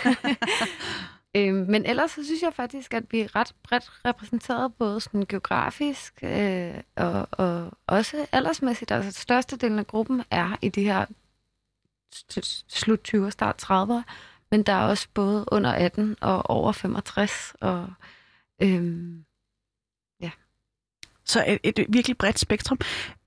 Øh, 1.35 1.55
men 1.55 1.85
ellers 1.85 2.11
så 2.11 2.25
synes 2.25 2.41
jeg 2.41 2.53
faktisk, 2.53 2.93
at 2.93 3.03
vi 3.11 3.19
er 3.19 3.35
ret 3.35 3.55
bredt 3.63 3.91
repræsenteret, 4.05 4.73
både 4.73 5.01
sådan 5.01 5.25
geografisk 5.29 6.13
øh, 6.23 6.73
og, 6.95 7.27
og 7.31 7.71
også 7.87 8.25
aldersmæssigt. 8.31 8.91
Altså 8.91 9.21
størstedelen 9.21 9.79
af 9.79 9.87
gruppen 9.87 10.23
er 10.31 10.57
i 10.61 10.69
de 10.69 10.83
her 10.83 11.05
slut 12.67 13.13
20'er, 13.13 13.29
start 13.29 13.63
30'er, 13.63 14.01
men 14.51 14.63
der 14.63 14.73
er 14.73 14.87
også 14.87 15.07
både 15.13 15.45
under 15.51 15.71
18 15.71 16.15
og 16.21 16.49
over 16.49 16.71
65. 16.71 17.53
Og, 17.61 17.87
øhm, 18.61 19.25
ja. 20.21 20.31
Så 21.25 21.43
et, 21.63 21.79
et 21.79 21.85
virkelig 21.89 22.17
bredt 22.17 22.39
spektrum. 22.39 22.79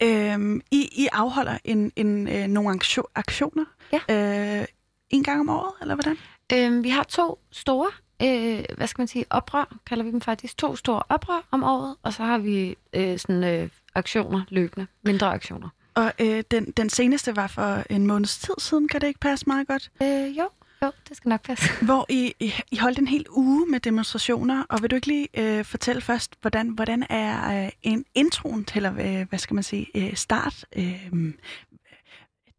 Øhm, 0.02 0.60
I, 0.70 0.88
I 0.92 1.08
afholder 1.12 1.58
en, 1.64 1.92
en, 1.96 2.28
øh, 2.28 2.46
nogle 2.46 2.80
aktioner 3.14 3.64
ja. 3.92 4.60
øh, 4.60 4.66
en 5.10 5.24
gang 5.24 5.40
om 5.40 5.48
året, 5.48 5.72
eller 5.80 5.94
hvordan? 5.94 6.16
Øh, 6.52 6.84
vi 6.84 6.88
har 6.88 7.02
to 7.02 7.38
store, 7.50 7.90
øh, 8.22 8.64
hvad 8.76 8.86
skal 8.86 9.02
man 9.02 9.08
sige, 9.08 9.24
oprør, 9.30 9.76
kalder 9.86 10.04
vi 10.04 10.10
dem 10.10 10.20
faktisk, 10.20 10.56
to 10.56 10.76
store 10.76 11.02
oprør 11.08 11.46
om 11.50 11.64
året, 11.64 11.96
og 12.02 12.12
så 12.12 12.22
har 12.22 12.38
vi 12.38 12.76
øh, 12.92 13.18
sådan 13.18 13.44
øh, 13.44 13.68
aktioner 13.94 14.42
løbende, 14.48 14.86
mindre 15.02 15.26
aktioner. 15.26 15.68
Og 15.94 16.12
øh, 16.18 16.44
den, 16.50 16.70
den 16.70 16.90
seneste 16.90 17.36
var 17.36 17.46
for 17.46 17.82
en 17.90 18.06
måneds 18.06 18.38
tid 18.38 18.54
siden, 18.58 18.88
kan 18.88 19.00
det 19.00 19.06
ikke 19.06 19.20
passe 19.20 19.46
meget 19.46 19.66
godt? 19.66 19.90
Øh, 20.02 20.38
jo, 20.38 20.48
jo, 20.82 20.92
det 21.08 21.16
skal 21.16 21.28
nok 21.28 21.42
passe. 21.42 21.64
Hvor 21.84 22.06
I, 22.08 22.34
I, 22.70 22.76
holdt 22.76 22.98
en 22.98 23.06
hel 23.06 23.26
uge 23.30 23.66
med 23.66 23.80
demonstrationer, 23.80 24.64
og 24.68 24.82
vil 24.82 24.90
du 24.90 24.94
ikke 24.94 25.06
lige 25.06 25.28
øh, 25.34 25.64
fortælle 25.64 26.02
først, 26.02 26.34
hvordan, 26.40 26.68
hvordan 26.68 27.06
er 27.10 27.64
øh, 27.64 27.70
en 27.82 28.04
introen 28.14 28.64
til, 28.64 28.84
øh, 28.84 29.28
hvad 29.28 29.38
skal 29.38 29.54
man 29.54 29.64
sige, 29.64 29.86
øh, 29.94 30.14
start, 30.14 30.64
øh, 30.76 31.32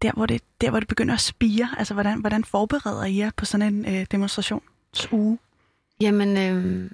der 0.02 0.12
hvor, 0.12 0.26
det, 0.26 0.42
der, 0.62 0.70
hvor 0.70 0.80
det 0.80 0.88
begynder 0.88 1.14
at 1.14 1.22
spire? 1.22 1.70
Altså, 1.78 1.94
hvordan, 1.94 2.20
hvordan 2.20 2.44
forbereder 2.44 3.06
I 3.06 3.18
jer 3.18 3.32
på 3.38 3.46
sådan 3.46 3.74
en 3.74 3.96
øh, 3.96 4.06
demonstrationsuge? 4.12 5.38
Jamen, 6.02 6.38
øh, 6.38 6.92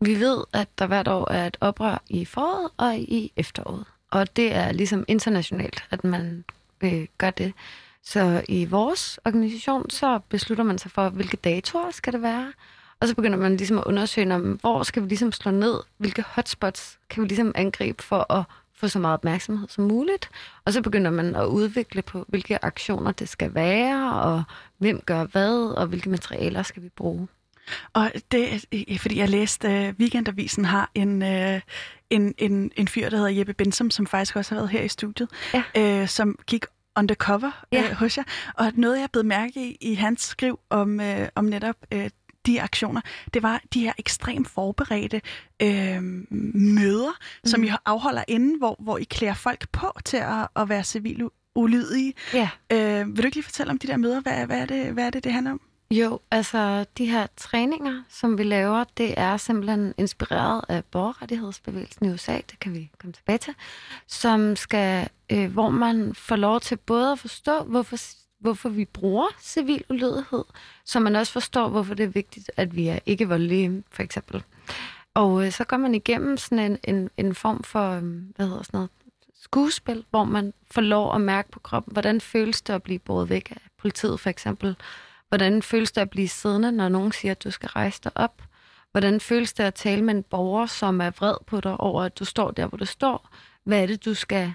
vi 0.00 0.20
ved, 0.20 0.44
at 0.52 0.68
der 0.78 0.86
hvert 0.86 1.08
år 1.08 1.30
er 1.30 1.46
et 1.46 1.56
oprør 1.60 2.02
i 2.08 2.24
foråret 2.24 2.70
og 2.76 2.96
i 2.96 3.32
efteråret. 3.36 3.84
Og 4.10 4.36
det 4.36 4.54
er 4.54 4.72
ligesom 4.72 5.04
internationalt, 5.08 5.84
at 5.90 6.04
man 6.04 6.44
øh, 6.80 7.06
gør 7.18 7.30
det. 7.30 7.52
Så 8.04 8.44
i 8.48 8.64
vores 8.64 9.20
organisation, 9.24 9.90
så 9.90 10.20
beslutter 10.28 10.64
man 10.64 10.78
sig 10.78 10.90
for, 10.90 11.08
hvilke 11.08 11.36
datoer 11.36 11.90
skal 11.90 12.12
det 12.12 12.22
være. 12.22 12.52
Og 13.00 13.08
så 13.08 13.14
begynder 13.14 13.38
man 13.38 13.56
ligesom 13.56 13.78
at 13.78 13.84
undersøge, 13.84 14.34
om, 14.34 14.42
hvor 14.60 14.82
skal 14.82 15.02
vi 15.02 15.08
ligesom 15.08 15.32
slå 15.32 15.50
ned, 15.50 15.74
hvilke 15.96 16.24
hotspots 16.28 16.98
kan 17.10 17.22
vi 17.22 17.28
ligesom 17.28 17.52
angribe 17.54 18.02
for 18.02 18.32
at 18.32 18.44
få 18.74 18.88
så 18.88 18.98
meget 18.98 19.14
opmærksomhed 19.14 19.68
som 19.68 19.84
muligt. 19.84 20.30
Og 20.64 20.72
så 20.72 20.82
begynder 20.82 21.10
man 21.10 21.36
at 21.36 21.44
udvikle 21.46 22.02
på, 22.02 22.24
hvilke 22.28 22.64
aktioner 22.64 23.12
det 23.12 23.28
skal 23.28 23.54
være, 23.54 24.22
og 24.22 24.42
hvem 24.78 25.00
gør 25.06 25.24
hvad, 25.24 25.74
og 25.76 25.86
hvilke 25.86 26.10
materialer 26.10 26.62
skal 26.62 26.82
vi 26.82 26.88
bruge. 26.88 27.28
Og 27.92 28.12
det 28.32 28.64
fordi 28.98 29.18
jeg 29.18 29.28
læste, 29.28 29.68
uh, 29.68 30.00
Weekendavisen 30.00 30.64
har 30.64 30.90
en, 30.94 31.22
uh, 31.22 31.60
en, 32.10 32.34
en, 32.38 32.72
en 32.76 32.88
fyr, 32.88 33.08
der 33.08 33.16
hedder 33.16 33.30
Jeppe 33.30 33.52
Bensom, 33.52 33.90
som 33.90 34.06
faktisk 34.06 34.36
også 34.36 34.54
har 34.54 34.60
været 34.60 34.70
her 34.70 34.82
i 34.82 34.88
studiet, 34.88 35.28
ja. 35.54 36.02
uh, 36.02 36.08
som 36.08 36.38
gik 36.46 36.64
undercover 36.98 37.64
ja. 37.72 37.90
uh, 37.90 37.96
hos 37.96 38.18
jer. 38.18 38.24
Og 38.54 38.72
noget, 38.74 39.00
jeg 39.00 39.08
blev 39.12 39.24
mærke 39.24 39.70
i, 39.70 39.76
i 39.80 39.94
hans 39.94 40.22
skriv 40.22 40.60
om, 40.70 41.00
uh, 41.00 41.26
om 41.34 41.44
netop 41.44 41.76
uh, 41.94 42.06
de 42.46 42.62
aktioner, 42.62 43.00
det 43.34 43.42
var 43.42 43.62
de 43.74 43.80
her 43.80 43.92
ekstremt 43.98 44.48
forberedte 44.48 45.20
øh, 45.62 46.02
møder, 46.54 47.10
mm. 47.44 47.50
som 47.50 47.64
I 47.64 47.70
afholder 47.84 48.24
inden, 48.28 48.58
hvor, 48.58 48.76
hvor 48.78 48.98
I 48.98 49.04
klæder 49.04 49.34
folk 49.34 49.68
på 49.72 49.92
til 50.04 50.16
at, 50.16 50.48
at 50.56 50.68
være 50.68 50.84
civil 50.84 51.28
ulydige. 51.54 52.14
Ja. 52.34 52.50
Øh, 52.72 53.06
vil 53.06 53.16
du 53.16 53.26
ikke 53.26 53.36
lige 53.36 53.44
fortælle 53.44 53.70
om 53.70 53.78
de 53.78 53.86
der 53.86 53.96
møder? 53.96 54.20
Hvad, 54.20 54.46
hvad, 54.46 54.58
er, 54.58 54.66
det, 54.66 54.92
hvad 54.92 55.06
er 55.06 55.10
det, 55.10 55.24
det 55.24 55.32
handler 55.32 55.52
om? 55.52 55.60
Jo, 55.94 56.20
altså 56.30 56.84
de 56.98 57.06
her 57.06 57.26
træninger, 57.36 58.02
som 58.08 58.38
vi 58.38 58.42
laver, 58.42 58.84
det 58.96 59.14
er 59.16 59.36
simpelthen 59.36 59.94
inspireret 59.98 60.64
af 60.68 60.84
borgerrettighedsbevægelsen 60.84 62.06
i 62.06 62.10
USA, 62.10 62.34
det 62.34 62.60
kan 62.60 62.74
vi 62.74 62.90
komme 62.98 63.12
tilbage 63.12 63.38
til, 63.38 63.54
som 64.06 64.56
skal, 64.56 65.08
øh, 65.32 65.52
hvor 65.52 65.70
man 65.70 66.14
får 66.14 66.36
lov 66.36 66.60
til 66.60 66.76
både 66.76 67.12
at 67.12 67.18
forstå, 67.18 67.62
hvorfor 67.62 67.96
hvorfor 68.40 68.68
vi 68.68 68.84
bruger 68.84 69.28
civil 69.40 69.84
ulydighed, 69.90 70.44
så 70.84 71.00
man 71.00 71.16
også 71.16 71.32
forstår, 71.32 71.68
hvorfor 71.68 71.94
det 71.94 72.04
er 72.04 72.08
vigtigt, 72.08 72.50
at 72.56 72.76
vi 72.76 72.88
er 72.88 72.98
ikke 73.06 73.28
voldelige, 73.28 73.82
for 73.90 74.02
eksempel. 74.02 74.44
Og 75.14 75.46
øh, 75.46 75.52
så 75.52 75.64
går 75.64 75.76
man 75.76 75.94
igennem 75.94 76.36
sådan 76.36 76.72
en, 76.72 76.78
en, 76.94 77.10
en 77.16 77.34
form 77.34 77.62
for, 77.62 77.90
øh, 77.90 78.02
hvad 78.36 78.46
hedder 78.46 78.62
sådan 78.62 78.78
noget, 78.78 78.90
skuespil, 79.40 80.04
hvor 80.10 80.24
man 80.24 80.52
får 80.70 80.80
lov 80.80 81.14
at 81.14 81.20
mærke 81.20 81.50
på 81.50 81.60
kroppen, 81.60 81.92
hvordan 81.92 82.20
føles 82.20 82.62
det 82.62 82.72
at 82.72 82.82
blive 82.82 82.98
båret 82.98 83.28
væk 83.28 83.50
af 83.50 83.60
politiet, 83.78 84.20
for 84.20 84.30
eksempel. 84.30 84.76
Hvordan 85.30 85.62
føles 85.62 85.92
det 85.92 86.00
at 86.00 86.10
blive 86.10 86.28
siddende, 86.28 86.72
når 86.72 86.88
nogen 86.88 87.12
siger, 87.12 87.32
at 87.32 87.44
du 87.44 87.50
skal 87.50 87.68
rejse 87.68 88.00
dig 88.04 88.12
op? 88.14 88.42
Hvordan 88.90 89.20
føles 89.20 89.52
det 89.52 89.64
at 89.64 89.74
tale 89.74 90.02
med 90.02 90.14
en 90.14 90.22
borger, 90.22 90.66
som 90.66 91.00
er 91.00 91.10
vred 91.10 91.34
på 91.46 91.60
dig 91.60 91.80
over, 91.80 92.02
at 92.02 92.18
du 92.18 92.24
står 92.24 92.50
der, 92.50 92.66
hvor 92.66 92.78
du 92.78 92.84
står? 92.84 93.28
Hvad 93.64 93.82
er 93.82 93.86
det, 93.86 94.04
du 94.04 94.14
skal, 94.14 94.54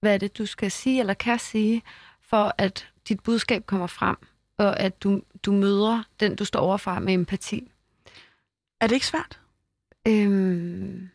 hvad 0.00 0.14
er 0.14 0.18
det, 0.18 0.38
du 0.38 0.46
skal 0.46 0.70
sige 0.70 1.00
eller 1.00 1.14
kan 1.14 1.38
sige, 1.38 1.82
for 2.20 2.54
at 2.58 2.88
dit 3.08 3.22
budskab 3.22 3.66
kommer 3.66 3.86
frem, 3.86 4.16
og 4.58 4.80
at 4.80 5.02
du, 5.02 5.22
du 5.42 5.52
møder 5.52 6.02
den, 6.20 6.36
du 6.36 6.44
står 6.44 6.60
overfor 6.60 6.98
med 6.98 7.14
empati? 7.14 7.70
Er 8.80 8.86
det 8.86 8.94
ikke 8.94 9.06
svært? 9.06 9.40
Øhm... 10.08 11.10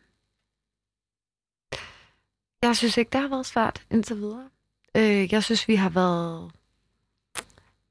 Jeg 2.62 2.76
synes 2.76 2.96
ikke, 2.96 3.10
det 3.10 3.20
har 3.20 3.28
været 3.28 3.46
svært 3.46 3.86
indtil 3.90 4.16
videre. 4.16 4.48
Øh, 4.96 5.32
jeg 5.32 5.44
synes, 5.44 5.68
vi 5.68 5.74
har 5.74 5.88
været 5.88 6.52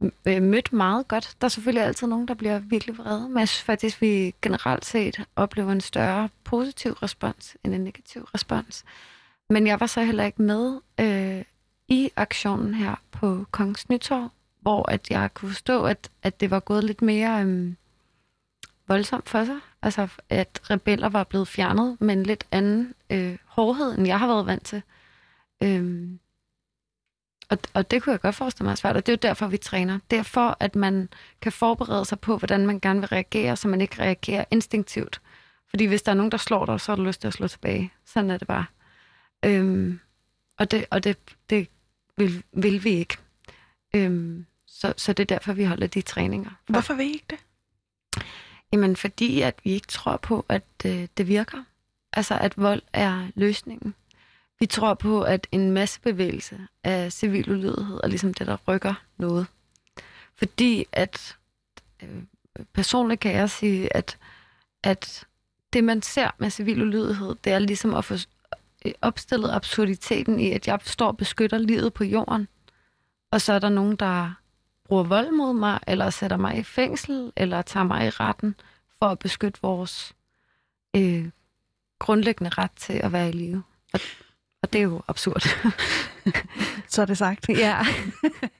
Øh, 0.01 0.41
mødt 0.41 0.73
meget 0.73 1.07
godt. 1.07 1.37
Der 1.41 1.45
er 1.45 1.49
selvfølgelig 1.49 1.83
altid 1.83 2.07
nogen, 2.07 2.27
der 2.27 2.33
bliver 2.33 2.59
virkelig 2.59 2.97
vrede, 2.97 3.29
men 3.29 3.39
jeg 3.39 3.47
synes 3.47 3.63
faktisk, 3.63 4.01
vi 4.01 4.35
generelt 4.41 4.85
set 4.85 5.25
oplever 5.35 5.71
en 5.71 5.81
større 5.81 6.29
positiv 6.43 6.91
respons 6.91 7.57
end 7.63 7.73
en 7.73 7.81
negativ 7.81 8.23
respons. 8.23 8.85
Men 9.49 9.67
jeg 9.67 9.79
var 9.79 9.85
så 9.85 10.03
heller 10.03 10.23
ikke 10.23 10.41
med 10.41 10.79
øh, 10.99 11.43
i 11.87 12.09
aktionen 12.15 12.73
her 12.73 12.95
på 13.11 13.45
Kongens 13.51 13.89
Nytorv, 13.89 14.29
hvor 14.61 14.91
at 14.91 15.11
jeg 15.11 15.33
kunne 15.33 15.49
forstå, 15.49 15.85
at, 15.85 16.11
at 16.23 16.39
det 16.39 16.51
var 16.51 16.59
gået 16.59 16.83
lidt 16.83 17.01
mere 17.01 17.45
øh, 17.45 17.73
voldsomt 18.87 19.29
for 19.29 19.45
sig. 19.45 19.59
Altså, 19.81 20.07
at 20.29 20.61
rebeller 20.69 21.09
var 21.09 21.23
blevet 21.23 21.47
fjernet 21.47 21.97
med 21.99 22.13
en 22.13 22.23
lidt 22.23 22.43
anden 22.51 22.93
øh, 23.09 23.37
hårdhed, 23.45 23.97
end 23.97 24.07
jeg 24.07 24.19
har 24.19 24.27
været 24.27 24.45
vant 24.45 24.65
til. 24.65 24.81
Øh, 25.63 26.09
og, 27.49 27.57
og 27.73 27.91
det 27.91 28.03
kunne 28.03 28.11
jeg 28.11 28.21
godt 28.21 28.35
forestille 28.35 28.65
mig 28.65 28.71
er 28.71 28.75
svært, 28.75 28.97
og 28.97 29.05
det 29.05 29.11
er 29.11 29.17
jo 29.23 29.29
derfor, 29.29 29.47
vi 29.47 29.57
træner. 29.57 29.99
Derfor, 30.11 30.57
at 30.59 30.75
man 30.75 31.09
kan 31.41 31.51
forberede 31.51 32.05
sig 32.05 32.19
på, 32.19 32.37
hvordan 32.37 32.65
man 32.65 32.79
gerne 32.79 32.99
vil 32.99 33.07
reagere, 33.07 33.55
så 33.55 33.67
man 33.67 33.81
ikke 33.81 34.01
reagerer 34.01 34.45
instinktivt. 34.51 35.21
Fordi 35.69 35.85
hvis 35.85 36.01
der 36.01 36.11
er 36.11 36.15
nogen, 36.15 36.31
der 36.31 36.37
slår 36.37 36.65
dig, 36.65 36.81
så 36.81 36.91
har 36.91 36.95
du 36.95 37.03
lyst 37.03 37.21
til 37.21 37.27
at 37.27 37.33
slå 37.33 37.47
tilbage. 37.47 37.93
Sådan 38.05 38.31
er 38.31 38.37
det 38.37 38.47
bare. 38.47 38.65
Øhm, 39.45 39.99
og 40.57 40.71
det, 40.71 40.85
og 40.89 41.03
det, 41.03 41.17
det 41.49 41.67
vil, 42.17 42.43
vil 42.51 42.83
vi 42.83 42.89
ikke. 42.89 43.17
Øhm, 43.95 44.45
så, 44.67 44.93
så 44.97 45.13
det 45.13 45.23
er 45.23 45.35
derfor, 45.35 45.53
vi 45.53 45.63
holder 45.63 45.87
de 45.87 46.01
træninger. 46.01 46.49
For. 46.49 46.73
Hvorfor 46.73 46.93
vil 46.93 47.05
I 47.05 47.11
ikke 47.11 47.25
det? 47.29 47.39
Jamen, 48.73 48.95
fordi 48.95 49.41
at 49.41 49.55
vi 49.63 49.71
ikke 49.71 49.87
tror 49.87 50.17
på, 50.17 50.45
at 50.49 50.63
øh, 50.85 51.07
det 51.17 51.27
virker. 51.27 51.63
Altså, 52.13 52.37
at 52.37 52.57
vold 52.57 52.81
er 52.93 53.27
løsningen. 53.35 53.95
Vi 54.59 54.65
tror 54.65 54.93
på, 54.93 55.21
at 55.21 55.47
en 55.51 55.71
masse 55.71 56.01
bevægelse 56.01 56.59
af 56.83 57.11
civil 57.11 57.51
ulydighed 57.51 57.99
er 58.03 58.07
ligesom 58.07 58.33
det, 58.33 58.47
der 58.47 58.57
rykker 58.67 58.93
noget. 59.17 59.47
Fordi 60.35 60.85
at 60.91 61.37
øh, 62.03 62.23
personligt 62.73 63.21
kan 63.21 63.31
jeg 63.33 63.49
sige, 63.49 63.95
at, 63.95 64.17
at 64.83 65.25
det, 65.73 65.83
man 65.83 66.01
ser 66.01 66.31
med 66.37 66.49
civil 66.49 66.81
ulydighed, 66.81 67.35
det 67.43 67.53
er 67.53 67.59
ligesom 67.59 67.95
at 67.95 68.05
få 68.05 68.13
øh, 68.85 68.91
opstillet 69.01 69.51
absurditeten 69.51 70.39
i, 70.39 70.51
at 70.51 70.67
jeg 70.67 70.79
står 70.83 71.07
og 71.07 71.17
beskytter 71.17 71.57
livet 71.57 71.93
på 71.93 72.03
jorden, 72.03 72.47
og 73.31 73.41
så 73.41 73.53
er 73.53 73.59
der 73.59 73.69
nogen, 73.69 73.95
der 73.95 74.33
bruger 74.85 75.03
vold 75.03 75.31
mod 75.31 75.53
mig, 75.53 75.79
eller 75.87 76.09
sætter 76.09 76.37
mig 76.37 76.57
i 76.57 76.63
fængsel, 76.63 77.31
eller 77.35 77.61
tager 77.61 77.83
mig 77.83 78.07
i 78.07 78.09
retten 78.09 78.55
for 78.99 79.05
at 79.05 79.19
beskytte 79.19 79.59
vores 79.61 80.13
øh, 80.95 81.29
grundlæggende 81.99 82.49
ret 82.49 82.71
til 82.71 82.93
at 82.93 83.11
være 83.11 83.29
i 83.29 83.31
live. 83.31 83.63
Og 83.93 83.99
og 84.67 84.73
det 84.73 84.79
er 84.79 84.83
jo 84.83 85.01
absurd. 85.07 85.41
Så 86.93 87.01
er 87.01 87.05
det 87.05 87.17
sagt. 87.17 87.49
Ja. 87.49 87.79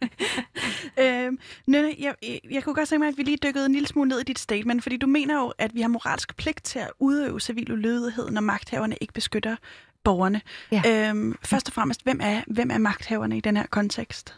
øhm, 1.02 1.40
Nynne, 1.68 1.96
jeg, 2.00 2.16
jeg 2.52 2.64
kunne 2.64 2.76
godt 2.76 2.90
tænke 2.90 3.00
mig, 3.00 3.08
at 3.08 3.18
vi 3.18 3.24
lige 3.24 3.38
dykkede 3.44 3.66
en 3.66 3.72
lille 3.72 3.88
smule 3.88 4.10
ned 4.10 4.20
i 4.20 4.24
dit 4.24 4.40
statement, 4.40 4.84
fordi 4.84 4.98
du 4.98 5.08
mener 5.08 5.40
jo, 5.40 5.54
at 5.58 5.76
vi 5.76 5.82
har 5.82 5.88
moralsk 5.88 6.38
pligt 6.38 6.64
til 6.64 6.80
at 6.80 6.92
udøve 7.00 7.40
civil 7.40 7.72
ulydighed, 7.72 8.30
når 8.30 8.42
magthaverne 8.42 8.96
ikke 9.02 9.14
beskytter 9.14 9.56
borgerne. 10.04 10.42
Ja. 10.72 11.10
Øhm, 11.10 11.36
først 11.44 11.68
og 11.68 11.74
fremmest, 11.74 12.04
hvem 12.04 12.20
er, 12.24 12.42
hvem 12.48 12.72
er 12.72 12.78
magthaverne 12.78 13.38
i 13.38 13.42
den 13.42 13.58
her 13.58 13.66
kontekst? 13.66 14.36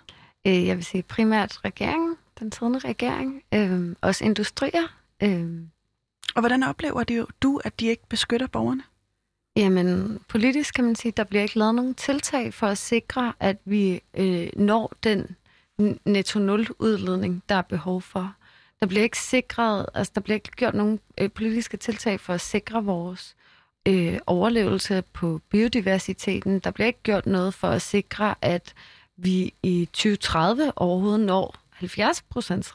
Øh, 0.47 0.67
jeg 0.67 0.75
vil 0.75 0.85
sige 0.85 1.03
primært 1.03 1.65
regeringen, 1.65 2.15
den 2.39 2.51
tidende 2.51 2.79
regering, 2.79 3.41
øh, 3.53 3.95
også 4.01 4.25
industrier. 4.25 4.87
Øh. 5.23 5.47
Og 6.35 6.41
hvordan 6.41 6.63
oplever 6.63 7.03
det 7.03 7.17
jo, 7.17 7.27
du, 7.41 7.61
at 7.63 7.79
de 7.79 7.87
ikke 7.87 8.03
beskytter 8.09 8.47
borgerne? 8.47 8.83
Jamen, 9.59 10.19
politisk 10.27 10.73
kan 10.73 10.83
man 10.83 10.95
sige, 10.95 11.09
at 11.09 11.17
der 11.17 11.23
bliver 11.23 11.41
ikke 11.43 11.57
lavet 11.59 11.75
nogen 11.75 11.95
tiltag 11.95 12.53
for 12.53 12.67
at 12.67 12.77
sikre, 12.77 13.33
at 13.39 13.57
vi 13.65 14.01
øh, 14.13 14.49
når 14.55 14.93
den 15.03 15.35
netto 16.05 16.39
nul 16.39 16.67
udledning, 16.79 17.43
der 17.49 17.55
er 17.55 17.61
behov 17.61 18.01
for. 18.01 18.35
Der 18.79 18.85
bliver 18.85 19.03
ikke 19.03 19.17
sikret, 19.17 19.85
altså 19.93 20.11
der 20.15 20.21
bliver 20.21 20.35
ikke 20.35 20.51
gjort 20.51 20.73
nogen 20.73 20.99
øh, 21.17 21.31
politiske 21.31 21.77
tiltag 21.77 22.19
for 22.19 22.33
at 22.33 22.41
sikre 22.41 22.83
vores 22.85 23.35
øh, 23.87 24.19
overlevelse 24.27 25.03
på 25.13 25.41
biodiversiteten. 25.49 26.59
Der 26.59 26.71
bliver 26.71 26.87
ikke 26.87 27.03
gjort 27.03 27.25
noget 27.25 27.53
for 27.53 27.67
at 27.67 27.81
sikre, 27.81 28.35
at 28.41 28.73
vi 29.17 29.53
i 29.63 29.89
2030 29.93 30.71
overhovedet 30.75 31.19
når 31.19 31.55
70% 31.75 31.83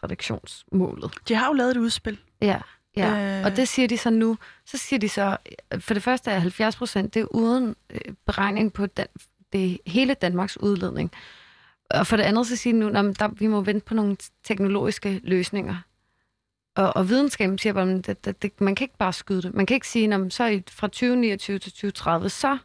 reduktionsmålet. 0.03 1.13
De 1.29 1.35
har 1.35 1.47
jo 1.47 1.53
lavet 1.53 1.71
et 1.71 1.77
udspil. 1.77 2.19
Ja. 2.41 2.61
Ja, 2.97 3.39
øh... 3.39 3.45
og 3.45 3.57
det 3.57 3.69
siger 3.69 3.89
de 3.89 3.99
så 3.99 4.11
nu. 4.11 4.39
Så 4.65 4.79
siger 4.79 5.01
de 5.01 5.09
så, 5.09 5.37
for 5.79 5.95
det 5.95 6.03
første 6.03 6.31
er 6.31 6.39
70 6.39 6.77
procent, 6.77 7.15
det 7.15 7.21
er 7.21 7.27
uden 7.35 7.77
øh, 7.91 8.01
beregning 8.27 8.73
på 8.73 8.87
den, 8.87 9.07
det 9.53 9.79
hele 9.87 10.15
Danmarks 10.15 10.61
udledning. 10.61 11.11
Og 11.91 12.07
for 12.07 12.17
det 12.17 12.25
andet 12.25 12.47
så 12.47 12.57
siger 12.57 12.75
de 12.75 12.79
nu, 12.79 13.09
at 13.09 13.19
der, 13.19 13.29
vi 13.29 13.47
må 13.47 13.61
vente 13.61 13.87
på 13.87 13.95
nogle 13.95 14.17
teknologiske 14.45 15.21
løsninger. 15.23 15.77
Og, 16.77 16.97
og 16.97 17.09
videnskaben 17.09 17.59
siger 17.59 17.73
bare, 17.73 18.03
at 18.09 18.25
det, 18.25 18.43
det, 18.43 18.61
man 18.61 18.75
kan 18.75 18.85
ikke 18.85 18.99
bare 18.99 19.13
skyde 19.13 19.43
det. 19.43 19.55
Man 19.55 19.67
kan 19.67 19.75
ikke 19.75 19.89
sige, 19.89 20.15
at 20.15 20.33
så 20.33 20.63
fra 20.71 20.87
2029 20.87 21.59
til 21.59 21.73
2030, 21.73 22.29
så 22.29 22.59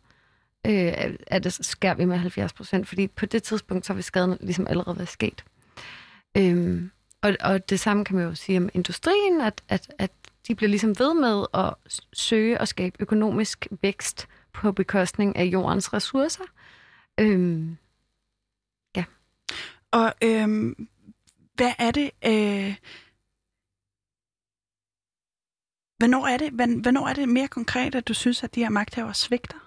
øh, 0.67 0.93
er 1.27 1.39
det, 1.39 1.53
skær 1.53 1.93
vi 1.93 2.05
med 2.05 2.17
70 2.17 2.53
procent, 2.53 2.87
fordi 2.87 3.07
på 3.07 3.25
det 3.25 3.43
tidspunkt, 3.43 3.85
så 3.85 3.93
vil 3.93 4.03
skaden 4.03 4.37
ligesom 4.41 4.67
allerede 4.67 4.97
være 4.97 5.07
sket. 5.07 5.43
Øhm, 6.37 6.91
og, 7.21 7.35
og 7.39 7.69
det 7.69 7.79
samme 7.79 8.05
kan 8.05 8.15
man 8.15 8.25
jo 8.25 8.35
sige 8.35 8.57
om 8.57 8.69
industrien, 8.73 9.41
at, 9.41 9.63
at, 9.69 9.93
at 9.97 10.11
de 10.49 10.55
bliver 10.55 10.69
ligesom 10.69 10.99
ved 10.99 11.13
med 11.13 11.45
at 11.53 12.01
søge 12.13 12.61
og 12.61 12.67
skabe 12.67 12.97
økonomisk 12.99 13.67
vækst 13.81 14.27
på 14.53 14.71
bekostning 14.71 15.35
af 15.35 15.43
jordens 15.43 15.93
ressourcer. 15.93 16.43
Øhm, 17.19 17.77
ja. 18.95 19.03
Og 19.91 20.13
øhm, 20.23 20.87
hvad 21.53 21.71
er 21.79 21.91
det... 21.91 22.11
Øh 22.25 22.75
Hvornår 25.97 26.27
er, 26.27 26.37
det, 26.37 26.51
hvornår 26.81 27.07
er 27.07 27.13
det 27.13 27.29
mere 27.29 27.47
konkret, 27.47 27.95
at 27.95 28.07
du 28.07 28.13
synes, 28.13 28.43
at 28.43 28.55
de 28.55 28.63
her 28.63 28.69
magthavere 28.69 29.13
svigter? 29.13 29.57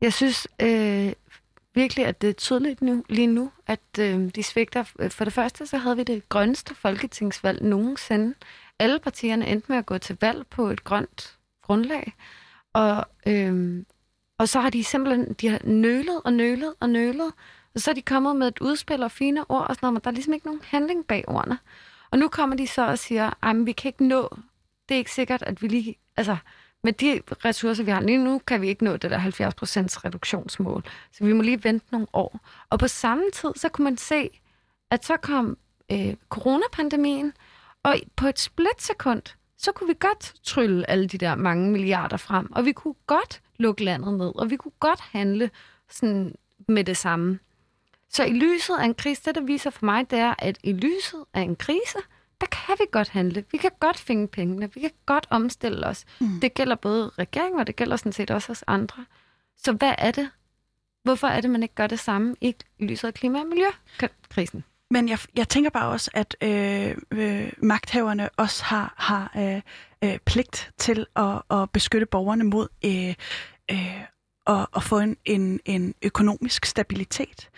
Jeg 0.00 0.12
synes, 0.12 0.48
øh, 0.62 1.12
virkelig, 1.74 2.06
at 2.06 2.22
det 2.22 2.28
er 2.28 2.32
tydeligt 2.32 2.82
nu, 2.82 3.04
lige 3.08 3.26
nu, 3.26 3.52
at 3.66 3.80
øh, 3.98 4.30
de 4.34 4.42
svigter. 4.42 4.82
For 5.08 5.24
det 5.24 5.32
første, 5.32 5.66
så 5.66 5.78
havde 5.78 5.96
vi 5.96 6.02
det 6.02 6.28
grønste 6.28 6.74
folketingsvalg 6.74 7.62
nogensinde. 7.62 8.34
Alle 8.78 8.98
partierne 8.98 9.46
endte 9.46 9.66
med 9.68 9.78
at 9.78 9.86
gå 9.86 9.98
til 9.98 10.18
valg 10.20 10.46
på 10.46 10.66
et 10.68 10.84
grønt 10.84 11.36
grundlag. 11.62 12.12
Og, 12.72 13.06
øhm, 13.26 13.86
og 14.38 14.48
så 14.48 14.60
har 14.60 14.70
de 14.70 14.84
simpelthen 14.84 15.32
de 15.32 15.48
har 15.48 15.60
nølet 15.64 16.20
og 16.24 16.32
nølet 16.32 16.74
og 16.80 16.90
nølet. 16.90 17.32
Og 17.74 17.80
så 17.80 17.90
er 17.90 17.94
de 17.94 18.02
kommet 18.02 18.36
med 18.36 18.48
et 18.48 18.58
udspil 18.58 19.02
og 19.02 19.10
fine 19.10 19.50
ord 19.50 19.68
og 19.68 19.74
sådan 19.74 19.78
noget, 19.86 19.92
men 19.92 20.00
der 20.04 20.10
er 20.10 20.14
ligesom 20.14 20.34
ikke 20.34 20.46
nogen 20.46 20.62
handling 20.64 21.06
bag 21.06 21.24
ordene. 21.28 21.58
Og 22.10 22.18
nu 22.18 22.28
kommer 22.28 22.56
de 22.56 22.66
så 22.66 22.86
og 22.86 22.98
siger, 22.98 23.44
at 23.44 23.66
vi 23.66 23.72
kan 23.72 23.88
ikke 23.88 24.06
nå, 24.06 24.36
det 24.88 24.94
er 24.94 24.98
ikke 24.98 25.12
sikkert, 25.12 25.42
at 25.42 25.62
vi 25.62 25.68
lige, 25.68 25.96
altså, 26.16 26.36
med 26.84 26.92
de 26.92 27.20
ressourcer, 27.44 27.84
vi 27.84 27.90
har 27.90 28.00
lige 28.00 28.24
nu, 28.24 28.38
kan 28.38 28.60
vi 28.60 28.68
ikke 28.68 28.84
nå 28.84 28.96
det 28.96 29.10
der 29.10 29.18
70% 29.18 29.22
reduktionsmål. 30.04 30.84
Så 31.12 31.24
vi 31.24 31.32
må 31.32 31.42
lige 31.42 31.64
vente 31.64 31.86
nogle 31.92 32.06
år. 32.12 32.40
Og 32.70 32.78
på 32.78 32.88
samme 32.88 33.24
tid, 33.32 33.50
så 33.56 33.68
kunne 33.68 33.84
man 33.84 33.96
se, 33.96 34.30
at 34.90 35.04
så 35.04 35.16
kom 35.16 35.56
øh, 35.92 36.14
coronapandemien, 36.28 37.32
og 37.82 37.96
på 38.16 38.26
et 38.26 38.38
splitsekund, 38.38 39.22
så 39.58 39.72
kunne 39.72 39.88
vi 39.88 39.96
godt 40.00 40.34
trylle 40.42 40.90
alle 40.90 41.06
de 41.08 41.18
der 41.18 41.34
mange 41.34 41.70
milliarder 41.70 42.16
frem, 42.16 42.52
og 42.52 42.64
vi 42.64 42.72
kunne 42.72 42.94
godt 43.06 43.42
lukke 43.56 43.84
landet 43.84 44.18
ned, 44.18 44.32
og 44.34 44.50
vi 44.50 44.56
kunne 44.56 44.72
godt 44.80 45.00
handle 45.00 45.50
sådan 45.90 46.34
med 46.68 46.84
det 46.84 46.96
samme. 46.96 47.38
Så 48.08 48.24
i 48.24 48.32
lyset 48.32 48.74
af 48.78 48.84
en 48.84 48.94
krise, 48.94 49.22
det 49.24 49.34
der 49.34 49.40
viser 49.40 49.70
for 49.70 49.84
mig, 49.84 50.10
det 50.10 50.18
er, 50.18 50.34
at 50.38 50.58
i 50.62 50.72
lyset 50.72 51.24
af 51.34 51.40
en 51.40 51.56
krise, 51.56 51.98
der 52.40 52.46
kan 52.46 52.76
vi 52.78 52.84
godt 52.90 53.08
handle. 53.08 53.44
Vi 53.52 53.58
kan 53.58 53.70
godt 53.80 53.98
finde 53.98 54.28
pengene. 54.28 54.74
Vi 54.74 54.80
kan 54.80 54.90
godt 55.06 55.26
omstille 55.30 55.86
os. 55.86 56.04
Mm. 56.20 56.40
Det 56.40 56.54
gælder 56.54 56.74
både 56.74 57.08
regeringen, 57.18 57.60
og 57.60 57.66
det 57.66 57.76
gælder 57.76 57.96
sådan 57.96 58.12
set 58.12 58.30
også 58.30 58.52
os 58.52 58.64
andre. 58.66 59.04
Så 59.56 59.72
hvad 59.72 59.94
er 59.98 60.10
det? 60.10 60.30
Hvorfor 61.02 61.26
er 61.26 61.40
det, 61.40 61.50
man 61.50 61.62
ikke 61.62 61.74
gør 61.74 61.86
det 61.86 61.98
samme 61.98 62.36
i 62.40 62.54
lyset 62.78 63.08
af 63.08 63.14
klima- 63.14 63.40
og 63.40 63.46
miljøkrisen? 63.46 64.64
Men 64.92 65.08
jeg, 65.08 65.18
jeg 65.36 65.48
tænker 65.48 65.70
bare 65.70 65.88
også, 65.88 66.10
at 66.14 66.36
øh, 66.42 66.96
øh, 67.10 67.52
magthaverne 67.58 68.28
også 68.36 68.64
har, 68.64 68.94
har 68.96 69.32
øh, 69.36 69.60
øh, 70.04 70.18
pligt 70.26 70.72
til 70.78 71.06
at, 71.16 71.42
at 71.50 71.70
beskytte 71.70 72.06
borgerne 72.06 72.44
mod 72.44 72.68
øh, 72.84 73.14
øh, 73.70 74.00
at, 74.46 74.66
at 74.76 74.82
få 74.82 74.98
en, 74.98 75.16
en, 75.24 75.60
en 75.64 75.94
økonomisk 76.02 76.66
stabilitet. 76.66 77.48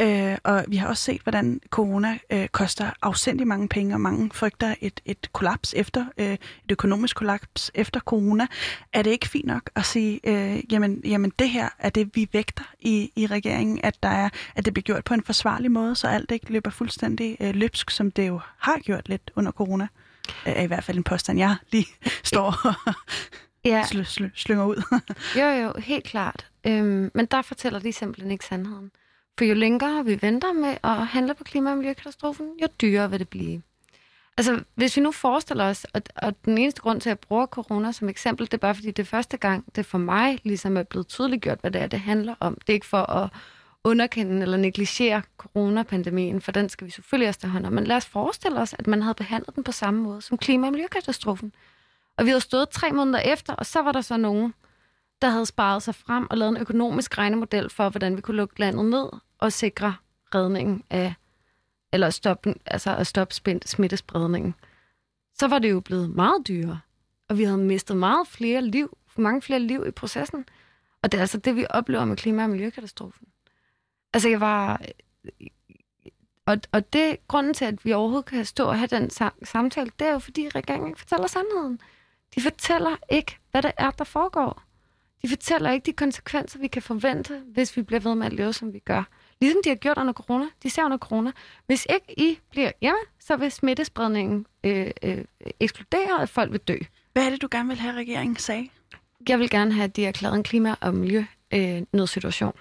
Øh, 0.00 0.36
og 0.44 0.64
vi 0.68 0.76
har 0.76 0.88
også 0.88 1.02
set, 1.02 1.22
hvordan 1.22 1.60
corona 1.70 2.18
øh, 2.30 2.48
koster 2.48 2.90
afsindig 3.02 3.46
mange 3.46 3.68
penge, 3.68 3.94
og 3.94 4.00
mange 4.00 4.30
frygter 4.34 4.74
et, 4.80 5.00
et 5.04 5.32
kollaps 5.32 5.74
efter, 5.76 6.06
øh, 6.18 6.32
et 6.32 6.70
økonomisk 6.70 7.16
kollaps 7.16 7.70
efter 7.74 8.00
corona. 8.00 8.46
Er 8.92 9.02
det 9.02 9.10
ikke 9.10 9.28
fint 9.28 9.46
nok 9.46 9.70
at 9.74 9.84
sige, 9.84 10.20
øh, 10.24 10.72
jamen, 10.72 11.00
jamen 11.04 11.32
det 11.38 11.50
her 11.50 11.68
er 11.78 11.90
det, 11.90 12.10
vi 12.14 12.28
vægter 12.32 12.64
i, 12.80 13.12
i 13.16 13.26
regeringen, 13.26 13.80
at, 13.82 14.02
der 14.02 14.08
er, 14.08 14.28
at 14.54 14.64
det 14.64 14.74
bliver 14.74 14.84
gjort 14.84 15.04
på 15.04 15.14
en 15.14 15.22
forsvarlig 15.22 15.70
måde, 15.70 15.96
så 15.96 16.08
alt 16.08 16.30
ikke 16.30 16.52
løber 16.52 16.70
fuldstændig 16.70 17.36
øh, 17.40 17.54
løbsk, 17.54 17.90
som 17.90 18.10
det 18.10 18.28
jo 18.28 18.40
har 18.58 18.78
gjort 18.78 19.08
lidt 19.08 19.30
under 19.36 19.52
corona? 19.52 19.88
Øh, 20.46 20.52
er 20.56 20.62
i 20.62 20.66
hvert 20.66 20.84
fald 20.84 20.96
en 20.96 21.04
påstand, 21.04 21.38
jeg 21.38 21.56
lige 21.72 21.86
står 22.24 22.74
ja. 23.64 23.82
sl- 23.82 24.04
sl- 24.04 24.30
slynger 24.34 24.64
ud. 24.64 24.82
jo, 25.40 25.46
jo, 25.46 25.72
helt 25.78 26.04
klart. 26.04 26.46
Øhm, 26.66 27.10
men 27.14 27.26
der 27.26 27.42
fortæller 27.42 27.78
de 27.78 27.92
simpelthen 27.92 28.30
ikke 28.30 28.44
sandheden. 28.44 28.90
For 29.38 29.44
jo 29.44 29.54
længere 29.54 30.04
vi 30.04 30.18
venter 30.22 30.52
med 30.52 30.76
at 30.84 31.06
handle 31.06 31.34
på 31.34 31.44
klima- 31.44 31.70
og 31.70 31.76
miljøkatastrofen, 31.76 32.46
jo 32.62 32.66
dyrere 32.80 33.10
vil 33.10 33.18
det 33.18 33.28
blive. 33.28 33.62
Altså, 34.36 34.60
hvis 34.74 34.96
vi 34.96 35.02
nu 35.02 35.12
forestiller 35.12 35.64
os, 35.64 35.86
at, 35.94 36.12
at 36.16 36.34
den 36.44 36.58
eneste 36.58 36.80
grund 36.80 37.00
til, 37.00 37.08
at 37.08 37.10
jeg 37.10 37.18
bruger 37.18 37.46
corona 37.46 37.92
som 37.92 38.08
eksempel, 38.08 38.46
det 38.46 38.54
er 38.54 38.58
bare 38.58 38.74
fordi, 38.74 38.90
det 38.90 38.98
er 39.02 39.06
første 39.06 39.36
gang, 39.36 39.64
det 39.76 39.86
for 39.86 39.98
mig 39.98 40.38
ligesom 40.44 40.76
er 40.76 40.82
blevet 40.82 41.08
tydeligt 41.08 41.42
gjort, 41.42 41.60
hvad 41.60 41.70
det 41.70 41.80
er, 41.82 41.86
det 41.86 42.00
handler 42.00 42.34
om. 42.40 42.54
Det 42.54 42.68
er 42.68 42.74
ikke 42.74 42.86
for 42.86 43.10
at 43.10 43.30
underkende 43.84 44.42
eller 44.42 44.56
negligere 44.56 45.22
coronapandemien, 45.38 46.40
for 46.40 46.52
den 46.52 46.68
skal 46.68 46.86
vi 46.86 46.90
selvfølgelig 46.90 47.28
også 47.28 47.40
tage 47.40 47.50
hånd 47.50 47.66
om. 47.66 47.72
Men 47.72 47.84
lad 47.84 47.96
os 47.96 48.06
forestille 48.06 48.60
os, 48.60 48.74
at 48.78 48.86
man 48.86 49.02
havde 49.02 49.14
behandlet 49.14 49.56
den 49.56 49.64
på 49.64 49.72
samme 49.72 50.02
måde 50.02 50.22
som 50.22 50.38
klima- 50.38 50.66
og 50.66 50.72
miljøkatastrofen. 50.72 51.52
Og 52.22 52.26
vi 52.26 52.30
havde 52.30 52.40
stået 52.40 52.68
tre 52.68 52.92
måneder 52.92 53.18
efter, 53.18 53.52
og 53.54 53.66
så 53.66 53.82
var 53.82 53.92
der 53.92 54.00
så 54.00 54.16
nogen, 54.16 54.54
der 55.22 55.30
havde 55.30 55.46
sparet 55.46 55.82
sig 55.82 55.94
frem 55.94 56.26
og 56.30 56.38
lavet 56.38 56.50
en 56.50 56.56
økonomisk 56.56 57.18
regnemodel 57.18 57.70
for, 57.70 57.88
hvordan 57.88 58.16
vi 58.16 58.20
kunne 58.20 58.36
lukke 58.36 58.60
landet 58.60 58.84
ned 58.84 59.08
og 59.38 59.52
sikre 59.52 59.94
redningen 60.34 60.82
af, 60.90 61.14
eller 61.92 62.10
stoppe, 62.10 62.54
altså 62.66 62.96
at 62.96 63.06
stoppe 63.06 63.34
smittespredningen. 63.64 64.54
Så 65.38 65.48
var 65.48 65.58
det 65.58 65.70
jo 65.70 65.80
blevet 65.80 66.10
meget 66.10 66.48
dyrere, 66.48 66.80
og 67.28 67.38
vi 67.38 67.44
havde 67.44 67.58
mistet 67.58 67.96
meget 67.96 68.26
flere 68.26 68.62
liv, 68.62 68.98
mange 69.16 69.42
flere 69.42 69.60
liv 69.60 69.84
i 69.88 69.90
processen. 69.90 70.44
Og 71.02 71.12
det 71.12 71.18
er 71.18 71.22
altså 71.22 71.38
det, 71.38 71.56
vi 71.56 71.66
oplever 71.70 72.04
med 72.04 72.16
klima- 72.16 72.44
og 72.44 72.50
miljøkatastrofen. 72.50 73.28
Altså, 74.12 74.28
jeg 74.28 74.40
var... 74.40 74.82
Og, 76.46 76.58
og 76.72 76.92
det 76.92 77.28
grunden 77.28 77.54
til, 77.54 77.64
at 77.64 77.84
vi 77.84 77.92
overhovedet 77.92 78.26
kan 78.26 78.44
stå 78.44 78.64
og 78.66 78.78
have 78.78 78.86
den 78.86 79.10
samtale, 79.42 79.90
det 79.98 80.06
er 80.06 80.12
jo, 80.12 80.18
fordi 80.18 80.48
regeringen 80.48 80.88
ikke 80.88 81.00
fortæller 81.00 81.26
sandheden. 81.26 81.80
De 82.34 82.40
fortæller 82.40 82.96
ikke, 83.10 83.38
hvad 83.50 83.62
det 83.62 83.72
er, 83.76 83.90
der 83.90 84.04
foregår. 84.04 84.62
De 85.22 85.28
fortæller 85.28 85.70
ikke 85.70 85.86
de 85.86 85.92
konsekvenser, 85.92 86.58
vi 86.58 86.66
kan 86.66 86.82
forvente, 86.82 87.42
hvis 87.46 87.76
vi 87.76 87.82
bliver 87.82 88.00
ved 88.00 88.14
med 88.14 88.26
at 88.26 88.32
leve, 88.32 88.52
som 88.52 88.72
vi 88.72 88.78
gør. 88.78 89.02
Ligesom 89.40 89.60
de 89.64 89.68
har 89.68 89.76
gjort 89.76 89.98
under 89.98 90.12
corona. 90.12 90.46
De 90.62 90.70
ser 90.70 90.84
under 90.84 90.98
corona. 90.98 91.32
Hvis 91.66 91.86
ikke 91.90 92.20
I 92.20 92.38
bliver 92.50 92.72
hjemme, 92.80 92.98
så 93.20 93.36
vil 93.36 93.50
smittespredningen 93.50 94.46
øh, 94.64 94.90
øh, 95.02 95.24
eksplodere, 95.60 96.16
og 96.18 96.28
folk 96.28 96.52
vil 96.52 96.60
dø. 96.60 96.76
Hvad 97.12 97.26
er 97.26 97.30
det, 97.30 97.42
du 97.42 97.48
gerne 97.50 97.68
vil 97.68 97.78
have, 97.78 97.94
regeringen 97.94 98.36
sagde? 98.36 98.68
Jeg 99.28 99.38
vil 99.38 99.50
gerne 99.50 99.72
have, 99.72 99.84
at 99.84 99.96
de 99.96 100.06
erklæret 100.06 100.36
en 100.36 100.42
klima- 100.42 100.74
og 100.80 100.94
miljø-nødsituation. 100.94 102.52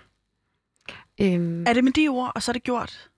Øh, 1.22 1.34
øhm, 1.34 1.64
er 1.68 1.74
det 1.74 1.84
med 1.84 1.92
de 1.92 2.08
ord, 2.08 2.32
og 2.36 2.44
så 2.44 2.52
er 2.52 2.54
det 2.54 2.64
gjort? 2.64 3.10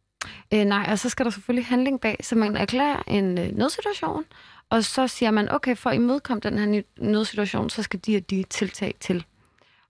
Øh, 0.53 0.65
nej, 0.65 0.87
og 0.91 0.99
så 0.99 1.09
skal 1.09 1.25
der 1.25 1.31
selvfølgelig 1.31 1.65
handling 1.65 2.01
bag, 2.01 2.17
så 2.21 2.35
man 2.35 2.57
erklærer 2.57 3.03
en 3.07 3.37
øh, 3.37 3.57
nødsituation, 3.57 4.25
og 4.73 4.83
så 4.83 5.07
siger 5.07 5.31
man, 5.31 5.51
okay, 5.51 5.75
for 5.75 5.89
at 5.89 5.95
imødekomme 5.95 6.41
den 6.41 6.57
her 6.57 6.81
nødsituation, 6.97 7.69
så 7.69 7.83
skal 7.83 7.99
de 7.99 8.17
og 8.17 8.29
de 8.29 8.43
tiltag 8.43 8.95
til. 8.99 9.25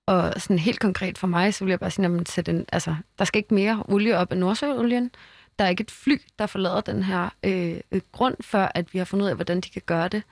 Og 0.05 0.33
sådan 0.37 0.59
helt 0.59 0.79
konkret 0.79 1.17
for 1.17 1.27
mig, 1.27 1.53
så 1.53 1.63
vil 1.63 1.71
jeg 1.71 1.79
bare 1.79 1.91
sige, 1.91 2.23
at 2.37 2.45
den, 2.45 2.65
altså, 2.71 2.95
der 3.19 3.25
skal 3.25 3.39
ikke 3.39 3.53
mere 3.53 3.83
olie 3.87 4.17
op 4.17 4.31
af 4.31 4.37
Nordsøolien. 4.37 5.11
Der 5.59 5.65
er 5.65 5.69
ikke 5.69 5.81
et 5.81 5.91
fly, 5.91 6.21
der 6.39 6.45
forlader 6.45 6.81
den 6.81 7.03
her 7.03 7.29
øh, 7.43 8.01
grund, 8.11 8.35
før 8.41 8.71
at 8.75 8.93
vi 8.93 8.97
har 8.97 9.05
fundet 9.05 9.25
ud 9.25 9.29
af, 9.29 9.35
hvordan 9.35 9.61
de 9.61 9.69
kan 9.69 9.81
gøre 9.85 10.07
det 10.07 10.23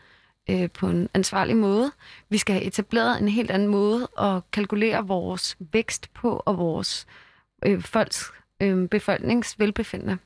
øh, 0.49 0.69
på 0.69 0.87
en 0.87 1.09
ansvarlig 1.13 1.57
måde. 1.57 1.91
Vi 2.29 2.37
skal 2.37 2.55
have 2.55 2.65
etableret 2.65 3.21
en 3.21 3.27
helt 3.27 3.51
anden 3.51 3.67
måde 3.67 4.07
at 4.19 4.41
kalkulere 4.51 5.07
vores 5.07 5.57
vækst 5.59 6.13
på 6.13 6.43
og 6.45 6.57
vores 6.57 7.05
øh, 7.65 7.81
folks 7.81 8.31
øh, 8.61 8.87
befolkningsvelbefindende. 8.87 10.17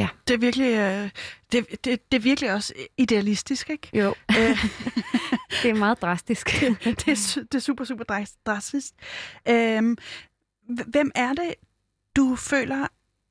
Ja. 0.00 0.08
Det 0.28 0.34
er 0.34 0.38
virkelig, 0.38 0.72
øh, 0.72 1.10
det, 1.52 1.84
det, 1.84 2.12
det 2.12 2.16
er 2.16 2.20
virkelig 2.20 2.52
også 2.52 2.74
idealistisk, 2.98 3.70
ikke? 3.70 3.88
Jo. 3.94 4.14
Øh. 4.30 4.36
det 5.62 5.70
er 5.70 5.74
meget 5.74 6.02
drastisk. 6.02 6.60
det, 6.60 6.78
det, 6.84 7.08
er, 7.08 7.42
det 7.42 7.54
er 7.54 7.58
super, 7.58 7.84
super 7.84 8.04
drastisk. 8.46 8.94
Øh, 9.48 9.96
hvem 10.86 11.10
er 11.14 11.32
det, 11.32 11.54
du 12.16 12.36
føler, 12.36 12.86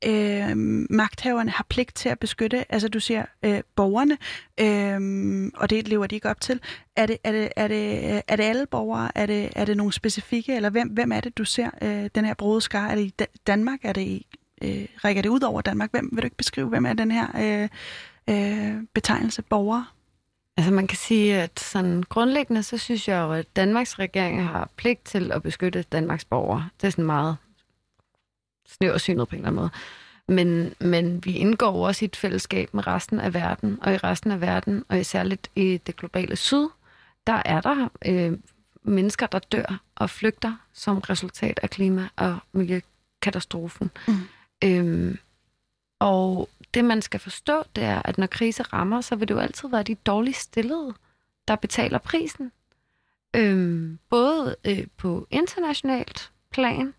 øh, 0.06 0.58
magthaverne 0.90 1.52
har 1.52 1.66
pligt 1.70 1.96
til 1.96 2.10
at 2.10 2.20
beskytte? 2.20 2.72
Altså 2.72 2.88
du 2.88 3.00
siger 3.00 3.26
øh, 3.44 3.62
borgerne, 3.76 4.18
øh, 4.60 5.52
og 5.56 5.70
det 5.70 5.88
lever 5.88 6.08
de 6.08 6.16
ikke 6.16 6.30
op 6.30 6.42
til. 6.42 6.62
Er 6.96 7.06
det, 7.06 7.18
er 7.24 7.32
det, 7.32 7.50
er 7.56 7.68
det, 7.68 8.22
er 8.28 8.36
det 8.36 8.44
alle 8.44 8.66
borgere? 8.66 9.12
Er 9.16 9.26
det, 9.26 9.50
er 9.56 9.66
det 9.66 9.78
nogle 9.78 9.94
specifikke? 9.94 10.56
Eller 10.56 10.70
hvem, 10.70 10.90
hvem 10.90 11.12
er 11.12 11.22
det, 11.22 11.38
du 11.38 11.46
ser 11.46 11.70
øh, 11.82 12.10
den 12.16 12.26
her 12.26 12.34
brode 12.34 12.62
skar? 12.62 12.88
Er 12.88 12.96
det 12.96 13.02
i 13.02 13.14
Danmark? 13.48 13.80
Er 13.84 13.94
det 13.94 14.02
i 14.02 14.28
øh, 14.62 14.86
rækker 15.04 15.22
det 15.22 15.30
ud 15.30 15.42
over 15.42 15.62
Danmark? 15.62 15.92
Hvem 15.92 16.10
vil 16.12 16.22
du 16.22 16.26
ikke 16.26 16.38
beskrive, 16.38 16.68
hvem 16.68 16.86
er 16.86 16.94
den 16.94 17.12
her 17.12 17.28
øh, 17.36 17.70
øh, 18.30 18.84
betegnelse 18.94 19.42
borgere? 19.42 19.86
Altså 20.58 20.74
man 20.74 20.88
kan 20.88 20.98
sige, 20.98 21.42
at 21.42 21.60
sådan 21.60 22.04
grundlæggende, 22.10 22.64
så 22.64 22.78
synes 22.78 23.08
jeg 23.08 23.22
jo, 23.22 23.34
at 23.34 23.56
Danmarks 23.56 24.00
regering 24.00 24.44
har 24.44 24.70
pligt 24.76 25.06
til 25.06 25.32
at 25.32 25.44
beskytte 25.44 25.82
Danmarks 25.82 26.26
borgere. 26.26 26.70
Det 26.82 26.88
er 26.88 26.92
sådan 26.92 27.06
meget 27.06 27.38
snæversynet 28.68 29.28
på 29.28 29.36
en 29.36 29.40
eller 29.40 29.48
anden 29.48 29.62
måde. 29.62 29.70
Men, 30.28 30.74
men 30.80 31.26
vi 31.26 31.34
indgår 31.34 31.88
også 31.88 32.06
i 32.06 32.08
et 32.08 32.16
fællesskab 32.16 32.74
med 32.74 32.88
resten 32.88 33.20
af 33.20 33.34
verden, 33.34 33.80
og 33.82 33.94
i 33.94 33.98
resten 33.98 34.32
af 34.32 34.42
verden, 34.42 34.84
og 34.90 35.06
særligt 35.06 35.50
i 35.56 35.78
det 35.88 35.96
globale 35.96 36.36
syd, 36.36 36.68
der 37.28 37.42
er 37.46 37.62
der 37.62 37.90
øh, 38.06 38.38
mennesker, 38.84 39.28
der 39.28 39.40
dør 39.40 39.82
og 39.96 40.10
flygter 40.10 40.54
som 40.74 40.98
resultat 40.98 41.60
af 41.64 41.70
klima- 41.70 42.10
og 42.16 42.38
miljøkatastrofen. 42.52 43.92
Mm. 44.08 44.14
Øhm, 44.64 45.18
og 46.00 46.50
det, 46.74 46.86
man 46.86 47.02
skal 47.02 47.20
forstå, 47.20 47.64
det 47.76 47.84
er, 47.84 48.02
at 48.06 48.18
når 48.18 48.28
krise 48.28 48.64
rammer, 48.64 49.02
så 49.02 49.16
vil 49.16 49.28
det 49.28 49.34
jo 49.34 49.40
altid 49.40 49.70
være 49.70 49.84
de 49.84 49.96
dårligst 49.96 50.42
stillede, 50.42 50.94
der 51.48 51.56
betaler 51.56 51.98
prisen. 51.98 52.52
Øhm, 53.36 54.00
både 54.10 54.56
øh, 54.66 54.88
på 54.98 55.28
internationalt 55.32 56.32
plan, 56.52 56.94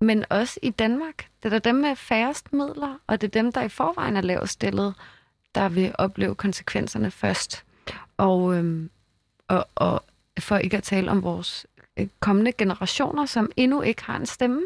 men 0.00 0.24
også 0.30 0.60
i 0.62 0.70
Danmark. 0.70 1.26
Det 1.42 1.52
er 1.52 1.58
dem 1.58 1.74
med 1.74 1.96
færrest 1.96 2.52
midler, 2.52 2.98
og 3.06 3.20
det 3.20 3.26
er 3.26 3.42
dem, 3.42 3.52
der 3.52 3.62
i 3.62 3.68
forvejen 3.68 4.16
er 4.16 4.20
lavest 4.20 4.52
stillet, 4.52 4.94
der 5.54 5.68
vil 5.68 5.94
opleve 5.98 6.34
konsekvenserne 6.34 7.10
først. 7.10 7.64
Og, 8.16 8.54
øhm, 8.56 8.90
og, 9.48 9.68
og 9.74 10.04
for 10.40 10.56
ikke 10.56 10.76
at 10.76 10.82
tale 10.82 11.10
om 11.10 11.22
vores 11.22 11.66
øh, 11.96 12.08
kommende 12.20 12.52
generationer, 12.52 13.26
som 13.26 13.52
endnu 13.56 13.82
ikke 13.82 14.04
har 14.04 14.16
en 14.16 14.26
stemme, 14.26 14.62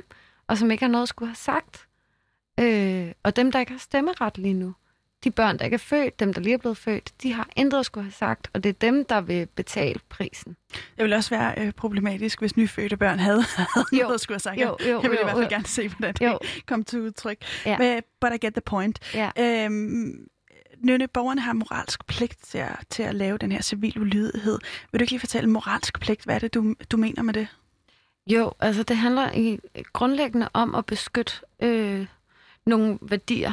og 0.46 0.58
som 0.58 0.70
ikke 0.70 0.84
har 0.84 0.90
noget 0.90 1.02
at 1.02 1.08
skulle 1.08 1.28
have 1.28 1.36
sagt. 1.36 1.86
Øh, 2.62 3.12
og 3.22 3.36
dem, 3.36 3.52
der 3.52 3.60
ikke 3.60 3.72
har 3.72 3.78
stemmeret 3.78 4.38
lige 4.38 4.54
nu, 4.54 4.74
de 5.24 5.30
børn, 5.30 5.58
der 5.58 5.64
ikke 5.64 5.74
er 5.74 5.78
født, 5.78 6.20
dem, 6.20 6.34
der 6.34 6.40
lige 6.40 6.54
er 6.54 6.58
blevet 6.58 6.76
født, 6.76 7.12
de 7.22 7.32
har 7.32 7.48
intet 7.56 7.78
at 7.78 7.86
skulle 7.86 8.04
have 8.04 8.12
sagt, 8.12 8.50
og 8.52 8.64
det 8.64 8.68
er 8.68 8.72
dem, 8.72 9.04
der 9.04 9.20
vil 9.20 9.46
betale 9.46 10.00
prisen. 10.08 10.56
Det 10.72 10.98
ville 10.98 11.16
også 11.16 11.30
være 11.30 11.54
øh, 11.58 11.72
problematisk, 11.72 12.40
hvis 12.40 12.56
nyfødte 12.56 12.96
børn 12.96 13.18
havde, 13.18 13.42
havde 13.74 13.86
jo. 13.92 14.02
noget 14.02 14.14
at 14.14 14.20
skulle 14.20 14.34
have 14.34 14.40
sagt. 14.40 14.60
Jo, 14.60 14.76
jo, 14.80 14.86
jeg 14.86 15.02
ville 15.02 15.16
jo, 15.16 15.20
i 15.20 15.24
hvert 15.24 15.36
fald 15.36 15.44
jo. 15.44 15.50
gerne 15.50 15.66
se, 15.66 15.88
hvordan 15.88 16.14
det 16.14 16.26
jo. 16.26 16.38
kom 16.66 16.84
til 16.84 17.00
udtryk. 17.00 17.36
Ja. 17.66 17.78
Men, 17.78 18.02
but 18.20 18.30
I 18.34 18.46
get 18.46 18.52
the 18.54 18.60
point. 18.60 18.98
Ja. 19.14 19.30
Øhm, 19.38 20.28
Nynne, 20.78 21.08
borgerne 21.08 21.40
har 21.40 21.52
moralsk 21.52 22.06
pligt 22.06 22.36
til 22.44 22.58
at, 22.58 22.76
til 22.90 23.02
at 23.02 23.14
lave 23.14 23.38
den 23.38 23.52
her 23.52 23.62
civil 23.62 24.00
ulydighed. 24.00 24.58
Vil 24.92 24.98
du 24.98 25.02
ikke 25.02 25.12
lige 25.12 25.20
fortælle 25.20 25.50
moralsk 25.50 26.00
pligt? 26.00 26.24
Hvad 26.24 26.34
er 26.34 26.38
det, 26.38 26.54
du, 26.54 26.74
du 26.90 26.96
mener 26.96 27.22
med 27.22 27.34
det? 27.34 27.48
Jo, 28.26 28.52
altså 28.60 28.82
det 28.82 28.96
handler 28.96 29.32
i 29.32 29.58
grundlæggende 29.92 30.48
om 30.52 30.74
at 30.74 30.86
beskytte 30.86 31.32
øh, 31.62 32.06
nogle 32.66 32.98
værdier, 33.02 33.52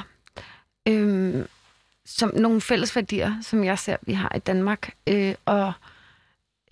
øh, 0.87 1.45
som 2.05 2.35
nogle 2.35 2.61
fælles 2.61 2.95
værdier, 2.95 3.41
som 3.41 3.63
jeg 3.63 3.79
ser, 3.79 3.97
vi 4.01 4.13
har 4.13 4.35
i 4.35 4.39
Danmark. 4.39 4.95
Øh, 5.07 5.35
og 5.45 5.73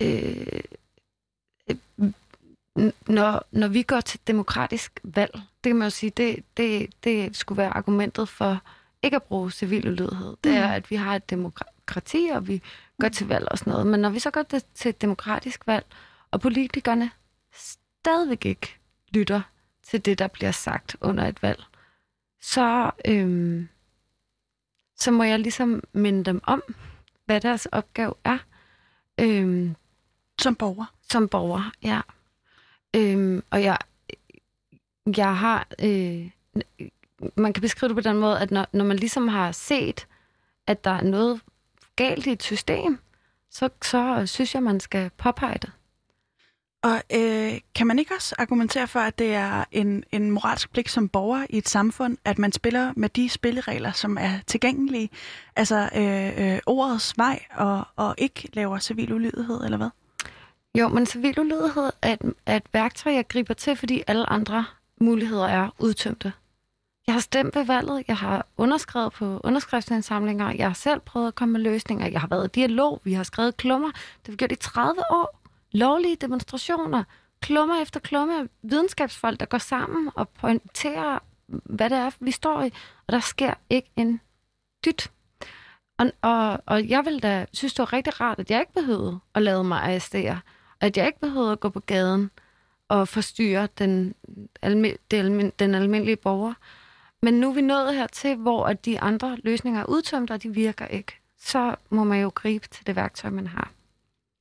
øh, 0.02 0.62
når, 3.08 3.45
når 3.52 3.67
vi 3.67 3.82
går 3.82 4.02
til 4.02 4.19
demokratisk 4.28 5.00
valg, 5.04 5.34
det 5.34 5.69
kan 5.69 5.76
man 5.76 5.86
jo 5.86 5.89
sige, 5.89 6.10
det, 6.10 6.43
det, 6.58 6.89
det 7.04 7.36
skulle 7.36 7.58
være 7.58 7.69
argumentet 7.69 8.30
for 8.30 8.62
ikke 9.04 9.15
at 9.15 9.23
bruge 9.23 9.52
civil 9.52 9.88
ulydighed. 9.88 10.36
Det 10.43 10.52
er, 10.52 10.67
mm. 10.67 10.73
at 10.73 10.91
vi 10.91 10.95
har 10.95 11.15
et 11.15 11.30
demokrati, 11.30 12.30
og 12.34 12.47
vi 12.47 12.62
går 13.02 13.10
til 13.10 13.28
valg 13.28 13.47
og 13.52 13.58
sådan 13.58 13.71
noget. 13.71 13.88
Men 13.88 14.00
når 14.00 14.10
vi 14.10 14.19
så 14.19 14.32
går 14.32 14.43
til 14.73 14.89
et 14.89 15.02
demokratisk 15.02 15.67
valg, 15.67 15.86
og 16.32 16.41
politikerne 16.41 17.12
stadigvæk 17.54 18.45
ikke 18.45 18.76
lytter 19.13 19.41
til 19.84 20.06
det, 20.06 20.19
der 20.19 20.28
bliver 20.28 20.52
sagt 20.52 20.95
under 21.02 21.28
et 21.28 21.43
valg, 21.43 21.63
så, 22.41 22.91
øhm, 23.08 23.69
så 24.95 25.12
må 25.12 25.23
jeg 25.23 25.39
ligesom 25.39 25.84
minde 25.93 26.23
dem 26.23 26.41
om, 26.43 26.63
hvad 27.26 27.41
deres 27.41 27.65
opgave 27.65 28.13
er. 28.23 28.38
Øhm, 29.19 29.76
Som 30.41 30.56
borger. 30.56 30.86
som 31.10 31.28
borger, 31.28 31.71
ja. 31.84 32.02
Øhm, 32.95 33.43
og 33.50 33.63
jeg, 33.63 33.78
jeg 35.17 35.38
har... 35.38 35.67
Øh, 35.84 36.30
man 37.36 37.54
kan 37.54 37.62
beskrive 37.62 37.88
det 37.88 37.95
på 37.95 38.10
den 38.10 38.17
måde, 38.17 38.39
at 38.39 38.52
når, 38.52 38.67
når 38.73 38.86
man 38.86 38.97
ligesom 38.97 39.28
har 39.28 39.52
set, 39.52 40.08
at 40.67 40.84
der 40.84 40.91
er 40.91 41.02
noget 41.02 41.41
galt 41.95 42.28
i 42.28 42.32
et 42.32 42.43
system, 42.43 43.00
så, 43.52 43.69
så 43.82 44.23
synes 44.26 44.56
jeg, 44.56 44.63
man 44.63 44.80
skal 44.80 45.12
påpege 45.17 45.58
det. 45.62 45.71
Og 46.83 47.01
øh, 47.13 47.53
kan 47.75 47.87
man 47.87 47.99
ikke 47.99 48.13
også 48.13 48.35
argumentere 48.37 48.87
for, 48.87 48.99
at 48.99 49.19
det 49.19 49.33
er 49.33 49.63
en, 49.71 50.03
en 50.11 50.31
moralsk 50.31 50.71
pligt 50.71 50.89
som 50.89 51.09
borger 51.09 51.45
i 51.49 51.57
et 51.57 51.69
samfund, 51.69 52.17
at 52.25 52.39
man 52.39 52.51
spiller 52.51 52.93
med 52.95 53.09
de 53.09 53.29
spilleregler, 53.29 53.91
som 53.91 54.17
er 54.19 54.39
tilgængelige, 54.47 55.09
altså 55.55 55.89
øh, 55.95 56.53
øh, 56.53 56.59
ordets 56.65 57.17
vej, 57.17 57.43
og, 57.55 57.83
og 57.95 58.15
ikke 58.17 58.49
laver 58.53 58.79
civil 58.79 59.13
ulydighed, 59.13 59.63
eller 59.63 59.77
hvad? 59.77 59.89
Jo, 60.79 60.87
men 60.87 61.05
civil 61.05 61.39
ulydighed 61.39 61.89
er 62.01 62.13
et, 62.13 62.33
er 62.45 62.55
et 62.55 62.63
værktøj, 62.73 63.13
jeg 63.13 63.27
griber 63.27 63.53
til, 63.53 63.75
fordi 63.75 64.03
alle 64.07 64.29
andre 64.29 64.65
muligheder 65.01 65.47
er 65.47 65.69
udtømte. 65.79 66.33
Jeg 67.07 67.15
har 67.15 67.19
stemt 67.19 67.55
ved 67.55 67.65
valget, 67.65 68.03
jeg 68.07 68.17
har 68.17 68.45
underskrevet 68.57 69.13
på 69.13 69.41
underskriftsindsamlinger, 69.43 70.51
jeg 70.51 70.67
har 70.67 70.73
selv 70.73 70.99
prøvet 70.99 71.27
at 71.27 71.35
komme 71.35 71.51
med 71.51 71.61
løsninger, 71.61 72.07
jeg 72.07 72.21
har 72.21 72.27
været 72.27 72.45
i 72.45 72.59
dialog, 72.59 73.01
vi 73.03 73.13
har 73.13 73.23
skrevet 73.23 73.57
klummer. 73.57 73.87
Det 73.87 74.25
har 74.25 74.31
vi 74.31 74.37
gjort 74.37 74.51
i 74.51 74.55
30 74.55 75.01
år. 75.11 75.37
Lovlige 75.77 76.15
demonstrationer, 76.15 77.03
klummer 77.41 77.81
efter 77.81 77.99
klummer, 77.99 78.47
videnskabsfolk, 78.61 79.39
der 79.39 79.45
går 79.45 79.57
sammen 79.57 80.11
og 80.15 80.29
pointerer, 80.29 81.19
hvad 81.47 81.89
det 81.89 81.97
er, 81.97 82.11
vi 82.19 82.31
står 82.31 82.63
i, 82.63 82.71
og 83.07 83.13
der 83.13 83.19
sker 83.19 83.53
ikke 83.69 83.89
en 83.95 84.21
dyt. 84.85 85.11
Og, 85.97 86.11
og, 86.21 86.59
og 86.65 86.89
jeg 86.89 87.05
vil 87.05 87.23
da 87.23 87.45
synes, 87.53 87.73
det 87.73 87.79
var 87.79 87.93
rigtig 87.93 88.21
rart, 88.21 88.39
at 88.39 88.51
jeg 88.51 88.59
ikke 88.59 88.73
behøvede 88.73 89.19
at 89.35 89.41
lade 89.41 89.63
mig 89.63 89.81
arrestere, 89.81 90.39
at 90.81 90.97
jeg 90.97 91.07
ikke 91.07 91.19
behøvede 91.19 91.51
at 91.51 91.59
gå 91.59 91.69
på 91.69 91.79
gaden 91.79 92.31
og 92.89 93.07
forstyrre 93.07 93.67
den, 93.77 94.15
alme, 94.61 94.93
den, 95.11 95.25
alme, 95.25 95.51
den 95.59 95.75
almindelige 95.75 96.15
borger. 96.15 96.53
Men 97.21 97.33
nu 97.33 97.49
er 97.49 97.53
vi 97.53 97.61
nået 97.61 97.95
hertil, 97.95 98.35
hvor 98.35 98.65
at 98.65 98.85
de 98.85 98.99
andre 98.99 99.37
løsninger 99.43 99.81
er 99.81 99.85
udtømt, 99.85 100.31
og 100.31 100.43
de 100.43 100.49
virker 100.49 100.85
ikke. 100.85 101.19
Så 101.39 101.75
må 101.89 102.03
man 102.03 102.21
jo 102.21 102.31
gribe 102.35 102.67
til 102.67 102.87
det 102.87 102.95
værktøj, 102.95 103.29
man 103.29 103.47
har. 103.47 103.76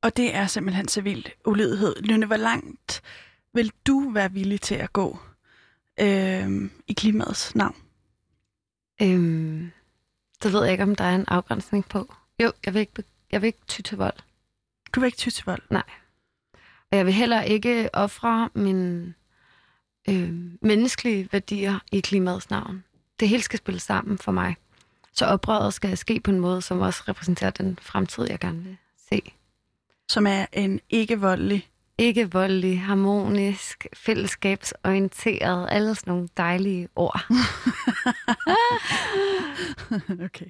Og 0.07 0.17
det 0.17 0.35
er 0.35 0.47
simpelthen 0.47 0.89
civil 0.89 1.33
ulydighed. 1.45 1.97
Lønne, 2.01 2.27
hvor 2.27 2.37
langt 2.37 3.03
vil 3.55 3.73
du 3.87 4.11
være 4.11 4.33
villig 4.33 4.61
til 4.61 4.75
at 4.75 4.93
gå 4.93 5.19
øh, 6.01 6.71
i 6.87 6.93
klimaets 6.93 7.55
navn? 7.55 7.77
Øhm, 9.03 9.71
det 10.43 10.53
ved 10.53 10.63
jeg 10.63 10.73
ikke, 10.73 10.85
om 10.85 10.95
der 10.95 11.05
er 11.05 11.15
en 11.15 11.25
afgrænsning 11.29 11.89
på. 11.89 12.15
Jo, 12.43 12.53
jeg 12.67 12.75
vil 12.75 12.81
ikke, 12.81 13.05
jeg 13.33 13.43
vil 13.43 13.47
ikke 13.47 13.59
ty 13.69 13.81
til 13.81 13.99
vold. 13.99 14.17
Du 14.93 15.01
vil 15.01 15.07
ikke 15.07 15.19
ty 15.19 15.29
til 15.29 15.45
vold? 15.45 15.63
Og 16.91 16.97
jeg 16.99 17.07
vil 17.07 17.15
heller 17.15 17.43
ikke 17.43 17.91
ofre 17.93 18.51
mine 18.55 19.15
øh, 20.09 20.35
menneskelige 20.63 21.29
værdier 21.33 21.79
i 21.93 22.01
klimaets 22.01 22.51
navn. 22.51 22.85
Det 23.21 23.29
hele 23.29 23.43
skal 23.43 23.59
spille 23.59 23.81
sammen 23.81 24.19
for 24.19 24.33
mig. 24.33 24.57
Så 25.13 25.27
oprøret 25.27 25.75
skal 25.75 25.97
ske 25.97 26.21
på 26.21 26.31
en 26.31 26.41
måde, 26.41 26.63
som 26.63 26.81
også 26.81 27.03
repræsenterer 27.09 27.51
den 27.51 27.79
fremtid, 27.83 28.27
jeg 28.31 28.41
gerne 28.41 28.63
vil 28.63 28.77
se. 29.09 29.36
Som 30.09 30.27
er 30.27 30.47
en 30.53 30.81
ikke-voldelig 30.91 31.69
Ikke 31.99 32.31
voldelig, 32.31 32.81
harmonisk, 32.81 33.87
fællesskabsorienteret, 33.95 35.69
alle 35.71 35.95
sådan 35.95 36.11
nogle 36.11 36.29
dejlige 36.37 36.89
ord. 36.97 37.21
okay. 40.27 40.47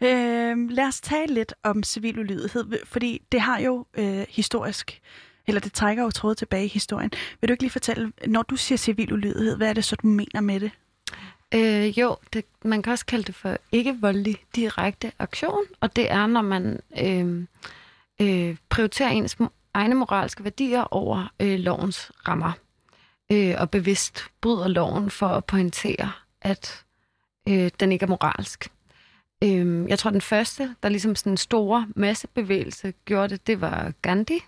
Øh, 0.00 0.70
lad 0.70 0.86
os 0.86 1.00
tale 1.00 1.34
lidt 1.34 1.54
om 1.62 1.82
civil 1.82 2.18
ulydighed, 2.18 2.64
fordi 2.84 3.22
det 3.32 3.40
har 3.40 3.60
jo 3.60 3.86
øh, 3.94 4.26
historisk, 4.28 5.00
eller 5.46 5.60
det 5.60 5.72
trækker 5.72 6.02
jo 6.02 6.10
trådet 6.10 6.38
tilbage 6.38 6.64
i 6.64 6.68
historien. 6.68 7.10
Vil 7.40 7.48
du 7.48 7.52
ikke 7.52 7.62
lige 7.62 7.70
fortælle, 7.70 8.12
når 8.26 8.42
du 8.42 8.56
siger 8.56 8.78
civil 8.78 9.12
ulydighed, 9.12 9.56
hvad 9.56 9.68
er 9.68 9.72
det 9.72 9.84
så, 9.84 9.96
du 9.96 10.06
mener 10.06 10.40
med 10.40 10.60
det? 10.60 10.70
Øh, 11.54 11.98
jo, 11.98 12.16
det, 12.32 12.44
man 12.64 12.82
kan 12.82 12.92
også 12.92 13.06
kalde 13.06 13.24
det 13.24 13.34
for 13.34 13.56
ikke-voldelig 13.72 14.36
direkte 14.56 15.12
aktion, 15.18 15.64
og 15.80 15.96
det 15.96 16.10
er, 16.10 16.26
når 16.26 16.42
man 16.42 16.80
øh, 17.00 17.44
øh, 18.20 18.56
prioritere 18.68 19.14
ens 19.14 19.36
egne 19.74 19.94
moralske 19.94 20.44
værdier 20.44 20.82
over 20.82 21.32
øh, 21.40 21.58
lovens 21.58 22.12
rammer, 22.28 22.52
øh, 23.32 23.54
og 23.58 23.70
bevidst 23.70 24.24
bryder 24.40 24.68
loven 24.68 25.10
for 25.10 25.28
at 25.28 25.44
pointere, 25.44 26.12
at 26.42 26.84
øh, 27.48 27.70
den 27.80 27.92
ikke 27.92 28.04
er 28.04 28.08
moralsk. 28.08 28.68
Øh, 29.44 29.88
jeg 29.88 29.98
tror, 29.98 30.10
den 30.10 30.20
første, 30.20 30.74
der 30.82 30.88
ligesom 30.88 31.16
sådan 31.16 31.32
en 31.32 31.36
store 31.36 31.88
massebevægelse 31.96 32.92
gjorde 33.04 33.28
det, 33.28 33.46
det 33.46 33.60
var 33.60 33.92
Gandhi, 34.02 34.40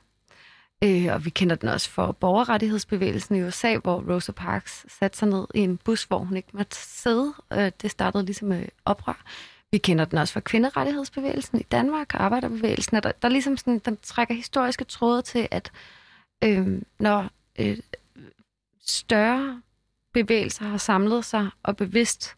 Øh, 0.85 1.07
og 1.15 1.25
vi 1.25 1.31
kender 1.31 1.57
den 1.57 1.69
også 1.69 1.91
for 1.91 2.13
borgerrettighedsbevægelsen 2.13 3.37
i 3.37 3.43
USA, 3.43 3.77
hvor 3.77 4.15
Rosa 4.15 4.33
Parks 4.33 4.87
satte 4.99 5.19
sig 5.19 5.29
ned 5.29 5.47
i 5.55 5.61
en 5.61 5.77
bus, 5.77 6.05
hvor 6.05 6.19
hun 6.19 6.37
ikke 6.37 6.49
måtte 6.53 6.77
sidde. 6.77 7.35
Øh, 7.53 7.73
det 7.83 7.91
startede 7.91 8.25
ligesom 8.25 8.49
med 8.49 8.67
oprør. 8.85 9.25
Vi 9.73 9.79
kender 9.79 10.05
den 10.05 10.19
også 10.19 10.33
fra 10.33 10.41
kvinderettighedsbevægelsen 10.41 11.61
i 11.61 11.63
Danmark 11.63 12.15
og 12.15 12.25
arbejderbevægelsen. 12.25 12.97
Og 12.97 13.03
der, 13.03 13.13
der 13.13 13.29
ligesom 13.29 13.57
sådan, 13.57 13.79
den 13.79 13.97
trækker 13.97 14.35
historiske 14.35 14.85
tråde 14.85 15.23
til, 15.23 15.49
at 15.51 15.73
øh, 16.45 16.83
når 16.99 17.31
øh, 17.59 17.79
større 18.81 19.63
bevægelser 20.13 20.65
har 20.65 20.79
samlet 20.79 21.25
sig 21.25 21.51
og 21.63 21.77
bevidst 21.77 22.37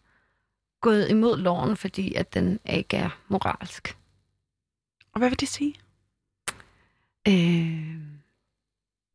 gået 0.81 1.09
imod 1.09 1.37
loven, 1.37 1.77
fordi 1.77 2.13
at 2.13 2.33
den 2.33 2.59
ikke 2.65 2.97
er 2.97 3.09
moralsk. 3.27 3.97
Og 5.13 5.19
hvad 5.19 5.29
vil 5.29 5.39
det 5.39 5.47
sige? 5.47 5.75
Øh, 7.27 7.95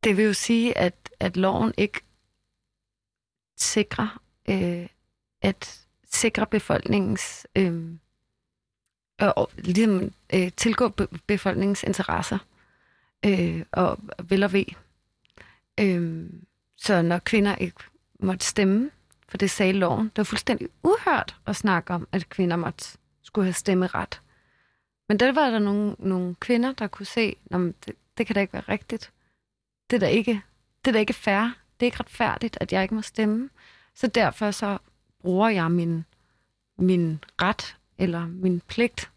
det 0.03 0.17
vil 0.17 0.25
jo 0.25 0.33
sige, 0.33 0.77
at, 0.77 1.09
at 1.19 1.37
loven 1.37 1.73
ikke 1.77 1.99
sikrer, 3.57 4.21
øh, 4.49 4.87
at 5.41 5.87
sikre 6.11 6.45
befolkningens, 6.45 7.47
øh, 7.55 7.97
og 9.19 9.51
ligesom 9.57 10.11
øh, 10.33 10.51
tilgå 10.57 10.87
be- 10.89 11.07
befolkningens 11.27 11.83
interesser 11.83 12.37
øh, 13.25 13.61
og 13.71 13.99
vel 14.23 14.43
og 14.43 14.53
ved. 14.53 14.65
Øh, 15.79 16.29
så 16.77 17.01
når 17.01 17.19
kvinder 17.19 17.55
ikke 17.55 17.79
måtte 18.19 18.45
stemme, 18.45 18.91
for 19.29 19.37
det 19.37 19.51
sagde 19.51 19.73
loven, 19.73 20.05
det 20.05 20.17
var 20.17 20.23
fuldstændig 20.23 20.69
uhørt 20.83 21.35
at 21.45 21.55
snakke 21.55 21.93
om, 21.93 22.07
at 22.11 22.29
kvinder 22.29 22.55
måtte 22.55 22.97
skulle 23.23 23.45
have 23.45 23.53
stemmeret. 23.53 24.21
Men 25.09 25.19
der 25.19 25.31
var 25.31 25.49
der 25.49 25.59
nogle, 25.59 25.95
nogle 25.99 26.35
kvinder, 26.35 26.71
der 26.73 26.87
kunne 26.87 27.05
se, 27.05 27.35
at 27.51 27.59
det, 27.59 27.95
det 28.17 28.27
kan 28.27 28.33
da 28.33 28.41
ikke 28.41 28.53
være 28.53 28.63
rigtigt. 28.69 29.11
Det 29.89 29.95
er 29.95 29.99
da 29.99 30.07
ikke, 30.07 30.41
det 30.85 30.91
er 30.91 30.93
da 30.93 30.99
ikke 30.99 31.13
fair. 31.13 31.41
Det 31.79 31.85
er 31.85 31.85
ikke 31.85 31.99
retfærdigt, 31.99 32.57
at 32.61 32.73
jeg 32.73 32.83
ikke 32.83 32.95
må 32.95 33.01
stemme. 33.01 33.49
Så 33.95 34.07
derfor 34.07 34.51
så 34.51 34.77
bruger 35.21 35.49
jeg 35.49 35.71
min, 35.71 36.05
min 36.77 37.23
ret 37.41 37.75
eller 37.99 38.27
min 38.27 38.61
pligt 38.67 39.11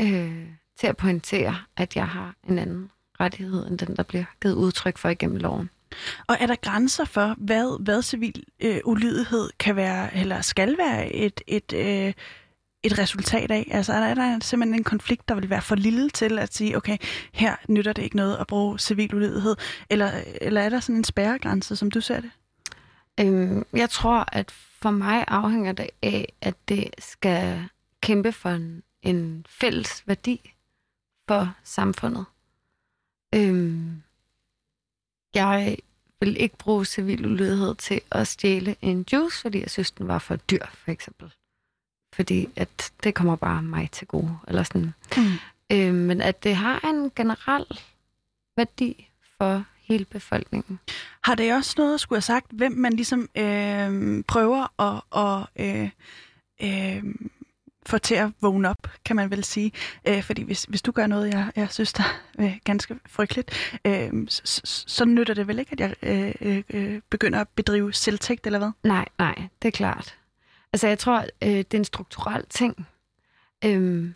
øh, 0.00 0.46
til 0.80 0.86
at 0.86 0.96
pointere, 0.96 1.56
at 1.76 1.96
jeg 1.96 2.08
har 2.08 2.34
en 2.48 2.58
anden 2.58 2.90
rettighed, 3.20 3.66
end 3.66 3.78
den, 3.78 3.96
der 3.96 4.02
bliver 4.02 4.24
givet 4.42 4.54
udtryk 4.54 4.98
for 4.98 5.08
igennem 5.08 5.36
loven. 5.36 5.70
Og 6.26 6.36
er 6.40 6.46
der 6.46 6.54
grænser 6.54 7.04
for, 7.04 7.34
hvad, 7.38 7.82
hvad 7.84 8.02
civil 8.02 8.44
øh, 8.60 8.80
ulydighed 8.84 9.50
kan 9.58 9.76
være, 9.76 10.16
eller 10.16 10.40
skal 10.40 10.78
være 10.78 11.12
et, 11.12 11.40
et, 11.46 11.72
øh, 11.72 12.12
et 12.82 12.98
resultat 12.98 13.50
af? 13.50 13.68
Altså 13.70 13.92
er 13.92 13.98
der, 14.00 14.06
er 14.06 14.14
der 14.14 14.38
simpelthen 14.40 14.80
en 14.80 14.84
konflikt, 14.84 15.28
der 15.28 15.34
vil 15.34 15.50
være 15.50 15.62
for 15.62 15.74
lille 15.74 16.10
til 16.10 16.38
at 16.38 16.54
sige, 16.54 16.76
okay, 16.76 16.96
her 17.32 17.56
nytter 17.68 17.92
det 17.92 18.02
ikke 18.02 18.16
noget 18.16 18.36
at 18.36 18.46
bruge 18.46 18.78
civil 18.78 19.14
ulydighed? 19.14 19.56
Eller, 19.90 20.10
eller 20.40 20.60
er 20.60 20.68
der 20.68 20.80
sådan 20.80 20.96
en 20.96 21.04
spærregrænse, 21.04 21.76
som 21.76 21.90
du 21.90 22.00
ser 22.00 22.20
det? 22.20 22.30
Øhm, 23.20 23.64
jeg 23.72 23.90
tror, 23.90 24.24
at 24.32 24.50
for 24.50 24.90
mig 24.90 25.24
afhænger 25.28 25.72
det 25.72 25.90
af, 26.02 26.32
at 26.40 26.54
det 26.68 26.90
skal 26.98 27.68
kæmpe 28.02 28.32
for 28.32 28.50
en, 28.50 28.82
en 29.02 29.46
fælles 29.48 30.08
værdi 30.08 30.54
for 31.28 31.54
samfundet. 31.64 32.24
Øhm, 33.34 34.02
jeg 35.34 35.76
vil 36.20 36.40
ikke 36.40 36.56
bruge 36.58 36.84
civil 36.84 37.26
ulydighed 37.26 37.74
til 37.74 38.00
at 38.10 38.28
stjæle 38.28 38.76
en 38.82 39.06
juice, 39.12 39.40
fordi 39.40 39.60
jeg 39.60 39.70
synes, 39.70 39.90
den 39.90 40.08
var 40.08 40.18
for 40.18 40.36
dyr, 40.36 40.66
for 40.72 40.90
eksempel. 40.90 41.32
Fordi 42.12 42.48
at 42.56 42.92
det 43.02 43.14
kommer 43.14 43.36
bare 43.36 43.62
mig 43.62 43.90
til 43.90 44.06
gode. 44.06 44.38
Eller 44.48 44.62
sådan. 44.62 44.94
Mm. 45.16 45.22
Øhm, 45.72 45.94
men 45.94 46.20
at 46.20 46.44
det 46.44 46.56
har 46.56 46.88
en 46.88 47.10
generel 47.16 47.66
værdi 48.56 49.08
for 49.38 49.64
hele 49.80 50.04
befolkningen. 50.04 50.78
Har 51.24 51.34
det 51.34 51.54
også 51.54 51.74
noget 51.78 51.94
at 51.94 52.00
skulle 52.00 52.16
have 52.16 52.22
sagt, 52.22 52.46
hvem 52.52 52.72
man 52.72 52.92
ligesom 52.92 53.28
øh, 53.34 54.22
prøver 54.24 54.82
at, 54.82 55.02
og, 55.10 55.48
øh, 55.56 55.90
øh, 56.62 57.04
få 57.88 57.98
til 57.98 58.14
at 58.14 58.30
vågne 58.40 58.68
op, 58.68 58.88
kan 59.04 59.16
man 59.16 59.30
vel 59.30 59.44
sige. 59.44 59.72
Øh, 60.08 60.22
fordi 60.22 60.42
hvis, 60.42 60.64
hvis 60.64 60.82
du 60.82 60.92
gør 60.92 61.06
noget, 61.06 61.34
jeg, 61.34 61.52
jeg 61.56 61.70
synes, 61.70 61.92
der 61.92 62.02
er 62.38 62.44
øh, 62.44 62.58
ganske 62.64 62.96
frygteligt, 63.06 63.78
øh, 63.84 64.10
så, 64.28 64.42
så, 64.44 64.84
så 64.86 65.04
nytter 65.04 65.34
det 65.34 65.48
vel 65.48 65.58
ikke, 65.58 65.72
at 65.72 65.80
jeg 65.80 65.94
øh, 66.42 66.62
øh, 66.70 67.00
begynder 67.10 67.40
at 67.40 67.48
bedrive 67.48 67.92
selvtægt, 67.92 68.46
eller 68.46 68.58
hvad? 68.58 68.70
Nej, 68.82 69.08
nej, 69.18 69.34
det 69.62 69.68
er 69.68 69.72
klart. 69.72 70.18
Altså, 70.72 70.88
jeg 70.88 70.98
tror, 70.98 71.24
øh, 71.42 71.48
det 71.48 71.74
er 71.74 71.78
en 71.78 71.84
strukturel 71.84 72.44
ting, 72.50 72.86
øh, 73.64 74.10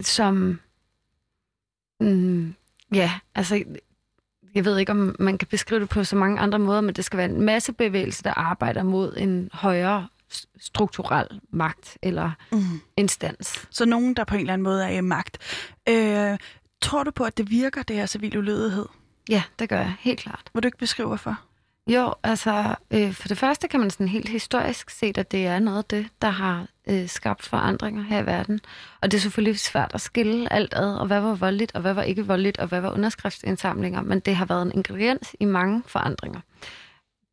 som... 0.00 0.60
Mm, 2.00 2.54
ja, 2.94 3.12
altså, 3.34 3.64
jeg 4.54 4.64
ved 4.64 4.78
ikke, 4.78 4.92
om 4.92 5.16
man 5.18 5.38
kan 5.38 5.48
beskrive 5.48 5.80
det 5.80 5.88
på 5.88 6.04
så 6.04 6.16
mange 6.16 6.40
andre 6.40 6.58
måder, 6.58 6.80
men 6.80 6.94
det 6.94 7.04
skal 7.04 7.16
være 7.16 7.30
en 7.30 7.40
masse 7.40 7.72
bevægelse, 7.72 8.22
der 8.22 8.34
arbejder 8.34 8.82
mod 8.82 9.14
en 9.16 9.50
højere 9.52 10.08
strukturel 10.60 11.40
magt 11.50 11.98
eller 12.02 12.30
mm. 12.52 12.80
instans. 12.96 13.66
Så 13.70 13.84
nogen, 13.84 14.14
der 14.14 14.24
på 14.24 14.34
en 14.34 14.40
eller 14.40 14.52
anden 14.52 14.64
måde 14.64 14.84
er 14.84 14.88
i 14.88 15.00
magt. 15.00 15.38
Øh, 15.88 16.38
tror 16.80 17.04
du 17.04 17.10
på, 17.10 17.24
at 17.24 17.38
det 17.38 17.50
virker, 17.50 17.82
det 17.82 17.96
her 17.96 18.06
civil 18.06 18.38
ulydighed? 18.38 18.86
Ja, 19.28 19.42
det 19.58 19.68
gør 19.68 19.78
jeg, 19.78 19.94
helt 20.00 20.18
klart. 20.18 20.50
Vil 20.54 20.62
du 20.62 20.66
ikke 20.68 20.78
beskrive, 20.78 21.08
hvorfor? 21.08 21.40
Jo, 21.86 22.14
altså 22.22 22.74
øh, 22.90 23.12
for 23.12 23.28
det 23.28 23.38
første 23.38 23.68
kan 23.68 23.80
man 23.80 23.90
sådan 23.90 24.08
helt 24.08 24.28
historisk 24.28 24.90
se, 24.90 25.12
at 25.16 25.30
det 25.30 25.46
er 25.46 25.58
noget 25.58 25.78
af 25.78 25.84
det, 25.84 26.06
der 26.22 26.30
har 26.30 26.66
øh, 26.88 27.08
skabt 27.08 27.42
forandringer 27.44 28.02
her 28.02 28.22
i 28.22 28.26
verden. 28.26 28.60
Og 29.00 29.10
det 29.10 29.16
er 29.16 29.20
selvfølgelig 29.20 29.60
svært 29.60 29.90
at 29.94 30.00
skille 30.00 30.52
alt 30.52 30.74
ad, 30.76 30.94
og 30.94 31.06
hvad 31.06 31.20
var 31.20 31.34
voldeligt, 31.34 31.74
og 31.74 31.80
hvad 31.80 31.94
var 31.94 32.02
ikke 32.02 32.26
voldeligt, 32.26 32.58
og 32.58 32.68
hvad 32.68 32.80
var 32.80 32.90
underskriftsindsamlinger, 32.90 34.02
men 34.02 34.20
det 34.20 34.36
har 34.36 34.44
været 34.44 34.62
en 34.62 34.72
ingrediens 34.74 35.36
i 35.40 35.44
mange 35.44 35.82
forandringer 35.86 36.40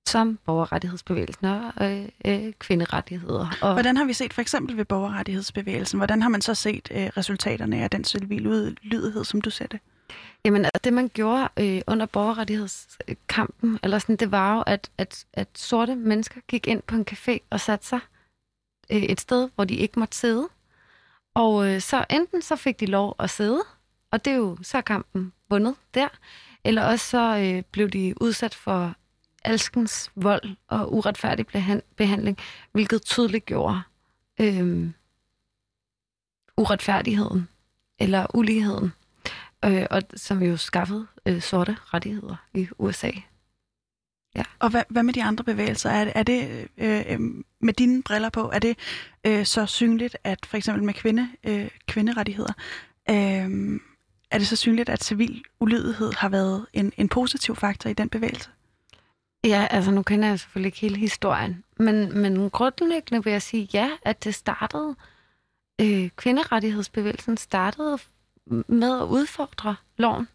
som 0.08 0.39
borgerrettighedsbevægelsen 0.45 1.45
og 1.45 1.72
øh, 1.82 2.10
øh, 2.26 2.54
kvinderettigheder. 2.60 3.47
Og... 3.62 3.74
Hvordan 3.74 3.97
har 3.97 4.06
vi 4.06 4.14
set 4.14 4.34
for 4.34 4.41
eksempel 4.41 4.78
ved 4.78 4.86
borgerrettighedsbevægelsen? 4.86 5.99
Hvordan 5.99 6.22
har 6.22 6.30
man 6.30 6.41
så 6.41 6.56
set 6.56 6.89
øh, 6.91 7.10
resultaterne 7.18 7.84
af 7.84 7.89
den 7.89 8.04
civil 8.04 8.47
udlydighed, 8.47 9.24
som 9.24 9.41
du 9.41 9.49
det? 9.49 9.80
Jamen, 10.45 10.66
altså, 10.66 10.80
det 10.84 10.93
man 10.93 11.10
gjorde 11.14 11.49
øh, 11.60 11.82
under 11.88 12.06
borgerrettighedskampen, 12.06 13.80
eller 13.84 13.99
sådan, 13.99 14.16
det 14.16 14.32
var 14.32 14.56
jo, 14.56 14.64
at, 14.68 14.89
at, 14.97 15.26
at 15.34 15.47
sorte 15.56 15.95
mennesker 15.95 16.41
gik 16.47 16.68
ind 16.68 16.82
på 16.82 16.95
en 16.95 17.06
café 17.12 17.38
og 17.49 17.60
satte 17.60 17.86
sig 17.86 17.99
øh, 18.91 19.04
et 19.04 19.22
sted, 19.22 19.49
hvor 19.56 19.64
de 19.64 19.76
ikke 19.76 19.99
måtte 19.99 20.18
sidde. 20.18 20.49
Og 21.36 21.68
øh, 21.68 21.82
så 21.82 22.06
enten 22.10 22.41
så 22.41 22.56
fik 22.56 22.80
de 22.80 22.86
lov 22.86 23.16
at 23.20 23.30
sidde, 23.30 23.62
og 24.12 24.26
det 24.26 24.34
er 24.34 24.38
jo 24.38 24.58
så 24.62 24.82
kampen 24.82 25.34
vundet 25.49 25.76
der, 25.93 26.08
eller 26.64 26.84
også 26.84 27.10
så 27.10 27.38
øh, 27.38 27.64
blev 27.72 27.89
de 27.89 28.14
udsat 28.22 28.56
for 28.56 28.95
alskens 29.45 30.11
vold 30.15 30.55
og 30.67 30.93
uretfærdig 30.93 31.45
behandling, 31.95 32.37
hvilket 32.71 33.01
tydeligt 33.01 33.45
gjorde 33.45 33.81
øh, 34.41 34.89
uretfærdigheden 36.57 37.47
eller 37.99 38.35
uligheden, 38.35 38.93
øh, 39.65 39.85
og 39.89 40.01
som 40.15 40.43
jo 40.43 40.57
skaffede 40.57 41.07
øh, 41.25 41.41
sorte 41.41 41.77
rettigheder 41.93 42.35
i 42.53 42.67
USA. 42.77 43.11
Ja. 44.35 44.43
Og 44.59 44.69
hvad, 44.69 44.83
hvad 44.89 45.03
med 45.03 45.13
de 45.13 45.23
andre 45.23 45.43
bevægelser? 45.43 45.89
Er, 45.89 46.11
er 46.15 46.23
det 46.23 46.67
øh, 46.77 47.03
øh, 47.09 47.19
med 47.59 47.73
dine 47.73 48.03
briller 48.03 48.29
på, 48.29 48.51
er 48.53 48.59
det 48.59 48.77
øh, 49.23 49.45
så 49.45 49.65
synligt, 49.65 50.17
at 50.23 50.45
for 50.45 50.57
eksempel 50.57 50.83
med 50.83 50.93
kvinde, 50.93 51.29
øh, 51.43 51.69
kvinderettigheder, 51.87 52.53
øh, 53.09 53.79
er 54.31 54.37
det 54.37 54.47
så 54.47 54.55
synligt, 54.55 54.89
at 54.89 55.03
civil 55.03 55.43
ulydighed 55.59 56.13
har 56.13 56.29
været 56.29 56.65
en, 56.73 56.93
en 56.97 57.09
positiv 57.09 57.55
faktor 57.55 57.89
i 57.89 57.93
den 57.93 58.09
bevægelse? 58.09 58.49
Ja, 59.43 59.67
altså 59.69 59.91
nu 59.91 60.01
kender 60.01 60.27
jeg 60.27 60.39
selvfølgelig 60.39 60.67
ikke 60.67 60.79
hele 60.79 60.97
historien, 60.97 61.63
men, 61.77 62.17
men 62.17 62.49
grundlæggende 62.49 63.23
vil 63.23 63.31
jeg 63.31 63.41
sige 63.41 63.69
ja, 63.73 63.89
at 64.01 64.23
det 64.23 64.35
startede, 64.35 64.95
øh, 65.81 66.09
kvinderettighedsbevægelsen 66.15 67.37
startede 67.37 67.97
med 68.67 69.01
at 69.01 69.05
udfordre 69.05 69.75
loven. 69.97 70.27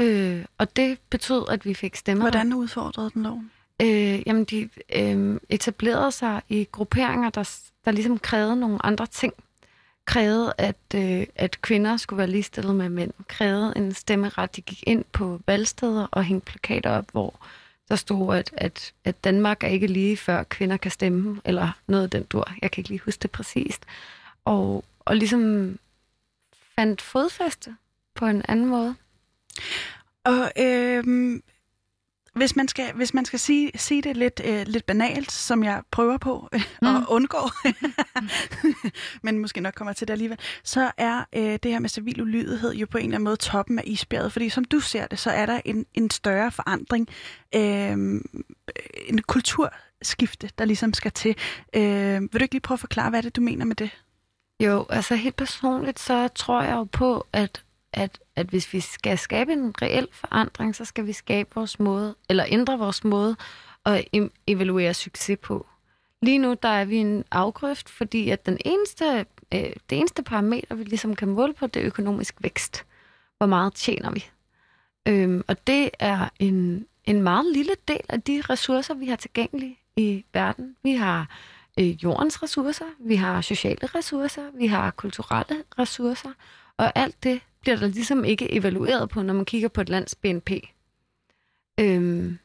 Øh, 0.00 0.44
og 0.58 0.76
det 0.76 0.98
betød, 1.10 1.44
at 1.50 1.64
vi 1.64 1.74
fik 1.74 1.96
stemmer. 1.96 2.24
Hvordan 2.24 2.52
udfordrede 2.52 3.10
den 3.10 3.22
loven? 3.22 3.50
Øh, 3.82 4.22
jamen, 4.26 4.44
de 4.44 4.68
øh, 4.94 5.40
etablerede 5.48 6.12
sig 6.12 6.42
i 6.48 6.68
grupperinger, 6.72 7.30
der, 7.30 7.58
der 7.84 7.90
ligesom 7.90 8.18
krævede 8.18 8.56
nogle 8.56 8.86
andre 8.86 9.06
ting. 9.06 9.34
Krævede, 10.04 10.52
at, 10.58 10.76
øh, 10.94 11.26
at 11.36 11.60
kvinder 11.60 11.96
skulle 11.96 12.18
være 12.18 12.26
ligestillet 12.26 12.74
med 12.74 12.88
mænd. 12.88 13.12
Krævede 13.28 13.72
en 13.76 13.94
stemmeret. 13.94 14.56
De 14.56 14.60
gik 14.60 14.84
ind 14.86 15.04
på 15.12 15.40
valgsteder 15.46 16.06
og 16.10 16.24
hængte 16.24 16.46
plakater 16.46 16.90
op, 16.90 17.10
hvor 17.12 17.34
der 17.90 17.96
stod, 17.96 18.36
at, 18.36 18.50
at, 18.56 18.92
at 19.04 19.24
Danmark 19.24 19.64
er 19.64 19.68
ikke 19.68 19.86
lige 19.86 20.16
før 20.16 20.42
kvinder 20.42 20.76
kan 20.76 20.90
stemme, 20.90 21.40
eller 21.44 21.78
noget 21.86 22.04
af 22.04 22.10
den 22.10 22.22
dur. 22.22 22.52
Jeg 22.62 22.70
kan 22.70 22.80
ikke 22.80 22.90
lige 22.90 23.00
huske 23.04 23.22
det 23.22 23.30
præcist. 23.30 23.84
Og, 24.44 24.84
og 25.00 25.16
ligesom 25.16 25.78
fandt 26.76 27.02
fodfæste 27.02 27.76
på 28.14 28.26
en 28.26 28.42
anden 28.48 28.66
måde. 28.66 28.94
Og 30.24 30.52
øh, 30.58 31.40
hvis 32.40 32.56
man 32.56 32.68
skal, 32.68 32.92
hvis 32.94 33.14
man 33.14 33.24
skal 33.24 33.38
sige, 33.38 33.70
sige 33.74 34.02
det 34.02 34.16
lidt, 34.16 34.40
øh, 34.44 34.66
lidt 34.66 34.86
banalt, 34.86 35.32
som 35.32 35.64
jeg 35.64 35.82
prøver 35.90 36.18
på 36.18 36.48
øh, 36.52 36.62
mm. 36.82 36.88
at 36.88 37.04
undgå, 37.08 37.50
men 39.22 39.38
måske 39.38 39.60
nok 39.60 39.74
kommer 39.74 39.92
til 39.92 40.08
det 40.08 40.12
alligevel, 40.12 40.38
så 40.64 40.90
er 40.96 41.24
øh, 41.32 41.58
det 41.62 41.70
her 41.70 41.78
med 41.78 41.88
civil 41.88 42.22
ulydighed 42.22 42.74
jo 42.74 42.86
på 42.90 42.98
en 42.98 43.04
eller 43.04 43.16
anden 43.16 43.24
måde 43.24 43.36
toppen 43.36 43.78
af 43.78 43.82
isbjerget. 43.86 44.32
Fordi 44.32 44.48
som 44.48 44.64
du 44.64 44.80
ser 44.80 45.06
det, 45.06 45.18
så 45.18 45.30
er 45.30 45.46
der 45.46 45.60
en, 45.64 45.86
en 45.94 46.10
større 46.10 46.50
forandring, 46.50 47.08
øh, 47.54 48.20
en 49.08 49.22
kulturskifte, 49.26 50.50
der 50.58 50.64
ligesom 50.64 50.92
skal 50.92 51.12
til. 51.12 51.36
Øh, 51.76 52.20
vil 52.20 52.32
du 52.32 52.42
ikke 52.42 52.54
lige 52.54 52.60
prøve 52.60 52.76
at 52.76 52.80
forklare, 52.80 53.10
hvad 53.10 53.22
det, 53.22 53.36
du 53.36 53.40
mener 53.40 53.64
med 53.64 53.76
det? 53.76 53.90
Jo, 54.60 54.86
altså 54.90 55.14
helt 55.14 55.36
personligt, 55.36 55.98
så 55.98 56.28
tror 56.28 56.62
jeg 56.62 56.72
jo 56.72 56.84
på, 56.84 57.26
at 57.32 57.62
at, 57.92 58.18
at 58.36 58.46
hvis 58.46 58.72
vi 58.72 58.80
skal 58.80 59.18
skabe 59.18 59.52
en 59.52 59.74
reel 59.82 60.08
forandring, 60.12 60.76
så 60.76 60.84
skal 60.84 61.06
vi 61.06 61.12
skabe 61.12 61.50
vores 61.54 61.80
måde, 61.80 62.14
eller 62.28 62.44
ændre 62.48 62.78
vores 62.78 63.04
måde 63.04 63.36
at 63.84 64.04
evaluere 64.46 64.94
succes 64.94 65.38
på. 65.42 65.66
Lige 66.22 66.38
nu 66.38 66.56
der 66.62 66.68
er 66.68 66.84
vi 66.84 66.96
en 66.96 67.24
afgrøft, 67.30 67.88
fordi 67.88 68.30
at 68.30 68.46
den 68.46 68.58
eneste, 68.64 69.26
øh, 69.54 69.72
det 69.90 69.98
eneste 69.98 70.22
parameter, 70.22 70.74
vi 70.74 70.84
ligesom 70.84 71.16
kan 71.16 71.28
måle 71.28 71.52
på, 71.52 71.66
det 71.66 71.82
er 71.82 71.86
økonomisk 71.86 72.34
vækst. 72.40 72.84
Hvor 73.38 73.46
meget 73.46 73.74
tjener 73.74 74.10
vi? 74.10 74.24
Øhm, 75.08 75.44
og 75.48 75.66
det 75.66 75.90
er 75.98 76.28
en, 76.38 76.86
en 77.04 77.22
meget 77.22 77.52
lille 77.52 77.72
del 77.88 78.00
af 78.08 78.22
de 78.22 78.42
ressourcer, 78.50 78.94
vi 78.94 79.06
har 79.06 79.16
tilgængelige 79.16 79.78
i 79.96 80.24
verden. 80.32 80.76
Vi 80.82 80.94
har 80.94 81.28
øh, 81.78 82.04
jordens 82.04 82.42
ressourcer, 82.42 82.84
vi 82.98 83.14
har 83.14 83.40
sociale 83.40 83.86
ressourcer, 83.86 84.42
vi 84.54 84.66
har 84.66 84.90
kulturelle 84.90 85.64
ressourcer, 85.78 86.32
og 86.76 86.92
alt 86.94 87.24
det 87.24 87.40
bliver 87.60 87.76
der 87.76 87.86
ligesom 87.86 88.24
ikke 88.24 88.52
evalueret 88.52 89.08
på, 89.08 89.22
når 89.22 89.34
man 89.34 89.44
kigger 89.44 89.68
på 89.68 89.80
et 89.80 89.88
lands 89.88 90.14
BNP. 90.14 90.50
Øhm, 91.80 92.38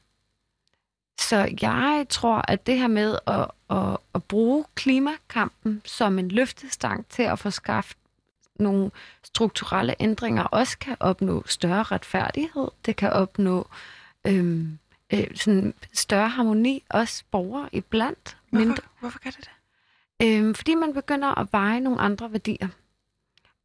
så 1.19 1.49
jeg 1.61 2.05
tror, 2.09 2.41
at 2.47 2.67
det 2.67 2.77
her 2.77 2.87
med 2.87 3.17
at, 3.27 3.47
at, 3.69 3.97
at 4.15 4.23
bruge 4.23 4.65
klimakampen 4.75 5.81
som 5.85 6.19
en 6.19 6.29
løftestang 6.29 7.07
til 7.09 7.23
at 7.23 7.39
få 7.39 7.49
skaffet 7.49 7.97
nogle 8.59 8.91
strukturelle 9.23 9.95
ændringer, 9.99 10.43
også 10.43 10.77
kan 10.77 10.97
opnå 10.99 11.43
større 11.45 11.83
retfærdighed. 11.83 12.67
Det 12.85 12.95
kan 12.95 13.09
opnå 13.09 13.67
øhm, 14.27 14.79
øh, 15.13 15.27
sådan 15.35 15.73
større 15.93 16.29
harmoni, 16.29 16.83
også 16.89 17.23
borgere 17.31 17.69
iblandt. 17.71 18.37
Hvorfor, 18.49 18.65
mindre. 18.65 18.83
hvorfor 18.99 19.19
kan 19.19 19.31
det 19.31 19.39
det? 19.39 19.49
Øhm, 20.27 20.55
fordi 20.55 20.75
man 20.75 20.93
begynder 20.93 21.39
at 21.39 21.47
veje 21.51 21.79
nogle 21.79 21.99
andre 21.99 22.31
værdier. 22.31 22.67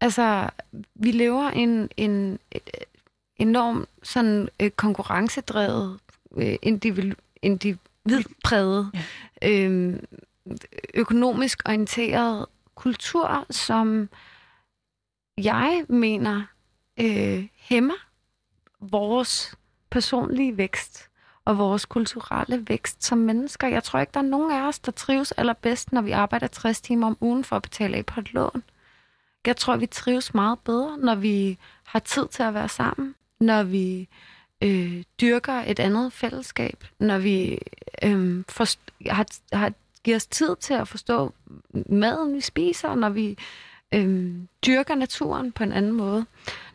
Altså, 0.00 0.50
vi 0.94 1.10
lever 1.10 1.50
en, 1.50 1.88
en 1.96 2.38
et, 2.50 2.70
enorm 3.36 3.86
sådan 4.02 4.48
øh, 4.60 4.70
konkurrencedrevet, 4.70 5.98
øh, 6.36 6.56
individu, 6.62 7.14
individpræget, 7.42 8.90
ja. 9.42 9.48
øh, 9.50 9.98
økonomisk 10.94 11.62
orienteret 11.66 12.46
kultur, 12.74 13.46
som 13.50 14.08
jeg 15.38 15.84
mener 15.88 16.42
øh, 17.00 17.46
hæmmer 17.56 17.94
vores 18.80 19.54
personlige 19.90 20.56
vækst 20.56 21.08
og 21.44 21.58
vores 21.58 21.84
kulturelle 21.84 22.64
vækst 22.68 23.04
som 23.04 23.18
mennesker. 23.18 23.68
Jeg 23.68 23.84
tror 23.84 24.00
ikke, 24.00 24.10
der 24.14 24.20
er 24.20 24.24
nogen 24.24 24.52
af 24.52 24.62
os, 24.68 24.78
der 24.78 24.92
trives 24.92 25.32
allerbedst, 25.32 25.92
når 25.92 26.00
vi 26.00 26.10
arbejder 26.10 26.46
60 26.46 26.80
timer 26.80 27.06
om 27.06 27.16
ugen 27.20 27.44
for 27.44 27.56
at 27.56 27.62
betale 27.62 27.96
af 27.96 28.06
på 28.06 28.20
et 28.20 28.32
lån. 28.32 28.62
Jeg 29.46 29.56
tror, 29.56 29.76
vi 29.76 29.86
trives 29.86 30.34
meget 30.34 30.58
bedre, 30.58 30.98
når 30.98 31.14
vi 31.14 31.58
har 31.84 31.98
tid 31.98 32.28
til 32.30 32.42
at 32.42 32.54
være 32.54 32.68
sammen, 32.68 33.14
når 33.40 33.62
vi 33.62 34.08
øh, 34.62 35.02
dyrker 35.20 35.52
et 35.66 35.80
andet 35.80 36.12
fællesskab, 36.12 36.84
når 36.98 37.18
vi 37.18 37.58
øh, 38.02 38.44
forst- 38.48 39.08
har, 39.10 39.26
har 39.52 39.72
giver 40.04 40.16
os 40.16 40.26
tid 40.26 40.56
til 40.60 40.74
at 40.74 40.88
forstå 40.88 41.34
maden, 41.88 42.34
vi 42.34 42.40
spiser, 42.40 42.94
når 42.94 43.08
vi 43.08 43.38
øh, 43.94 44.34
dyrker 44.66 44.94
naturen 44.94 45.52
på 45.52 45.62
en 45.62 45.72
anden 45.72 45.92
måde. 45.92 46.26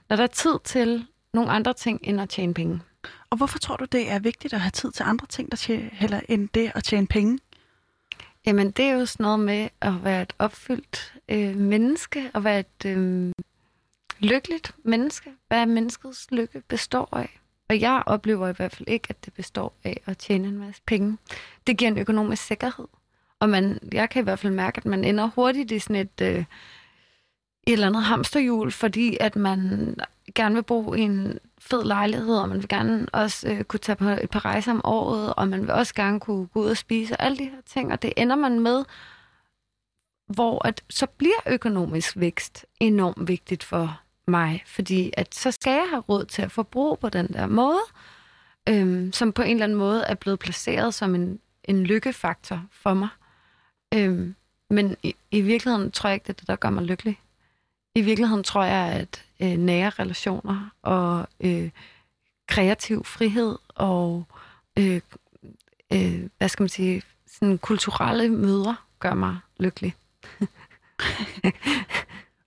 Når 0.09 0.15
der 0.15 0.23
er 0.23 0.27
tid 0.27 0.53
til 0.63 1.05
nogle 1.33 1.51
andre 1.51 1.73
ting 1.73 1.99
end 2.03 2.21
at 2.21 2.29
tjene 2.29 2.53
penge. 2.53 2.81
Og 3.29 3.37
hvorfor 3.37 3.59
tror 3.59 3.75
du, 3.75 3.85
det 3.85 4.11
er 4.11 4.19
vigtigt 4.19 4.53
at 4.53 4.61
have 4.61 4.71
tid 4.71 4.91
til 4.91 5.03
andre 5.03 5.27
ting, 5.27 5.51
der 5.51 5.57
tjener, 5.57 5.89
heller 5.91 6.19
end 6.29 6.49
det 6.53 6.71
at 6.75 6.83
tjene 6.83 7.07
penge? 7.07 7.39
Jamen, 8.45 8.71
det 8.71 8.85
er 8.85 8.93
jo 8.93 9.05
sådan 9.05 9.23
noget 9.23 9.39
med 9.39 9.69
at 9.81 10.03
være 10.03 10.21
et 10.21 10.33
opfyldt 10.39 11.13
øh, 11.29 11.55
menneske, 11.55 12.31
og 12.33 12.43
være 12.43 12.59
et 12.59 12.85
øh, 12.85 13.31
lykkeligt 14.19 14.71
menneske. 14.83 15.31
Hvad 15.47 15.65
menneskets 15.65 16.27
lykke 16.31 16.61
består 16.67 17.09
af. 17.17 17.39
Og 17.69 17.79
jeg 17.79 18.03
oplever 18.05 18.47
i 18.47 18.53
hvert 18.53 18.71
fald 18.75 18.87
ikke, 18.87 19.07
at 19.09 19.25
det 19.25 19.33
består 19.33 19.73
af 19.83 20.01
at 20.05 20.17
tjene 20.17 20.47
en 20.47 20.57
masse 20.57 20.81
penge. 20.87 21.17
Det 21.67 21.77
giver 21.77 21.91
en 21.91 21.97
økonomisk 21.97 22.43
sikkerhed. 22.43 22.87
Og 23.39 23.49
man, 23.49 23.79
jeg 23.91 24.09
kan 24.09 24.21
i 24.21 24.23
hvert 24.23 24.39
fald 24.39 24.53
mærke, 24.53 24.77
at 24.77 24.85
man 24.85 25.03
ender 25.03 25.29
hurtigt 25.35 25.71
i 25.71 25.79
sådan 25.79 25.95
et, 25.95 26.21
øh, 26.21 26.37
et 26.37 26.45
eller 27.67 27.87
andet 27.87 28.03
hamsterhjul, 28.03 28.71
fordi 28.71 29.17
at 29.19 29.35
man 29.35 29.95
gerne 30.35 30.55
vil 30.55 30.63
bo 30.63 30.93
i 30.93 31.01
en 31.01 31.39
fed 31.59 31.83
lejlighed, 31.83 32.37
og 32.37 32.49
man 32.49 32.57
vil 32.57 32.67
gerne 32.67 33.07
også 33.13 33.49
øh, 33.49 33.63
kunne 33.63 33.79
tage 33.79 33.95
på 33.95 34.05
et 34.09 34.29
par 34.29 34.45
rejser 34.45 34.71
om 34.71 34.81
året, 34.83 35.33
og 35.33 35.47
man 35.47 35.61
vil 35.61 35.71
også 35.71 35.93
gerne 35.93 36.19
kunne 36.19 36.47
gå 36.47 36.59
ud 36.59 36.69
og 36.69 36.77
spise, 36.77 37.13
og 37.13 37.25
alle 37.25 37.37
de 37.37 37.43
her 37.43 37.61
ting, 37.65 37.91
og 37.91 38.01
det 38.01 38.13
ender 38.17 38.35
man 38.35 38.59
med, 38.59 38.85
hvor 40.27 40.67
at, 40.67 40.83
så 40.89 41.05
bliver 41.05 41.39
økonomisk 41.47 42.19
vækst 42.19 42.65
enormt 42.79 43.27
vigtigt 43.27 43.63
for 43.63 44.01
mig, 44.27 44.63
fordi 44.65 45.13
at 45.17 45.35
så 45.35 45.51
skal 45.51 45.71
jeg 45.71 45.87
have 45.89 46.01
råd 46.01 46.25
til 46.25 46.41
at 46.41 46.51
forbruge 46.51 46.97
på 46.97 47.09
den 47.09 47.27
der 47.27 47.47
måde, 47.47 47.79
øhm, 48.69 49.13
som 49.13 49.31
på 49.31 49.41
en 49.41 49.51
eller 49.51 49.63
anden 49.63 49.77
måde 49.77 50.03
er 50.03 50.15
blevet 50.15 50.39
placeret 50.39 50.93
som 50.93 51.15
en, 51.15 51.39
en 51.63 51.83
lykkefaktor 51.83 52.65
for 52.71 52.93
mig. 52.93 53.09
Øhm, 53.93 54.35
men 54.69 54.95
i, 55.03 55.15
i 55.31 55.41
virkeligheden 55.41 55.91
tror 55.91 56.09
jeg 56.09 56.13
ikke, 56.15 56.23
det 56.23 56.29
er 56.29 56.39
det, 56.39 56.47
der 56.47 56.55
gør 56.55 56.69
mig 56.69 56.83
lykkelig. 56.83 57.19
I 57.95 58.01
virkeligheden 58.01 58.43
tror 58.43 58.63
jeg, 58.63 58.93
at 58.93 59.24
øh, 59.39 59.57
nære 59.57 59.89
relationer 59.89 60.69
og 60.81 61.27
øh, 61.39 61.69
kreativ 62.47 63.05
frihed 63.05 63.57
og 63.75 64.25
øh, 64.79 65.01
øh, 65.93 66.29
hvad 66.37 66.49
skal 66.49 66.63
man 66.63 66.69
sige, 66.69 67.01
sådan 67.27 67.57
kulturelle 67.57 68.29
møder 68.29 68.85
gør 68.99 69.13
mig 69.13 69.37
lykkelig. 69.59 69.95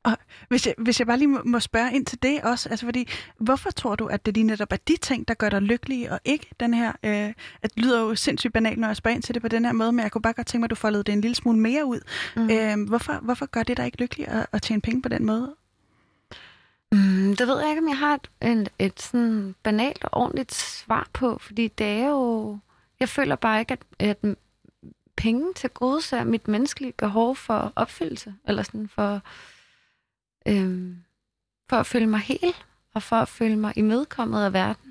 og 0.04 0.16
hvis 0.48 0.66
jeg, 0.66 0.74
hvis 0.78 0.98
jeg 0.98 1.06
bare 1.06 1.18
lige 1.18 1.28
må, 1.28 1.60
spørge 1.60 1.94
ind 1.94 2.06
til 2.06 2.22
det 2.22 2.40
også, 2.42 2.68
altså 2.68 2.86
fordi, 2.86 3.08
hvorfor 3.38 3.70
tror 3.70 3.96
du, 3.96 4.06
at 4.06 4.26
det 4.26 4.34
lige 4.34 4.44
netop 4.44 4.72
er 4.72 4.76
de 4.88 4.96
ting, 4.96 5.28
der 5.28 5.34
gør 5.34 5.48
dig 5.48 5.62
lykkelig, 5.62 6.10
og 6.10 6.20
ikke 6.24 6.46
den 6.60 6.74
her, 6.74 6.92
øh, 7.02 7.32
at 7.62 7.74
det 7.74 7.82
lyder 7.82 8.00
jo 8.00 8.14
sindssygt 8.14 8.52
banalt, 8.52 8.78
når 8.78 8.88
jeg 8.88 8.96
spørger 8.96 9.14
ind 9.14 9.22
til 9.22 9.34
det 9.34 9.42
på 9.42 9.48
den 9.48 9.64
her 9.64 9.72
måde, 9.72 9.92
men 9.92 10.02
jeg 10.02 10.12
kunne 10.12 10.22
bare 10.22 10.32
godt 10.32 10.46
tænke 10.46 10.60
mig, 10.60 10.66
at 10.66 10.70
du 10.70 10.74
foldede 10.74 11.04
det 11.04 11.12
en 11.12 11.20
lille 11.20 11.34
smule 11.34 11.58
mere 11.58 11.84
ud. 11.84 12.00
Mm. 12.36 12.50
Øh, 12.50 12.88
hvorfor, 12.88 13.12
hvorfor 13.22 13.46
gør 13.46 13.62
det 13.62 13.76
dig 13.76 13.86
ikke 13.86 14.00
lykkelig 14.00 14.28
at, 14.28 14.46
at 14.52 14.62
tjene 14.62 14.82
penge 14.82 15.02
på 15.02 15.08
den 15.08 15.26
måde? 15.26 15.54
Mm, 16.92 17.36
det 17.36 17.48
ved 17.48 17.60
jeg 17.60 17.68
ikke, 17.70 17.82
om 17.82 17.88
jeg 17.88 17.98
har 17.98 18.14
et, 18.14 18.30
et, 18.42 18.68
et 18.78 19.00
sådan 19.00 19.54
banalt 19.62 20.04
og 20.04 20.10
ordentligt 20.14 20.54
svar 20.54 21.08
på, 21.12 21.38
fordi 21.38 21.68
det 21.68 21.86
er 21.86 22.08
jo... 22.08 22.58
Jeg 23.00 23.08
føler 23.08 23.36
bare 23.36 23.60
ikke, 23.60 23.72
at, 23.72 23.82
at 23.98 24.36
penge 25.16 25.54
til 25.54 25.70
gode 25.70 26.02
ser 26.02 26.24
mit 26.24 26.48
menneskelige 26.48 26.92
behov 26.92 27.36
for 27.36 27.72
opfyldelse, 27.76 28.34
eller 28.48 28.62
sådan 28.62 28.88
for, 28.88 29.20
øhm, 30.48 31.04
for 31.70 31.76
at 31.76 31.86
føle 31.86 32.06
mig 32.06 32.20
hel, 32.20 32.54
og 32.94 33.02
for 33.02 33.16
at 33.16 33.28
føle 33.28 33.56
mig 33.56 33.72
imødekommet 33.76 34.44
af 34.44 34.52
verden. 34.52 34.87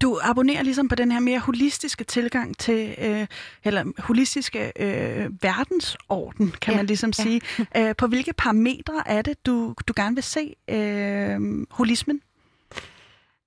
Du 0.00 0.18
abonnerer 0.22 0.62
ligesom 0.62 0.88
på 0.88 0.94
den 0.94 1.12
her 1.12 1.20
mere 1.20 1.38
holistiske 1.38 2.04
tilgang 2.04 2.58
til, 2.58 2.94
øh, 2.98 3.26
eller 3.64 3.84
holistiske 3.98 4.72
øh, 4.76 5.42
verdensorden, 5.42 6.54
kan 6.60 6.72
ja, 6.72 6.76
man 6.78 6.86
ligesom 6.86 7.12
ja. 7.18 7.22
sige. 7.22 7.40
Æh, 7.74 7.94
på 7.98 8.06
hvilke 8.06 8.32
parametre 8.32 9.02
er 9.06 9.22
det, 9.22 9.46
du, 9.46 9.74
du 9.88 9.92
gerne 9.96 10.16
vil 10.16 10.24
se 10.24 10.54
øh, 10.68 11.66
holismen? 11.70 12.20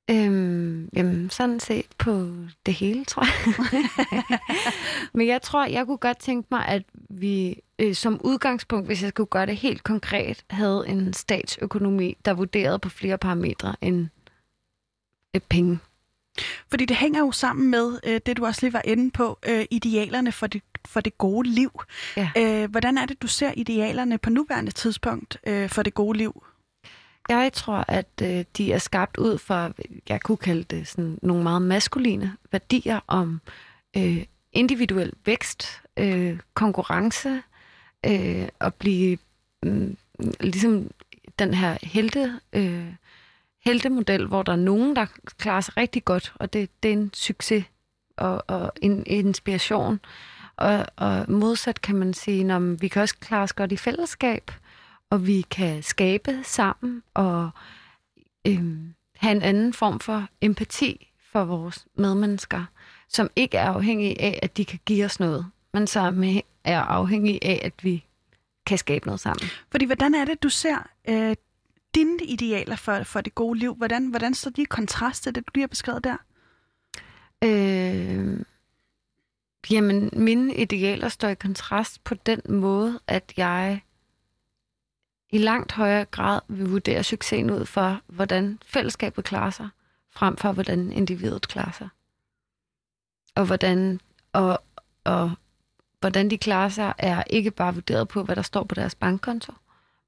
Øhm, 0.10 0.90
jamen, 0.96 1.30
sådan 1.30 1.60
set 1.60 1.86
på 1.98 2.30
det 2.66 2.74
hele, 2.74 3.06
tror 3.06 3.24
jeg. 3.24 4.40
Men 5.14 5.28
jeg 5.28 5.42
tror, 5.42 5.66
jeg 5.66 5.86
kunne 5.86 5.98
godt 5.98 6.18
tænke 6.20 6.48
mig, 6.52 6.66
at 6.66 6.84
vi 7.10 7.60
øh, 7.80 7.96
som 7.96 8.22
udgangspunkt, 8.24 8.88
hvis 8.88 9.02
jeg 9.02 9.10
skulle 9.10 9.28
gøre 9.28 9.46
det 9.46 9.58
helt 9.58 9.84
konkret, 9.84 10.46
havde 10.50 10.86
en 10.88 11.14
statsøkonomi, 11.14 12.18
der 12.26 12.34
vurderede 12.34 12.80
på 12.80 12.90
flere 12.90 13.18
parametre 13.18 13.76
end 13.82 14.08
øh, 15.36 15.42
penge. 15.50 15.80
Fordi 16.70 16.86
det 16.86 16.98
hænger 16.98 17.20
jo 17.20 17.32
sammen 17.32 17.72
med 17.72 18.00
øh, 18.04 18.22
det, 18.26 18.38
du 18.38 18.46
også 18.46 18.62
lige 18.62 18.74
var 18.74 18.82
inde 18.86 19.12
på, 19.12 19.40
øh, 19.48 19.66
idealerne 19.72 20.32
for 20.32 20.48
det, 20.48 20.62
for 20.86 21.02
det 21.02 21.18
gode 21.18 21.50
liv. 21.50 21.82
Ja. 22.18 22.30
Øh, 22.38 22.72
hvordan 22.72 22.98
er 22.98 23.06
det, 23.06 23.22
du 23.22 23.28
ser 23.28 23.52
idealerne 23.58 24.18
på 24.18 24.30
nuværende 24.30 24.72
tidspunkt 24.72 25.38
øh, 25.48 25.70
for 25.70 25.84
det 25.84 25.94
gode 25.94 26.18
liv? 26.18 26.44
Jeg 27.30 27.54
tror, 27.54 27.86
at 27.88 28.10
øh, 28.22 28.46
de 28.58 28.74
er 28.74 28.78
skabt 28.78 29.18
ud 29.18 29.38
fra, 29.38 29.72
jeg 30.10 30.22
kunne 30.22 30.38
kalde 30.38 30.64
det 30.64 30.88
sådan 30.88 31.20
nogle 31.22 31.44
meget 31.44 31.62
maskuline 31.62 32.34
værdier 32.52 33.00
om 33.08 33.42
øh, 33.98 34.26
individuel 34.54 35.14
vækst, 35.26 35.82
øh, 35.98 36.40
konkurrence, 36.54 37.42
øh, 38.06 38.48
at 38.60 38.74
blive 38.74 39.18
øh, 39.66 39.90
ligesom 40.40 40.92
den 41.40 41.54
her 41.54 41.78
helte, 41.82 42.40
øh, 42.54 42.94
heltemodel, 43.66 44.28
hvor 44.28 44.44
der 44.44 44.52
er 44.52 44.56
nogen, 44.56 44.96
der 44.96 45.06
klarer 45.38 45.62
sig 45.62 45.78
rigtig 45.78 46.06
godt, 46.06 46.34
og 46.36 46.54
det, 46.54 46.70
det 46.84 46.90
er 46.90 46.94
en 46.94 47.12
succes 47.14 47.66
og, 48.18 48.44
og 48.48 48.72
en, 48.82 48.92
en 48.92 49.04
inspiration. 49.28 50.00
Og, 50.56 50.86
og 50.96 51.32
modsat 51.32 51.82
kan 51.82 51.96
man 51.96 52.14
sige, 52.14 52.54
at 52.54 52.82
vi 52.82 52.88
kan 52.88 53.02
også 53.02 53.18
klare 53.20 53.44
os 53.44 53.54
godt 53.54 53.72
i 53.72 53.78
fællesskab, 53.78 54.52
og 55.10 55.28
vi 55.28 55.42
kan 55.42 55.84
skabe 55.84 56.40
sammen 56.44 57.04
og 57.14 57.50
øhm, 58.48 58.94
have 59.16 59.36
en 59.36 59.42
anden 59.42 59.74
form 59.74 60.00
for 60.00 60.28
empati 60.42 61.12
for 61.32 61.44
vores 61.44 61.86
medmennesker, 61.96 62.66
som 63.10 63.30
ikke 63.36 63.58
er 63.58 63.70
afhængige 63.70 64.22
af, 64.22 64.40
at 64.42 64.58
de 64.58 64.66
kan 64.66 64.80
give 64.86 65.06
os 65.06 65.20
noget, 65.20 65.46
men 65.74 65.88
som 65.88 66.24
er 66.64 66.82
afhængige 66.82 67.44
af, 67.44 67.62
at 67.64 67.74
vi 67.84 68.06
kan 68.66 68.78
skabe 68.78 69.06
noget 69.06 69.20
sammen. 69.20 69.50
Fordi 69.72 69.86
hvordan 69.86 70.16
er 70.16 70.26
det, 70.26 70.44
du 70.44 70.50
ser 70.50 70.88
øh, 71.10 71.36
dine 71.96 72.24
idealer 72.24 72.76
for, 72.76 73.04
for 73.04 73.22
det 73.22 73.36
gode 73.36 73.60
liv? 73.60 73.76
Hvordan, 73.76 74.08
hvordan 74.08 74.34
står 74.34 74.52
de 74.52 74.62
i 74.62 74.66
kontrast 74.66 75.24
til 75.24 75.36
det, 75.36 75.48
du 75.48 75.52
lige 75.54 75.64
har 75.64 75.68
beskrevet 75.68 76.04
der? 76.04 76.18
Øh, 77.44 78.40
jamen, 79.70 80.10
mine 80.14 80.56
idealer 80.56 81.10
står 81.10 81.28
i 81.28 81.36
kontrast 81.36 82.04
på 82.04 82.16
den 82.16 82.42
måde, 82.50 83.00
at 83.08 83.34
jeg 83.38 83.82
i 85.30 85.38
langt 85.38 85.72
højere 85.72 86.06
grad 86.06 86.42
vil 86.48 86.70
vurdere 86.70 87.04
succesen 87.04 87.52
ud 87.52 87.66
for, 87.66 88.02
hvordan 88.08 88.60
fællesskabet 88.66 89.24
klarer 89.26 89.50
sig, 89.50 89.70
frem 90.12 90.38
for 90.38 90.52
hvordan 90.52 90.92
individet 90.92 91.48
klarer 91.48 91.72
sig. 91.72 91.90
Og 93.36 93.46
hvordan, 93.46 94.00
og, 94.34 94.64
og 95.04 95.32
hvordan 96.00 96.30
de 96.30 96.38
klarer 96.38 96.70
sig, 96.70 96.94
er 96.98 97.24
ikke 97.30 97.52
bare 97.52 97.74
vurderet 97.74 98.08
på, 98.08 98.24
hvad 98.24 98.36
der 98.36 98.42
står 98.42 98.64
på 98.64 98.76
deres 98.76 98.96
bankkonto, 98.96 99.54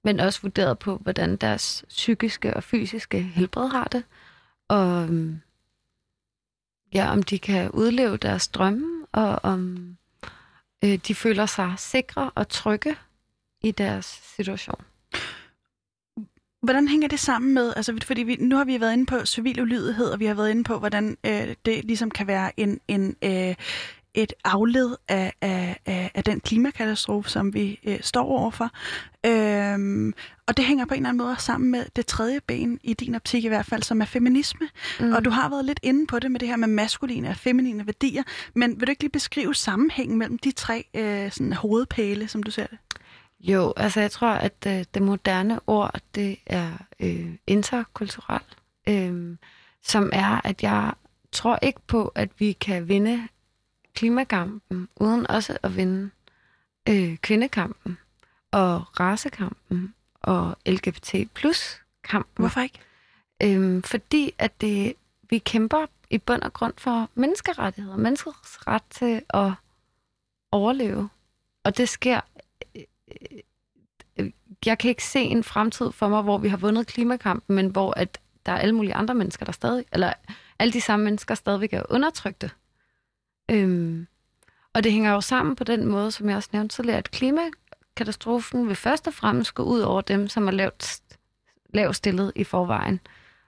men 0.05 0.19
også 0.19 0.41
vurderet 0.41 0.79
på, 0.79 0.97
hvordan 0.97 1.35
deres 1.35 1.85
psykiske 1.89 2.53
og 2.53 2.63
fysiske 2.63 3.21
helbred 3.21 3.69
har 3.69 3.83
det, 3.83 4.03
og 4.67 5.03
øhm, 5.03 5.41
ja, 6.93 7.11
om 7.11 7.23
de 7.23 7.39
kan 7.39 7.71
udleve 7.71 8.17
deres 8.17 8.47
drømme, 8.47 9.05
og 9.11 9.39
om 9.43 9.77
øh, 10.83 10.99
de 11.07 11.15
føler 11.15 11.45
sig 11.45 11.73
sikre 11.77 12.31
og 12.35 12.49
trygge 12.49 12.95
i 13.61 13.71
deres 13.71 14.05
situation. 14.35 14.81
Hvordan 16.61 16.87
hænger 16.87 17.07
det 17.07 17.19
sammen 17.19 17.53
med, 17.53 17.73
altså 17.75 17.99
fordi 18.03 18.23
vi, 18.23 18.35
nu 18.35 18.55
har 18.55 18.65
vi 18.65 18.81
været 18.81 18.93
inde 18.93 19.05
på 19.05 19.25
civil 19.25 19.61
ulydighed, 19.61 20.07
og 20.09 20.19
vi 20.19 20.25
har 20.25 20.33
været 20.33 20.51
inde 20.51 20.63
på, 20.63 20.79
hvordan 20.79 21.17
øh, 21.23 21.55
det 21.65 21.85
ligesom 21.85 22.11
kan 22.11 22.27
være 22.27 22.59
en, 22.59 22.79
en, 22.87 23.15
øh, 23.23 23.55
et 24.15 24.33
afled 24.43 24.95
af, 25.07 25.33
af, 25.41 25.79
af, 25.85 26.11
af 26.13 26.23
den 26.23 26.39
klimakatastrofe, 26.39 27.29
som 27.29 27.53
vi 27.53 27.79
øh, 27.83 27.99
står 28.01 28.25
overfor. 28.25 28.71
Øhm, 29.25 30.13
og 30.47 30.57
det 30.57 30.65
hænger 30.65 30.85
på 30.85 30.93
en 30.93 30.99
eller 30.99 31.09
anden 31.09 31.25
måde 31.25 31.35
sammen 31.39 31.71
med 31.71 31.85
det 31.95 32.05
tredje 32.05 32.39
ben, 32.47 32.79
i 32.83 32.93
din 32.93 33.15
optik 33.15 33.45
i 33.45 33.47
hvert 33.47 33.65
fald, 33.65 33.83
som 33.83 34.01
er 34.01 34.05
feminisme. 34.05 34.69
Mm. 34.99 35.13
Og 35.13 35.25
du 35.25 35.29
har 35.29 35.49
været 35.49 35.65
lidt 35.65 35.79
inde 35.83 36.07
på 36.07 36.19
det 36.19 36.31
med 36.31 36.39
det 36.39 36.47
her 36.47 36.55
med 36.55 36.67
maskuline 36.67 37.29
og 37.29 37.35
feminine 37.35 37.85
værdier, 37.85 38.23
men 38.53 38.79
vil 38.79 38.87
du 38.87 38.89
ikke 38.89 39.03
lige 39.03 39.11
beskrive 39.11 39.55
sammenhængen 39.55 40.17
mellem 40.17 40.37
de 40.37 40.51
tre 40.51 40.85
øh, 40.93 41.31
sådan, 41.31 41.53
hovedpæle, 41.53 42.27
som 42.27 42.43
du 42.43 42.51
ser 42.51 42.67
det? 42.67 42.77
Jo, 43.39 43.73
altså 43.77 44.01
jeg 44.01 44.11
tror, 44.11 44.27
at 44.27 44.67
øh, 44.67 44.85
det 44.93 45.01
moderne 45.01 45.59
ord, 45.67 45.99
det 46.15 46.37
er 46.45 46.71
øh, 46.99 47.29
interkulturel, 47.47 48.41
øh, 48.89 49.37
som 49.83 50.09
er, 50.13 50.41
at 50.43 50.63
jeg 50.63 50.93
tror 51.31 51.59
ikke 51.61 51.79
på, 51.87 52.11
at 52.15 52.29
vi 52.39 52.51
kan 52.51 52.87
vinde 52.87 53.27
klimakampen, 53.95 54.87
uden 54.95 55.27
også 55.27 55.57
at 55.63 55.77
vinde 55.77 56.09
øh, 56.89 57.17
kvindekampen 57.17 57.97
og 58.51 58.99
racekampen 58.99 59.93
og 60.21 60.57
LGBT 60.65 61.15
plus 61.33 61.81
kampen. 62.03 62.41
Hvorfor 62.41 62.61
ikke? 62.61 62.79
Øhm, 63.43 63.83
fordi 63.83 64.33
at 64.37 64.61
det, 64.61 64.93
vi 65.29 65.37
kæmper 65.37 65.85
i 66.09 66.17
bund 66.17 66.41
og 66.41 66.53
grund 66.53 66.73
for 66.77 67.09
menneskerettigheder, 67.15 67.97
menneskets 67.97 68.67
ret 68.67 68.83
til 68.89 69.21
at 69.29 69.51
overleve. 70.51 71.09
Og 71.63 71.77
det 71.77 71.89
sker 71.89 72.21
øh, 72.75 72.83
jeg 74.65 74.77
kan 74.77 74.89
ikke 74.89 75.03
se 75.03 75.19
en 75.19 75.43
fremtid 75.43 75.91
for 75.91 76.07
mig, 76.07 76.21
hvor 76.21 76.37
vi 76.37 76.47
har 76.47 76.57
vundet 76.57 76.87
klimakampen, 76.87 77.55
men 77.55 77.67
hvor 77.67 77.91
at 77.91 78.19
der 78.45 78.51
er 78.51 78.57
alle 78.57 78.75
mulige 78.75 78.95
andre 78.95 79.15
mennesker, 79.15 79.45
der 79.45 79.51
stadig, 79.51 79.85
eller 79.91 80.13
alle 80.59 80.73
de 80.73 80.81
samme 80.81 81.05
mennesker 81.05 81.35
stadigvæk 81.35 81.73
er 81.73 81.83
undertrykte. 81.89 82.51
Øhm, 83.51 84.07
og 84.73 84.83
det 84.83 84.91
hænger 84.91 85.11
jo 85.11 85.21
sammen 85.21 85.55
på 85.55 85.63
den 85.63 85.85
måde, 85.85 86.11
som 86.11 86.29
jeg 86.29 86.35
også 86.37 86.49
nævnte 86.53 86.75
tidligere, 86.75 86.97
at 86.97 87.11
klimakatastrofen 87.11 88.67
vil 88.67 88.75
først 88.75 89.07
og 89.07 89.13
fremmest 89.13 89.53
gå 89.53 89.63
ud 89.63 89.79
over 89.79 90.01
dem, 90.01 90.27
som 90.27 90.47
er 90.47 90.51
lavt, 90.51 91.01
lavt 91.69 91.95
stillet 91.95 92.31
i 92.35 92.43
forvejen. 92.43 92.99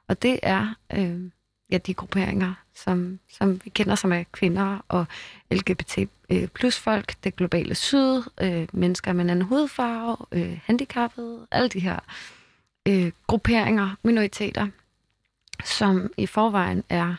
Og 0.07 0.21
det 0.21 0.39
er 0.43 0.75
øh, 0.93 1.31
ja, 1.71 1.77
de 1.77 1.93
grupperinger, 1.93 2.53
som, 2.75 3.19
som 3.29 3.61
vi 3.63 3.69
kender, 3.69 3.95
som 3.95 4.13
er 4.13 4.23
kvinder 4.31 4.85
og 4.87 5.05
LGBT 5.51 5.97
øh, 6.29 6.47
plus 6.47 6.79
folk, 6.79 7.15
det 7.23 7.35
globale 7.35 7.75
syd, 7.75 8.23
øh, 8.41 8.67
mennesker 8.73 9.13
med 9.13 9.23
en 9.23 9.29
anden 9.29 9.45
hudfarve, 9.45 10.17
øh, 10.31 10.59
handicappede, 10.63 11.47
alle 11.51 11.69
de 11.69 11.79
her 11.79 11.99
øh, 12.87 13.11
grupperinger, 13.27 13.95
minoriteter, 14.03 14.67
som 15.65 16.13
i 16.17 16.25
forvejen 16.25 16.83
er 16.89 17.15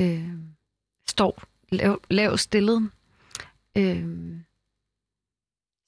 øh, 0.00 0.30
står 1.08 1.42
lav, 1.70 2.00
lav 2.10 2.38
stillet. 2.38 2.90
Øh, 3.76 4.06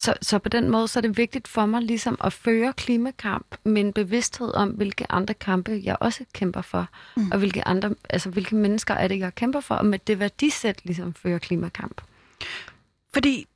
så, 0.03 0.15
så 0.23 0.39
på 0.39 0.49
den 0.49 0.71
måde 0.71 0.89
så 0.89 0.99
er 0.99 1.01
det 1.01 1.17
vigtigt 1.17 1.49
for 1.49 1.67
mig 1.67 1.83
ligesom 1.83 2.17
at 2.25 2.33
føre 2.33 2.73
klimakamp 2.73 3.57
med 3.65 3.81
en 3.83 3.93
bevidsthed 3.93 4.55
om, 4.55 4.71
hvilke 4.71 5.13
andre 5.13 5.35
kampe 5.35 5.81
jeg 5.85 5.97
også 6.01 6.25
kæmper 6.33 6.63
for, 6.63 6.89
mm. 7.17 7.31
og 7.31 7.39
hvilke 7.39 7.69
andre, 7.69 7.95
altså 8.11 8.31
hvilke 8.31 8.55
mennesker 8.55 8.95
er 8.95 9.09
det, 9.09 9.19
jeg 9.19 9.35
kæmper 9.35 9.61
for, 9.61 9.75
og 9.75 9.87
med 9.87 9.99
det 9.99 10.19
værdisæt 10.19 10.85
ligesom 10.85 11.15
føre 11.15 11.41
klimakamp. 11.41 12.01
Fordi 13.13 13.47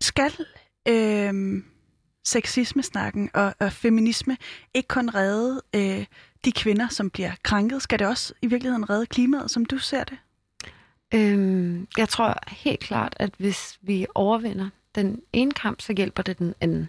skal 0.00 0.32
øh, 0.88 1.62
sexisme-snakken 2.24 3.30
og, 3.34 3.54
og 3.58 3.72
feminisme 3.72 4.36
ikke 4.74 4.88
kun 4.88 5.10
redde 5.14 5.62
øh, 5.74 6.06
de 6.44 6.52
kvinder, 6.52 6.88
som 6.88 7.10
bliver 7.10 7.32
krænket, 7.42 7.82
skal 7.82 7.98
det 7.98 8.06
også 8.06 8.34
i 8.42 8.46
virkeligheden 8.46 8.90
redde 8.90 9.06
klimaet, 9.06 9.50
som 9.50 9.64
du 9.64 9.78
ser 9.78 10.04
det? 10.04 10.18
Øhm, 11.14 11.88
jeg 11.96 12.08
tror 12.08 12.34
helt 12.48 12.80
klart, 12.80 13.14
at 13.16 13.30
hvis 13.38 13.78
vi 13.82 14.06
overvinder 14.14 14.68
den 14.94 15.22
ene 15.32 15.52
kamp, 15.52 15.80
så 15.80 15.92
hjælper 15.92 16.22
det 16.22 16.38
den 16.38 16.54
anden. 16.60 16.88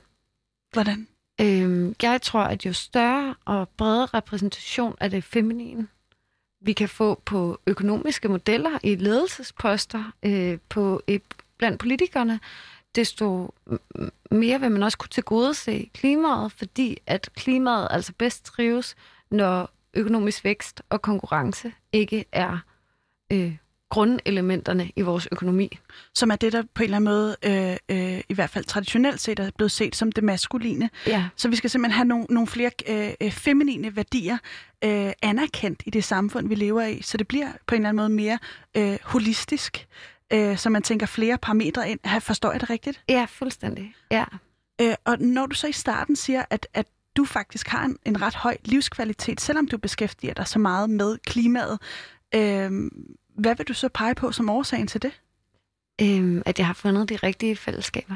Hvordan? 0.73 1.07
Øhm, 1.41 1.95
jeg 2.01 2.21
tror, 2.21 2.41
at 2.41 2.65
jo 2.65 2.73
større 2.73 3.35
og 3.45 3.69
bredere 3.69 4.05
repræsentation 4.05 4.95
af 4.99 5.09
det 5.09 5.23
feminine, 5.23 5.87
vi 6.61 6.73
kan 6.73 6.89
få 6.89 7.21
på 7.25 7.59
økonomiske 7.67 8.27
modeller 8.27 8.79
i 8.83 8.95
ledelsesposter 8.95 10.11
øh, 10.23 10.57
på 10.69 11.01
et, 11.07 11.23
blandt 11.57 11.79
politikerne, 11.79 12.39
desto 12.95 13.53
mere 14.31 14.59
vil 14.59 14.71
man 14.71 14.83
også 14.83 14.97
kunne 14.97 15.09
tilgodese 15.09 15.89
klimaet, 15.93 16.51
fordi 16.51 16.97
at 17.07 17.29
klimaet 17.35 17.87
altså 17.91 18.13
bedst 18.17 18.45
trives, 18.45 18.95
når 19.31 19.69
økonomisk 19.93 20.43
vækst 20.43 20.81
og 20.89 21.01
konkurrence 21.01 21.73
ikke 21.91 22.25
er 22.31 22.57
øh, 23.31 23.57
grundelementerne 23.91 24.91
i 24.95 25.01
vores 25.01 25.27
økonomi. 25.31 25.79
Som 26.15 26.31
er 26.31 26.35
det, 26.35 26.53
der 26.53 26.63
på 26.73 26.83
en 26.83 26.83
eller 26.83 26.97
anden 26.97 27.11
måde, 27.11 27.35
øh, 27.45 27.77
øh, 27.89 28.21
i 28.29 28.33
hvert 28.33 28.49
fald 28.49 28.65
traditionelt 28.65 29.21
set, 29.21 29.39
er 29.39 29.51
blevet 29.57 29.71
set 29.71 29.95
som 29.95 30.11
det 30.11 30.23
maskuline. 30.23 30.89
Ja. 31.07 31.25
Så 31.35 31.49
vi 31.49 31.55
skal 31.55 31.69
simpelthen 31.69 31.95
have 31.95 32.05
nogle, 32.05 32.25
nogle 32.29 32.47
flere 32.47 32.71
øh, 32.89 33.13
øh, 33.21 33.31
feminine 33.31 33.95
værdier 33.95 34.37
øh, 34.83 35.11
anerkendt 35.21 35.83
i 35.85 35.89
det 35.89 36.03
samfund, 36.03 36.47
vi 36.47 36.55
lever 36.55 36.85
i, 36.85 37.01
så 37.01 37.17
det 37.17 37.27
bliver 37.27 37.47
på 37.67 37.75
en 37.75 37.81
eller 37.81 37.89
anden 37.89 38.01
måde 38.01 38.09
mere 38.09 38.39
øh, 38.77 38.97
holistisk, 39.03 39.87
øh, 40.33 40.57
så 40.57 40.69
man 40.69 40.83
tænker 40.83 41.05
flere 41.05 41.37
parametre 41.37 41.89
ind. 41.89 41.99
Forstår 42.21 42.51
jeg 42.51 42.61
det 42.61 42.69
rigtigt? 42.69 43.03
Ja, 43.09 43.25
fuldstændig. 43.29 43.95
Ja. 44.11 44.25
Øh, 44.81 44.95
og 45.05 45.19
når 45.19 45.45
du 45.45 45.55
så 45.55 45.67
i 45.67 45.71
starten 45.71 46.15
siger, 46.15 46.43
at, 46.49 46.67
at 46.73 46.85
du 47.15 47.25
faktisk 47.25 47.67
har 47.67 47.85
en, 47.85 47.97
en 48.05 48.21
ret 48.21 48.35
høj 48.35 48.57
livskvalitet, 48.65 49.41
selvom 49.41 49.67
du 49.67 49.77
beskæftiger 49.77 50.33
dig 50.33 50.47
så 50.47 50.59
meget 50.59 50.89
med 50.89 51.17
klimaet, 51.25 51.79
øh, 52.35 52.71
hvad 53.33 53.55
vil 53.55 53.67
du 53.67 53.73
så 53.73 53.89
pege 53.89 54.15
på 54.15 54.31
som 54.31 54.49
årsagen 54.49 54.87
til 54.87 55.01
det? 55.01 55.21
Øhm, 56.01 56.41
at 56.45 56.59
jeg 56.59 56.67
har 56.67 56.73
fundet 56.73 57.09
de 57.09 57.15
rigtige 57.15 57.55
fællesskaber. 57.55 58.15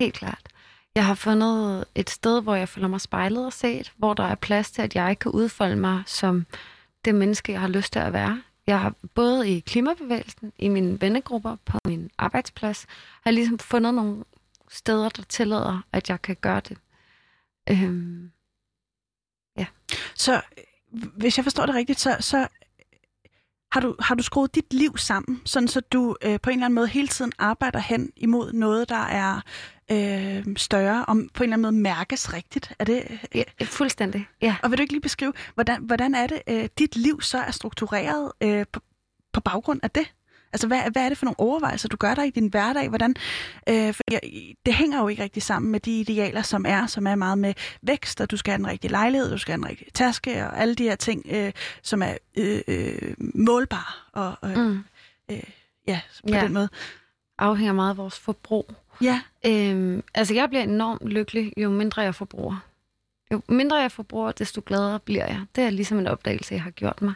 Helt 0.00 0.14
klart. 0.14 0.48
Jeg 0.94 1.06
har 1.06 1.14
fundet 1.14 1.84
et 1.94 2.10
sted, 2.10 2.42
hvor 2.42 2.54
jeg 2.54 2.68
føler 2.68 2.88
mig 2.88 3.00
spejlet 3.00 3.46
og 3.46 3.52
set, 3.52 3.92
hvor 3.96 4.14
der 4.14 4.24
er 4.24 4.34
plads 4.34 4.70
til, 4.70 4.82
at 4.82 4.94
jeg 4.94 5.18
kan 5.18 5.32
udfolde 5.32 5.76
mig 5.76 6.02
som 6.06 6.46
det 7.04 7.14
menneske, 7.14 7.52
jeg 7.52 7.60
har 7.60 7.68
lyst 7.68 7.92
til 7.92 7.98
at 7.98 8.12
være. 8.12 8.42
Jeg 8.66 8.80
har 8.80 8.94
både 9.14 9.50
i 9.50 9.60
klimabevægelsen, 9.60 10.52
i 10.58 10.68
mine 10.68 11.00
vennegrupper, 11.00 11.56
på 11.64 11.78
min 11.86 12.10
arbejdsplads, 12.18 12.86
har 12.88 13.20
jeg 13.24 13.34
ligesom 13.34 13.58
fundet 13.58 13.94
nogle 13.94 14.24
steder, 14.70 15.08
der 15.08 15.22
tillader, 15.22 15.80
at 15.92 16.10
jeg 16.10 16.22
kan 16.22 16.36
gøre 16.40 16.60
det. 16.60 16.78
Øhm, 17.70 18.30
ja. 19.58 19.66
Så 20.14 20.40
hvis 20.92 21.38
jeg 21.38 21.44
forstår 21.44 21.66
det 21.66 21.74
rigtigt, 21.74 22.00
så, 22.00 22.16
så 22.20 22.48
har 23.74 23.80
du, 23.80 23.94
har 24.00 24.14
du 24.14 24.22
skruet 24.22 24.54
dit 24.54 24.72
liv 24.72 24.96
sammen, 24.96 25.42
sådan 25.44 25.68
så 25.68 25.80
du 25.80 26.16
øh, 26.22 26.40
på 26.42 26.50
en 26.50 26.54
eller 26.54 26.64
anden 26.66 26.74
måde 26.74 26.88
hele 26.88 27.08
tiden 27.08 27.32
arbejder 27.38 27.78
hen 27.78 28.10
imod 28.16 28.52
noget, 28.52 28.88
der 28.88 29.04
er 29.04 29.40
øh, 29.90 30.56
større, 30.56 31.04
om 31.08 31.28
på 31.34 31.42
en 31.42 31.44
eller 31.44 31.54
anden 31.56 31.62
måde 31.62 31.82
mærkes 31.82 32.32
rigtigt? 32.32 32.72
Er 32.78 32.84
det, 32.84 33.04
øh, 33.10 33.18
ja, 33.34 33.64
fuldstændig, 33.64 34.26
ja. 34.42 34.56
Og 34.62 34.70
vil 34.70 34.78
du 34.78 34.82
ikke 34.82 34.92
lige 34.92 35.00
beskrive, 35.00 35.32
hvordan, 35.54 35.82
hvordan 35.82 36.14
er 36.14 36.26
det, 36.26 36.42
øh, 36.48 36.68
dit 36.78 36.96
liv 36.96 37.20
så 37.20 37.38
er 37.38 37.50
struktureret 37.50 38.32
øh, 38.40 38.66
på, 38.72 38.80
på 39.32 39.40
baggrund 39.40 39.80
af 39.82 39.90
det? 39.90 40.14
Altså, 40.54 40.66
hvad, 40.66 40.80
hvad 40.92 41.04
er 41.04 41.08
det 41.08 41.18
for 41.18 41.26
nogle 41.26 41.40
overvejelser, 41.40 41.88
du 41.88 41.96
gør 41.96 42.14
der 42.14 42.22
i 42.22 42.30
din 42.30 42.46
hverdag? 42.46 42.88
Hvordan, 42.88 43.14
øh, 43.68 43.94
for 43.94 44.02
det 44.66 44.74
hænger 44.74 45.00
jo 45.00 45.08
ikke 45.08 45.22
rigtig 45.22 45.42
sammen 45.42 45.72
med 45.72 45.80
de 45.80 46.00
idealer, 46.00 46.42
som 46.42 46.64
er, 46.68 46.86
som 46.86 47.06
er 47.06 47.14
meget 47.14 47.38
med 47.38 47.54
vækst, 47.82 48.20
og 48.20 48.30
du 48.30 48.36
skal 48.36 48.50
have 48.50 48.58
den 48.58 48.66
rigtige 48.66 48.90
lejlighed, 48.90 49.30
du 49.30 49.38
skal 49.38 49.52
have 49.52 49.58
den 49.58 49.68
rigtige 49.68 49.90
taske, 49.94 50.46
og 50.46 50.60
alle 50.60 50.74
de 50.74 50.82
her 50.82 50.96
ting, 50.96 51.26
øh, 51.30 51.52
som 51.82 52.02
er 52.02 52.14
øh, 52.36 52.60
øh, 52.68 53.14
målbare. 53.18 53.92
Og, 54.12 54.50
øh, 54.50 54.56
mm. 54.56 54.84
øh, 55.30 55.42
ja, 55.88 56.00
på 56.28 56.34
ja. 56.34 56.40
den 56.40 56.52
måde. 56.52 56.68
Afhænger 57.38 57.72
meget 57.72 57.90
af 57.90 57.96
vores 57.96 58.18
forbrug. 58.18 58.70
Ja. 59.02 59.20
Øhm, 59.46 60.02
altså, 60.14 60.34
jeg 60.34 60.48
bliver 60.48 60.62
enormt 60.62 61.08
lykkelig, 61.08 61.52
jo 61.56 61.70
mindre 61.70 62.02
jeg 62.02 62.14
forbruger. 62.14 62.64
Jo 63.32 63.40
mindre 63.48 63.76
jeg 63.76 63.92
forbruger, 63.92 64.32
desto 64.32 64.62
gladere 64.66 65.00
bliver 65.00 65.26
jeg. 65.26 65.40
Det 65.56 65.64
er 65.64 65.70
ligesom 65.70 65.98
en 65.98 66.06
opdagelse, 66.06 66.54
jeg 66.54 66.62
har 66.62 66.70
gjort 66.70 67.02
mig. 67.02 67.14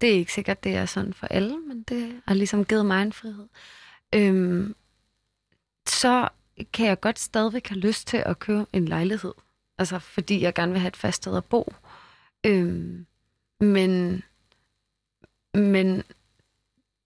Det 0.00 0.08
er 0.08 0.14
ikke 0.14 0.32
sikkert, 0.32 0.64
det 0.64 0.74
er 0.74 0.86
sådan 0.86 1.14
for 1.14 1.26
alle, 1.26 1.58
men 1.58 1.82
det 1.82 2.22
har 2.28 2.34
ligesom 2.34 2.64
givet 2.64 2.86
mig 2.86 3.02
en 3.02 3.12
frihed. 3.12 3.48
Øhm, 4.14 4.74
så 5.88 6.28
kan 6.72 6.86
jeg 6.86 7.00
godt 7.00 7.18
stadigvæk 7.18 7.68
have 7.68 7.78
lyst 7.78 8.08
til 8.08 8.22
at 8.26 8.38
købe 8.38 8.66
en 8.72 8.88
lejlighed. 8.88 9.32
Altså, 9.78 9.98
fordi 9.98 10.42
jeg 10.42 10.54
gerne 10.54 10.72
vil 10.72 10.80
have 10.80 10.88
et 10.88 10.96
fast 10.96 11.16
sted 11.16 11.36
at 11.36 11.44
bo. 11.44 11.74
Øhm, 12.46 13.06
men, 13.60 14.22
men 15.54 16.02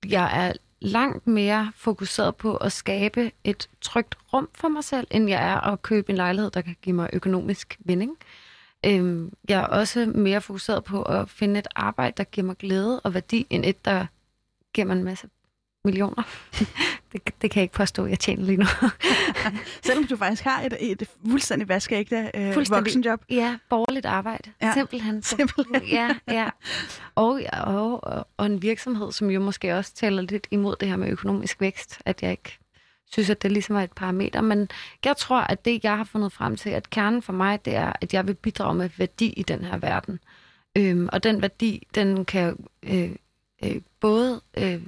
jeg 0.07 0.47
er 0.49 0.53
langt 0.80 1.26
mere 1.26 1.72
fokuseret 1.76 2.36
på 2.36 2.57
at 2.57 2.72
skabe 2.72 3.32
et 3.45 3.68
trygt 3.80 4.14
rum 4.32 4.49
for 4.55 4.68
mig 4.68 4.84
selv, 4.84 5.07
end 5.11 5.28
jeg 5.28 5.49
er 5.49 5.61
at 5.61 5.82
købe 5.82 6.11
en 6.11 6.16
lejlighed, 6.16 6.51
der 6.51 6.61
kan 6.61 6.76
give 6.82 6.97
mig 6.97 7.11
økonomisk 7.12 7.76
vinding. 7.80 8.18
Øhm, 8.87 9.32
jeg 9.49 9.61
er 9.61 9.66
også 9.66 10.07
mere 10.14 10.41
fokuseret 10.41 10.85
på 10.85 11.03
at 11.03 11.30
finde 11.30 11.59
et 11.59 11.68
arbejde, 11.76 12.14
der 12.16 12.24
giver 12.24 12.47
mig 12.47 12.57
glæde 12.57 13.01
og 13.01 13.14
værdi, 13.14 13.47
end 13.51 13.64
et, 13.64 13.85
der 13.85 14.07
giver 14.74 14.87
mig 14.87 14.97
en 14.97 15.05
masse 15.05 15.28
millioner. 15.85 16.22
det, 17.12 17.43
det 17.43 17.51
kan 17.51 17.61
jeg 17.61 17.62
ikke 17.62 17.74
påstå, 17.74 18.07
jeg 18.07 18.18
tjener 18.18 18.45
lige 18.45 18.57
nu. 18.57 18.66
Selvom 19.87 20.07
du 20.07 20.16
faktisk 20.16 20.45
har 20.45 20.62
et, 20.62 20.76
et 20.80 21.09
fuldstændig 21.30 21.68
vaskeægte 21.68 22.30
øh, 22.35 22.57
voksenjob. 22.70 23.24
Ja, 23.30 23.57
borgerligt 23.70 24.07
arbejde. 24.07 24.51
Ja. 24.62 24.72
Simpelthen. 24.74 25.22
Simpelthen. 25.37 25.82
ja, 25.82 26.16
ja. 26.28 26.51
Og, 27.14 27.41
og, 27.53 28.05
og, 28.05 28.28
og 28.37 28.47
en 28.47 28.62
virksomhed, 28.62 29.12
som 29.12 29.30
jo 29.30 29.41
måske 29.41 29.76
også 29.76 29.95
taler 29.95 30.22
lidt 30.22 30.47
imod 30.51 30.76
det 30.80 30.89
her 30.89 30.97
med 30.97 31.09
økonomisk 31.09 31.61
vækst, 31.61 32.03
at 32.05 32.22
jeg 32.22 32.30
ikke 32.30 32.59
synes, 33.12 33.30
at 33.30 33.42
det 33.42 33.52
ligesom 33.52 33.76
er 33.76 33.80
et 33.80 33.92
parameter. 33.92 34.40
Men 34.40 34.68
jeg 35.05 35.16
tror, 35.16 35.40
at 35.40 35.64
det, 35.64 35.84
jeg 35.84 35.96
har 35.96 36.05
fundet 36.05 36.32
frem 36.32 36.57
til, 36.57 36.70
at 36.70 36.90
kernen 36.90 37.22
for 37.22 37.32
mig, 37.32 37.64
det 37.64 37.74
er, 37.74 37.92
at 38.00 38.14
jeg 38.14 38.26
vil 38.26 38.34
bidrage 38.34 38.74
med 38.74 38.90
værdi 38.96 39.26
i 39.26 39.42
den 39.42 39.64
her 39.64 39.76
verden. 39.76 40.18
Øhm, 40.76 41.09
og 41.12 41.22
den 41.22 41.42
værdi, 41.42 41.86
den 41.94 42.24
kan 42.24 42.66
øh, 42.82 43.11
øh, 43.64 43.80
både 44.00 44.40
øh, 44.59 44.82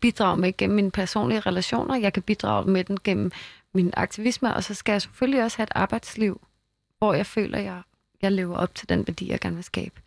bidrage 0.00 0.36
med 0.36 0.56
gennem 0.56 0.76
mine 0.76 0.90
personlige 0.90 1.40
relationer, 1.40 1.96
jeg 1.96 2.12
kan 2.12 2.22
bidrage 2.22 2.70
med 2.70 2.84
den 2.84 2.98
gennem 3.04 3.30
min 3.74 3.92
aktivisme, 3.96 4.54
og 4.54 4.64
så 4.64 4.74
skal 4.74 4.92
jeg 4.92 5.02
selvfølgelig 5.02 5.44
også 5.44 5.56
have 5.56 5.64
et 5.64 5.72
arbejdsliv, 5.74 6.40
hvor 6.98 7.14
jeg 7.14 7.26
føler, 7.26 7.58
at 7.58 7.64
jeg, 7.64 7.82
jeg 8.22 8.32
lever 8.32 8.56
op 8.56 8.74
til 8.74 8.88
den 8.88 9.06
værdi, 9.06 9.30
jeg 9.30 9.40
gerne 9.40 9.56
vil 9.56 9.64
skabe. 9.64 10.00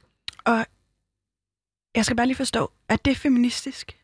Og 0.46 0.66
jeg 1.96 2.06
skal 2.06 2.18
bare 2.18 2.28
lige 2.28 2.38
forstå, 2.38 2.72
er 2.90 2.96
det 2.96 3.18
feministisk? 3.18 3.98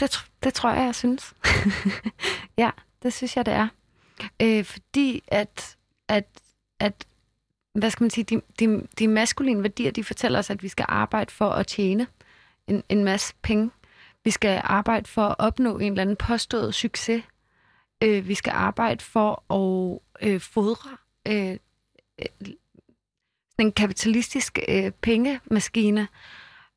Det, 0.00 0.30
det 0.42 0.54
tror 0.54 0.70
jeg, 0.70 0.84
jeg 0.84 0.94
synes. 0.94 1.34
ja, 2.58 2.70
det 3.02 3.12
synes 3.12 3.36
jeg, 3.36 3.46
det 3.46 3.54
er. 3.54 3.68
Øh, 4.42 4.64
fordi 4.64 5.22
at, 5.28 5.76
at, 6.08 6.26
at, 6.80 7.06
hvad 7.72 7.90
skal 7.90 8.04
man 8.04 8.10
sige, 8.10 8.24
de, 8.24 8.40
de, 8.58 8.86
de 8.98 9.08
maskuline 9.08 9.62
værdier, 9.62 9.90
de 9.90 10.04
fortæller 10.04 10.38
os, 10.38 10.50
at 10.50 10.62
vi 10.62 10.68
skal 10.68 10.86
arbejde 10.88 11.32
for 11.32 11.50
at 11.50 11.66
tjene 11.66 12.06
en, 12.66 12.82
en 12.88 13.04
masse 13.04 13.34
penge. 13.42 13.70
Vi 14.24 14.30
skal 14.30 14.60
arbejde 14.64 15.08
for 15.08 15.22
at 15.22 15.36
opnå 15.38 15.78
en 15.78 15.92
eller 15.92 16.02
anden 16.02 16.16
påstået 16.16 16.74
succes. 16.74 17.22
Øh, 18.02 18.28
vi 18.28 18.34
skal 18.34 18.50
arbejde 18.50 19.04
for 19.04 19.52
at 19.52 19.98
øh, 20.28 20.40
fodre 20.40 20.96
øh, 21.28 21.56
øh, 22.18 22.52
en 23.58 23.72
kapitalistisk 23.72 24.58
øh, 24.68 24.90
pengemaskine. 24.90 26.08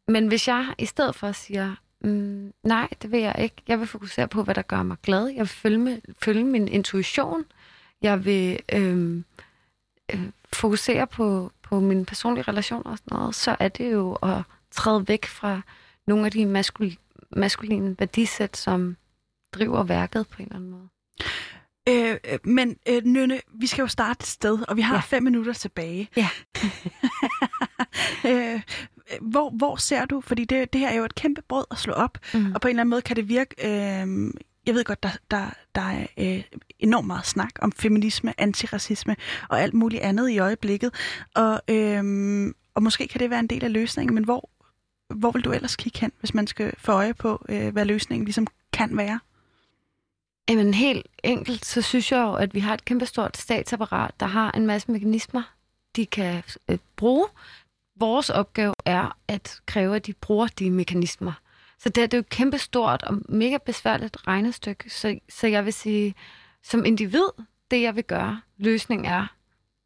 Men 0.08 0.28
hvis 0.28 0.48
jeg 0.48 0.76
i 0.78 0.86
stedet 0.86 1.16
for 1.16 1.32
siger, 1.32 1.76
Mm, 2.04 2.54
nej, 2.64 2.88
det 3.02 3.12
vil 3.12 3.20
jeg 3.20 3.36
ikke. 3.40 3.56
Jeg 3.68 3.80
vil 3.80 3.88
fokusere 3.88 4.28
på, 4.28 4.44
hvad 4.44 4.56
der 4.56 4.62
gør 4.62 4.84
mig 4.84 4.98
glad. 5.04 5.28
Jeg 5.28 5.40
vil 5.40 5.48
følge, 5.48 5.78
med, 5.78 6.02
følge 6.22 6.44
min 6.44 6.68
intuition. 6.68 7.46
Jeg 8.02 8.26
vil 8.26 8.60
øhm, 8.74 9.26
øh, 10.14 10.30
fokusere 10.54 11.08
på, 11.08 11.52
på 11.64 11.80
mine 11.80 12.06
personlige 12.06 12.44
relationer 12.48 12.92
og 12.92 12.98
sådan 12.98 13.18
noget, 13.18 13.36
så 13.36 13.56
er 13.60 13.68
det 13.68 13.92
jo 13.92 14.14
at 14.14 14.42
træde 14.72 15.08
væk 15.08 15.26
fra 15.26 15.62
nogle 16.08 16.26
af 16.26 16.32
de 16.32 16.46
maskul- 16.46 17.28
maskuline 17.30 17.96
værdisæt, 18.00 18.58
som 18.58 18.98
driver 19.54 19.84
værket 19.84 20.28
på 20.28 20.36
en 20.42 20.46
eller 20.46 20.56
anden 20.56 20.72
måde. 20.72 20.90
Øh, 21.90 22.18
øh, 22.32 22.40
men 22.44 22.78
øh, 22.90 23.04
Nynne, 23.06 23.40
vi 23.54 23.68
skal 23.68 23.82
jo 23.82 23.88
starte 23.88 24.22
et 24.22 24.28
sted, 24.28 24.60
og 24.68 24.78
vi 24.78 24.82
har 24.82 24.96
ja. 24.96 25.02
fem 25.02 25.24
minutter 25.24 25.54
tilbage. 25.54 26.10
Ja. 26.16 26.30
øh, 28.30 28.62
hvor, 29.22 29.50
hvor 29.50 29.76
ser 29.76 30.06
du, 30.06 30.22
fordi 30.22 30.46
det, 30.46 30.74
det 30.74 30.82
her 30.82 30.90
er 30.90 30.96
jo 30.96 31.06
et 31.06 31.16
kæmpe 31.16 31.42
brød 31.42 31.66
at 31.72 31.78
slå 31.78 31.94
op, 31.94 32.18
mm. 32.34 32.52
og 32.56 32.62
på 32.62 32.68
en 32.68 32.70
eller 32.70 32.82
anden 32.82 32.90
måde 32.90 33.02
kan 33.02 33.16
det 33.16 33.30
virke, 33.30 33.56
øh, 33.64 34.34
jeg 34.66 34.76
ved 34.76 34.84
godt, 34.84 35.04
der, 35.04 35.10
der, 35.32 35.50
der 35.76 35.82
er 35.82 36.08
øh, 36.18 36.44
enormt 36.80 37.08
meget 37.08 37.26
snak 37.26 37.52
om 37.62 37.72
feminisme, 37.72 38.34
antiracisme 38.38 39.16
og 39.50 39.62
alt 39.62 39.74
muligt 39.74 40.02
andet 40.02 40.30
i 40.30 40.40
øjeblikket, 40.40 40.94
og, 41.36 41.62
øh, 41.68 42.54
og 42.76 42.84
måske 42.84 43.08
kan 43.08 43.20
det 43.20 43.30
være 43.30 43.40
en 43.40 43.48
del 43.48 43.64
af 43.64 43.74
løsningen, 43.74 44.16
men 44.16 44.24
hvor, 44.24 44.50
hvor 45.16 45.32
vil 45.32 45.46
du 45.46 45.52
ellers 45.52 45.76
kigge 45.76 46.00
hen, 46.00 46.12
hvis 46.20 46.34
man 46.34 46.48
skal 46.48 46.74
få 46.78 46.92
øje 46.92 47.14
på, 47.14 47.46
øh, 47.50 47.74
hvad 47.74 47.86
løsningen 47.86 48.26
ligesom 48.26 48.48
kan 48.74 48.98
være? 48.98 49.20
Jamen 50.50 50.74
helt 50.74 51.08
enkelt, 51.24 51.66
så 51.66 51.82
synes 51.82 52.12
jeg 52.12 52.18
jo, 52.18 52.34
at 52.34 52.54
vi 52.54 52.60
har 52.60 52.74
et 52.74 52.86
kæmpestort 52.86 53.38
statsapparat, 53.38 54.20
der 54.20 54.26
har 54.26 54.52
en 54.52 54.66
masse 54.68 54.92
mekanismer, 54.92 55.44
de 55.96 56.06
kan 56.06 56.44
øh, 56.70 56.78
bruge. 56.96 57.28
Vores 57.96 58.30
opgave 58.30 58.74
er 58.86 59.18
at 59.28 59.62
kræve, 59.66 59.96
at 59.96 60.06
de 60.06 60.14
bruger 60.14 60.48
de 60.48 60.72
mekanismer. 60.72 61.34
Så 61.80 61.90
det, 61.90 61.96
det 61.96 62.14
er 62.14 62.18
jo 62.18 62.20
et 62.20 62.30
kæmpestort 62.30 63.04
og 63.04 63.22
mega 63.30 63.58
besværligt 63.66 64.28
regnestykke. 64.28 64.90
Så, 64.90 65.20
så 65.30 65.48
jeg 65.48 65.66
vil 65.66 65.74
sige, 65.74 66.16
som 66.64 66.86
individ, 66.86 67.26
det 67.72 67.82
jeg 67.82 67.96
vil 67.96 68.04
gøre, 68.04 68.42
løsningen 68.58 69.06
er, 69.06 69.28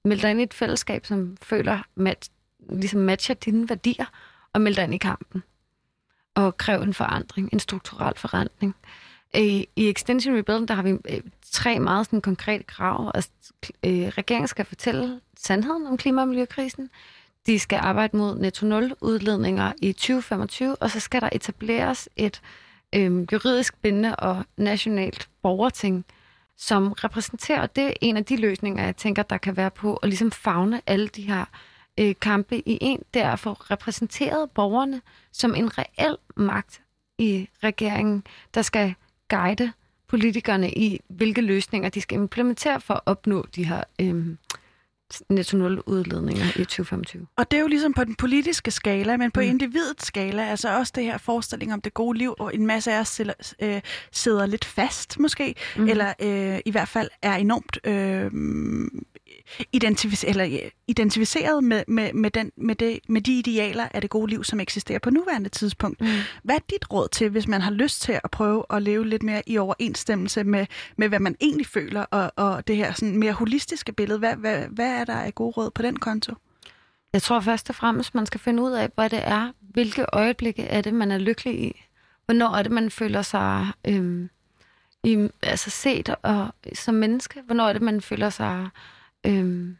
meld 0.07 0.21
dig 0.21 0.31
ind 0.31 0.39
i 0.39 0.43
et 0.43 0.53
fællesskab, 0.53 1.05
som 1.05 1.37
føler, 1.41 1.79
mat, 1.95 2.29
ligesom 2.69 2.99
matcher 2.99 3.35
dine 3.35 3.69
værdier, 3.69 4.05
og 4.53 4.61
meld 4.61 4.75
dig 4.75 4.83
ind 4.83 4.93
i 4.93 4.97
kampen. 4.97 5.43
Og 6.35 6.57
kræv 6.57 6.81
en 6.81 6.93
forandring, 6.93 7.49
en 7.53 7.59
strukturel 7.59 8.17
forandring. 8.17 8.75
Øh, 9.35 9.41
I, 9.41 9.67
I 9.75 9.89
Extension 9.89 10.37
Rebuilding, 10.37 10.67
der 10.67 10.73
har 10.73 10.83
vi 10.83 10.89
øh, 10.89 11.21
tre 11.51 11.79
meget 11.79 12.05
sådan, 12.05 12.21
konkrete 12.21 12.63
krav. 12.63 13.11
Altså, 13.15 13.29
øh, 13.85 14.07
regeringen 14.07 14.47
skal 14.47 14.65
fortælle 14.65 15.21
sandheden 15.37 15.87
om 15.87 15.97
klima- 15.97 16.21
og 16.21 16.27
miljøkrisen. 16.27 16.89
De 17.45 17.59
skal 17.59 17.79
arbejde 17.81 18.17
mod 18.17 18.39
netto 18.39 18.65
nul 18.65 18.93
udledninger 19.01 19.71
i 19.81 19.91
2025, 19.91 20.75
og 20.75 20.91
så 20.91 20.99
skal 20.99 21.21
der 21.21 21.29
etableres 21.31 22.09
et 22.15 22.41
øh, 22.95 23.27
juridisk 23.33 23.81
bindende 23.81 24.15
og 24.15 24.45
nationalt 24.57 25.29
borgerting, 25.41 26.05
som 26.57 26.91
repræsenterer, 26.91 27.67
det 27.67 27.83
er 27.83 27.93
en 28.01 28.17
af 28.17 28.25
de 28.25 28.37
løsninger, 28.37 28.83
jeg 28.83 28.95
tænker, 28.95 29.23
der 29.23 29.37
kan 29.37 29.57
være 29.57 29.71
på 29.71 29.95
at 29.95 30.09
ligesom 30.09 30.31
fagne 30.31 30.81
alle 30.87 31.07
de 31.07 31.21
her 31.21 31.45
øh, 31.99 32.15
kampe 32.21 32.69
i 32.69 32.77
en, 32.81 33.03
det 33.13 33.21
er 33.21 33.31
at 33.31 33.39
få 33.39 33.53
repræsenteret 33.53 34.51
borgerne 34.51 35.01
som 35.31 35.55
en 35.55 35.77
reel 35.77 36.17
magt 36.35 36.81
i 37.17 37.49
regeringen, 37.63 38.23
der 38.53 38.61
skal 38.61 38.95
guide 39.27 39.71
politikerne 40.07 40.71
i, 40.71 40.99
hvilke 41.07 41.41
løsninger 41.41 41.89
de 41.89 42.01
skal 42.01 42.17
implementere 42.17 42.81
for 42.81 42.93
at 42.93 43.01
opnå 43.05 43.45
de 43.55 43.65
her 43.65 43.83
øhm, 44.01 44.37
netto 45.29 45.57
nul 45.57 45.81
udledninger 45.85 46.45
i 46.45 46.63
2025. 46.63 47.27
Og 47.37 47.51
det 47.51 47.57
er 47.57 47.61
jo 47.61 47.67
ligesom 47.67 47.93
på 47.93 48.03
den 48.03 48.15
politiske 48.15 48.71
skala, 48.71 49.17
men 49.17 49.31
på 49.31 49.39
mm. 49.39 49.47
individets 49.47 50.05
skala, 50.05 50.49
altså 50.49 50.77
også 50.77 50.93
det 50.95 51.03
her 51.03 51.17
forestilling 51.17 51.73
om 51.73 51.81
det 51.81 51.93
gode 51.93 52.17
liv, 52.17 52.35
og 52.39 52.55
en 52.55 52.67
masse 52.67 52.91
af 52.93 52.99
os 52.99 53.07
sidder, 53.07 53.33
øh, 53.61 53.81
sidder 54.11 54.45
lidt 54.45 54.65
fast 54.65 55.19
måske, 55.19 55.55
mm. 55.77 55.87
eller 55.87 56.13
øh, 56.21 56.59
i 56.65 56.71
hvert 56.71 56.87
fald 56.87 57.09
er 57.21 57.35
enormt 57.35 57.77
øh, 57.83 58.31
identific- 59.75 60.27
eller, 60.27 60.69
identificeret 60.87 61.63
med, 61.63 61.83
med, 61.87 62.13
med, 62.13 62.31
den, 62.31 62.51
med, 62.57 62.75
det, 62.75 62.99
med 63.09 63.21
de 63.21 63.39
idealer 63.39 63.87
af 63.93 64.01
det 64.01 64.09
gode 64.09 64.29
liv, 64.29 64.43
som 64.43 64.59
eksisterer 64.59 64.99
på 64.99 65.09
nuværende 65.09 65.49
tidspunkt. 65.49 66.01
Mm. 66.01 66.07
Hvad 66.43 66.55
er 66.55 66.59
dit 66.69 66.93
råd 66.93 67.07
til, 67.11 67.29
hvis 67.29 67.47
man 67.47 67.61
har 67.61 67.71
lyst 67.71 68.01
til 68.01 68.19
at 68.23 68.31
prøve 68.31 68.63
at 68.69 68.81
leve 68.81 69.07
lidt 69.07 69.23
mere 69.23 69.41
i 69.49 69.57
overensstemmelse 69.57 70.43
med, 70.43 70.65
med 70.97 71.09
hvad 71.09 71.19
man 71.19 71.35
egentlig 71.41 71.67
føler, 71.67 72.01
og, 72.01 72.31
og 72.35 72.67
det 72.67 72.77
her 72.77 72.93
sådan 72.93 73.17
mere 73.17 73.33
holistiske 73.33 73.93
billede? 73.93 74.19
Hvad, 74.19 74.35
hvad, 74.35 74.65
hvad 74.69 74.94
er 74.95 75.05
der 75.05 75.15
af 75.15 75.35
gode 75.35 75.51
råd 75.51 75.71
på 75.71 75.81
den 75.81 75.99
konto? 75.99 76.35
Jeg 77.13 77.21
tror 77.21 77.39
først 77.39 77.69
og 77.69 77.75
fremmest, 77.75 78.15
man 78.15 78.25
skal 78.25 78.39
finde 78.39 78.63
ud 78.63 78.71
af, 78.71 78.89
hvad 78.95 79.09
det 79.09 79.21
er. 79.23 79.51
Hvilke 79.59 80.05
øjeblikke 80.13 80.63
er 80.63 80.81
det, 80.81 80.93
man 80.93 81.11
er 81.11 81.17
lykkelig 81.17 81.59
i? 81.63 81.85
Hvornår 82.25 82.55
er 82.55 82.63
det, 82.63 82.71
man 82.71 82.89
føler 82.89 83.21
sig 83.21 83.67
øhm, 83.87 84.29
i, 85.03 85.29
altså 85.41 85.69
set 85.69 86.15
og, 86.23 86.47
som 86.73 86.95
menneske? 86.95 87.41
Hvornår 87.41 87.67
er 87.67 87.73
det, 87.73 87.81
man 87.81 88.01
føler 88.01 88.29
sig 88.29 88.69
øhm, 89.25 89.77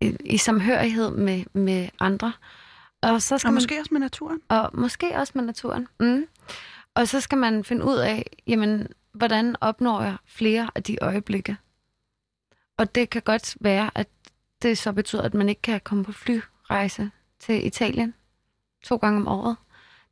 i, 0.00 0.16
i 0.24 0.36
samhørighed 0.36 1.10
med, 1.10 1.44
med 1.52 1.88
andre. 2.00 2.32
Og, 3.02 3.22
så 3.22 3.38
skal 3.38 3.48
og 3.48 3.54
måske 3.54 3.74
man, 3.74 3.80
også 3.80 3.94
med 3.94 4.00
naturen. 4.00 4.40
Og 4.48 4.70
måske 4.74 5.16
også 5.16 5.32
med 5.36 5.44
naturen. 5.44 5.88
Mm. 6.00 6.26
Og 6.94 7.08
så 7.08 7.20
skal 7.20 7.38
man 7.38 7.64
finde 7.64 7.84
ud 7.84 7.96
af, 7.96 8.26
jamen, 8.46 8.88
hvordan 9.12 9.56
opnår 9.60 10.02
jeg 10.02 10.16
flere 10.26 10.70
af 10.74 10.82
de 10.82 10.98
øjeblikke? 11.02 11.56
Og 12.76 12.94
det 12.94 13.10
kan 13.10 13.22
godt 13.22 13.56
være, 13.60 13.90
at 13.94 14.08
det 14.62 14.78
så 14.78 14.92
betyder, 14.92 15.22
at 15.22 15.34
man 15.34 15.48
ikke 15.48 15.62
kan 15.62 15.80
komme 15.80 16.04
på 16.04 16.12
flyrejse 16.12 17.10
til 17.40 17.66
Italien 17.66 18.14
to 18.82 18.96
gange 18.96 19.16
om 19.16 19.28
året. 19.28 19.56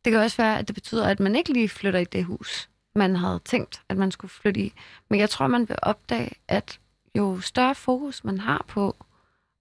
Det 0.04 0.12
kan 0.12 0.20
også 0.20 0.36
være, 0.36 0.58
at 0.58 0.68
det 0.68 0.74
betyder, 0.74 1.06
at 1.06 1.20
man 1.20 1.36
ikke 1.36 1.52
lige 1.52 1.68
flytter 1.68 2.00
i 2.00 2.04
det 2.04 2.24
hus, 2.24 2.68
man 2.94 3.16
havde 3.16 3.40
tænkt, 3.44 3.82
at 3.88 3.96
man 3.96 4.10
skulle 4.10 4.30
flytte 4.30 4.60
i. 4.60 4.72
Men 5.08 5.20
jeg 5.20 5.30
tror, 5.30 5.46
man 5.46 5.68
vil 5.68 5.76
opdage, 5.82 6.32
at 6.48 6.80
jo 7.14 7.40
større 7.40 7.74
fokus 7.74 8.24
man 8.24 8.38
har 8.38 8.64
på 8.68 8.96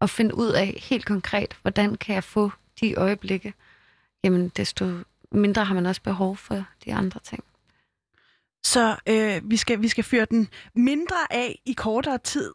at 0.01 0.09
finde 0.09 0.35
ud 0.35 0.49
af 0.49 0.67
helt 0.89 1.05
konkret, 1.05 1.57
hvordan 1.61 1.95
kan 1.95 2.15
jeg 2.15 2.23
få 2.23 2.51
de 2.79 2.95
øjeblikke, 2.95 3.53
jamen 4.23 4.49
desto 4.49 4.85
mindre 5.31 5.65
har 5.65 5.73
man 5.75 5.85
også 5.85 6.01
behov 6.01 6.37
for 6.37 6.63
de 6.85 6.93
andre 6.93 7.19
ting. 7.19 7.43
Så 8.63 8.95
øh, 9.07 9.49
vi, 9.49 9.57
skal, 9.57 9.81
vi 9.81 9.87
skal 9.87 10.03
fyre 10.03 10.25
den 10.25 10.47
mindre 10.73 11.33
af 11.33 11.61
i 11.65 11.73
kortere 11.73 12.17
tid, 12.17 12.53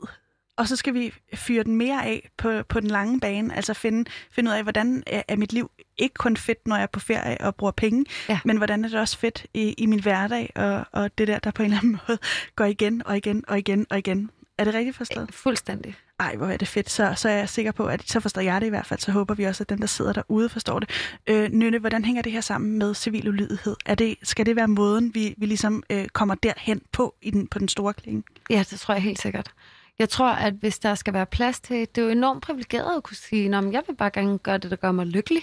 og 0.59 0.69
så 0.69 0.77
skal 0.77 0.95
vi 0.95 1.15
fyre 1.35 1.63
den 1.63 1.77
mere 1.77 2.05
af 2.05 2.31
på, 2.37 2.63
på 2.69 2.81
den 2.81 2.91
lange 2.91 3.21
bane, 3.21 3.57
altså 3.57 3.75
finde, 3.75 4.11
finde 4.31 4.51
ud 4.51 4.57
af, 4.57 4.63
hvordan 4.63 5.03
er 5.07 5.37
mit 5.37 5.53
liv 5.53 5.71
ikke 5.99 6.15
kun 6.15 6.37
fedt, 6.37 6.67
når 6.67 6.77
jeg 6.77 6.83
er 6.83 6.87
på 6.87 7.01
ferie 7.01 7.41
og 7.41 7.55
bruger 7.55 7.71
penge, 7.71 8.05
ja. 8.29 8.41
men 8.45 8.57
hvordan 8.57 8.85
er 8.85 8.89
det 8.89 9.01
også 9.01 9.19
fedt 9.19 9.47
i, 9.55 9.73
i 9.73 9.87
min 9.87 10.03
hverdag, 10.03 10.53
og, 10.55 10.85
og 10.93 11.19
det 11.19 11.29
der, 11.29 11.39
der 11.39 11.51
på 11.51 11.63
en 11.63 11.67
eller 11.67 11.79
anden 11.79 11.93
måde 12.09 12.19
går 12.57 12.65
igen 12.65 13.07
og 13.07 13.17
igen 13.17 13.45
og 13.49 13.59
igen 13.59 13.87
og 13.91 13.99
igen. 13.99 14.31
Er 14.59 14.65
det 14.65 14.75
rigtigt 14.75 14.97
forstået? 14.97 15.29
Fuldstændig. 15.33 15.95
Ej, 16.21 16.37
hvor 16.37 16.47
er 16.47 16.57
det 16.57 16.69
fedt. 16.69 16.91
Så, 16.91 17.13
så 17.17 17.29
er 17.29 17.33
jeg 17.33 17.49
sikker 17.49 17.73
på, 17.73 17.87
at 17.87 18.09
så 18.09 18.21
forstår 18.21 18.41
jeg 18.41 18.61
det 18.61 18.67
i 18.67 18.71
hvert 18.71 18.87
fald. 18.87 19.01
Så 19.01 19.13
håber 19.13 19.35
vi 19.35 19.45
også, 19.45 19.65
at 19.65 19.69
dem, 19.69 19.79
der 19.79 19.87
sidder 19.87 20.13
derude, 20.13 20.49
forstår 20.49 20.79
det. 20.79 20.91
Øh, 21.27 21.51
Nynne, 21.53 21.79
hvordan 21.79 22.05
hænger 22.05 22.23
det 22.23 22.33
her 22.33 22.41
sammen 22.41 22.79
med 22.79 22.95
civil 22.95 23.29
ulydighed? 23.29 23.77
Er 23.87 23.95
det, 23.95 24.17
skal 24.23 24.47
det 24.47 24.57
være 24.57 24.69
måden, 24.69 25.15
vi, 25.15 25.35
vi 25.37 25.47
ligesom 25.47 25.83
øh, 25.91 26.07
kommer 26.09 26.35
derhen 26.35 26.83
på 26.93 27.15
i 27.23 27.31
den, 27.31 27.47
på 27.47 27.59
den 27.59 27.69
store 27.69 27.95
klinge? 27.95 28.23
Ja, 28.51 28.65
det 28.71 28.81
tror 28.81 28.95
jeg 28.95 29.03
helt 29.03 29.21
sikkert. 29.21 29.53
Jeg 29.99 30.09
tror, 30.09 30.28
at 30.28 30.55
hvis 30.55 30.78
der 30.78 30.94
skal 30.94 31.14
være 31.14 31.26
plads 31.26 31.61
til, 31.61 31.76
det 31.80 31.99
er 31.99 32.03
jo 32.03 32.09
enormt 32.09 32.42
privilegeret 32.42 32.96
at 32.96 33.03
kunne 33.03 33.16
sige, 33.16 33.57
at 33.57 33.72
jeg 33.72 33.82
vil 33.86 33.96
bare 33.96 34.11
gerne 34.11 34.38
gøre 34.38 34.59
det, 34.59 34.70
der 34.70 34.76
gør 34.76 34.92
mig 34.92 35.07
lykkelig. 35.07 35.42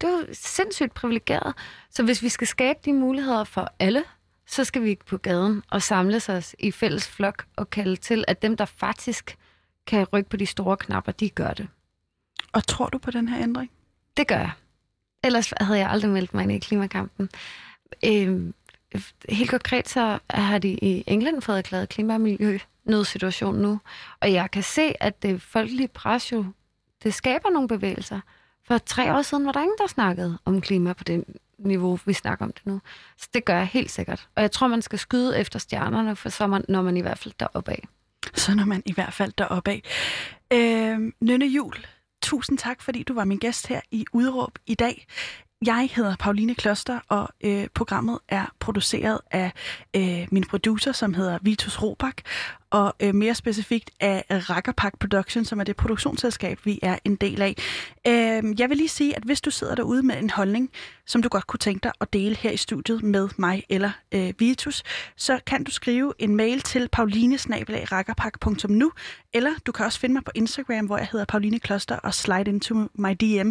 Det 0.00 0.08
er 0.08 0.12
jo 0.12 0.26
sindssygt 0.32 0.94
privilegeret. 0.94 1.54
Så 1.90 2.02
hvis 2.02 2.22
vi 2.22 2.28
skal 2.28 2.46
skabe 2.46 2.78
de 2.84 2.92
muligheder 2.92 3.44
for 3.44 3.72
alle, 3.78 4.04
så 4.46 4.64
skal 4.64 4.82
vi 4.82 4.88
ikke 4.88 5.04
på 5.04 5.16
gaden 5.16 5.62
og 5.70 5.82
samles 5.82 6.28
os 6.28 6.56
i 6.58 6.70
fælles 6.70 7.08
flok 7.08 7.44
og 7.56 7.70
kalde 7.70 7.96
til, 7.96 8.24
at 8.28 8.42
dem, 8.42 8.56
der 8.56 8.64
faktisk 8.64 9.36
kan 9.86 10.06
rykke 10.12 10.30
på 10.30 10.36
de 10.36 10.46
store 10.46 10.76
knapper, 10.76 11.12
de 11.12 11.30
gør 11.30 11.52
det. 11.52 11.68
Og 12.52 12.66
tror 12.66 12.86
du 12.86 12.98
på 12.98 13.10
den 13.10 13.28
her 13.28 13.42
ændring? 13.42 13.70
Det 14.16 14.26
gør 14.28 14.38
jeg. 14.38 14.50
Ellers 15.24 15.52
havde 15.60 15.78
jeg 15.78 15.90
aldrig 15.90 16.10
meldt 16.10 16.34
mig 16.34 16.42
ind 16.42 16.52
i 16.52 16.58
klimakampen. 16.58 17.30
Øhm, 18.04 18.54
helt 19.28 19.50
konkret 19.50 19.88
så 19.88 20.18
har 20.30 20.58
de 20.58 20.68
i 20.68 21.04
England 21.06 21.42
fået 21.42 21.58
erklæret 21.58 21.88
klima- 21.88 22.14
og 22.14 22.20
miljø 22.20 22.58
nødsituation 22.84 23.54
nu. 23.54 23.80
Og 24.20 24.32
jeg 24.32 24.50
kan 24.50 24.62
se, 24.62 25.02
at 25.02 25.22
det 25.22 25.42
folkelige 25.42 25.88
pres 25.88 26.32
jo, 26.32 26.44
det 27.02 27.14
skaber 27.14 27.50
nogle 27.50 27.68
bevægelser. 27.68 28.20
For 28.66 28.78
tre 28.78 29.14
år 29.14 29.22
siden 29.22 29.46
var 29.46 29.52
der 29.52 29.60
ingen, 29.60 29.78
der 29.78 29.86
snakkede 29.86 30.38
om 30.44 30.60
klima 30.60 30.92
på 30.92 31.04
det 31.04 31.24
niveau, 31.58 31.98
vi 32.06 32.12
snakker 32.12 32.44
om 32.44 32.52
det 32.52 32.66
nu. 32.66 32.80
Så 33.16 33.28
det 33.34 33.44
gør 33.44 33.56
jeg 33.56 33.66
helt 33.66 33.90
sikkert. 33.90 34.28
Og 34.36 34.42
jeg 34.42 34.50
tror, 34.50 34.66
man 34.66 34.82
skal 34.82 34.98
skyde 34.98 35.38
efter 35.38 35.58
stjernerne, 35.58 36.16
for 36.16 36.28
så 36.28 36.46
man, 36.46 36.64
når 36.68 36.82
man 36.82 36.96
i 36.96 37.00
hvert 37.00 37.18
fald 37.18 37.34
deroppe 37.40 37.70
af. 37.70 37.88
Så 38.34 38.54
når 38.54 38.64
man 38.64 38.82
i 38.86 38.92
hvert 38.92 39.12
fald 39.12 39.32
deroppe 39.38 39.70
af. 39.70 39.82
Øh, 40.52 41.12
Nynne 41.20 41.46
Jul, 41.46 41.86
tusind 42.22 42.58
tak, 42.58 42.82
fordi 42.82 43.02
du 43.02 43.14
var 43.14 43.24
min 43.24 43.38
gæst 43.38 43.66
her 43.66 43.80
i 43.90 44.04
Udråb 44.12 44.58
i 44.66 44.74
dag. 44.74 45.06
Jeg 45.66 45.90
hedder 45.94 46.16
Pauline 46.16 46.54
Kloster, 46.54 47.00
og 47.08 47.28
øh, 47.44 47.66
programmet 47.74 48.18
er 48.28 48.46
produceret 48.60 49.20
af 49.30 49.52
øh, 49.96 50.28
min 50.30 50.44
producer, 50.44 50.92
som 50.92 51.14
hedder 51.14 51.38
Vitus 51.42 51.82
Robak, 51.82 52.16
og 52.70 52.94
øh, 53.00 53.14
mere 53.14 53.34
specifikt 53.34 53.90
af 54.00 54.24
Rackerpack 54.30 54.98
Production, 54.98 55.44
som 55.44 55.60
er 55.60 55.64
det 55.64 55.76
produktionsselskab, 55.76 56.58
vi 56.64 56.78
er 56.82 56.98
en 57.04 57.16
del 57.16 57.42
af. 57.42 57.54
Øh, 58.06 58.60
jeg 58.60 58.68
vil 58.68 58.76
lige 58.76 58.88
sige, 58.88 59.16
at 59.16 59.22
hvis 59.22 59.40
du 59.40 59.50
sidder 59.50 59.74
derude 59.74 60.02
med 60.02 60.18
en 60.18 60.30
holdning, 60.30 60.70
som 61.06 61.22
du 61.22 61.28
godt 61.28 61.46
kunne 61.46 61.58
tænke 61.58 61.82
dig 61.82 61.92
at 62.00 62.12
dele 62.12 62.36
her 62.36 62.50
i 62.50 62.56
studiet 62.56 63.02
med 63.02 63.28
mig 63.36 63.62
eller 63.68 63.90
øh, 64.12 64.32
Vitus, 64.38 64.82
så 65.16 65.40
kan 65.46 65.64
du 65.64 65.70
skrive 65.70 66.12
en 66.18 66.36
mail 66.36 66.60
til 66.60 66.88
paulinesnabelagrackerpack.nu, 66.92 68.92
eller 69.32 69.50
du 69.66 69.72
kan 69.72 69.86
også 69.86 70.00
finde 70.00 70.12
mig 70.12 70.24
på 70.24 70.30
Instagram, 70.34 70.86
hvor 70.86 70.98
jeg 70.98 71.08
hedder 71.12 71.26
Pauline 71.26 71.58
Kloster, 71.58 71.96
og 71.96 72.14
slide 72.14 72.50
into 72.50 72.74
my 72.94 73.16
DM 73.20 73.50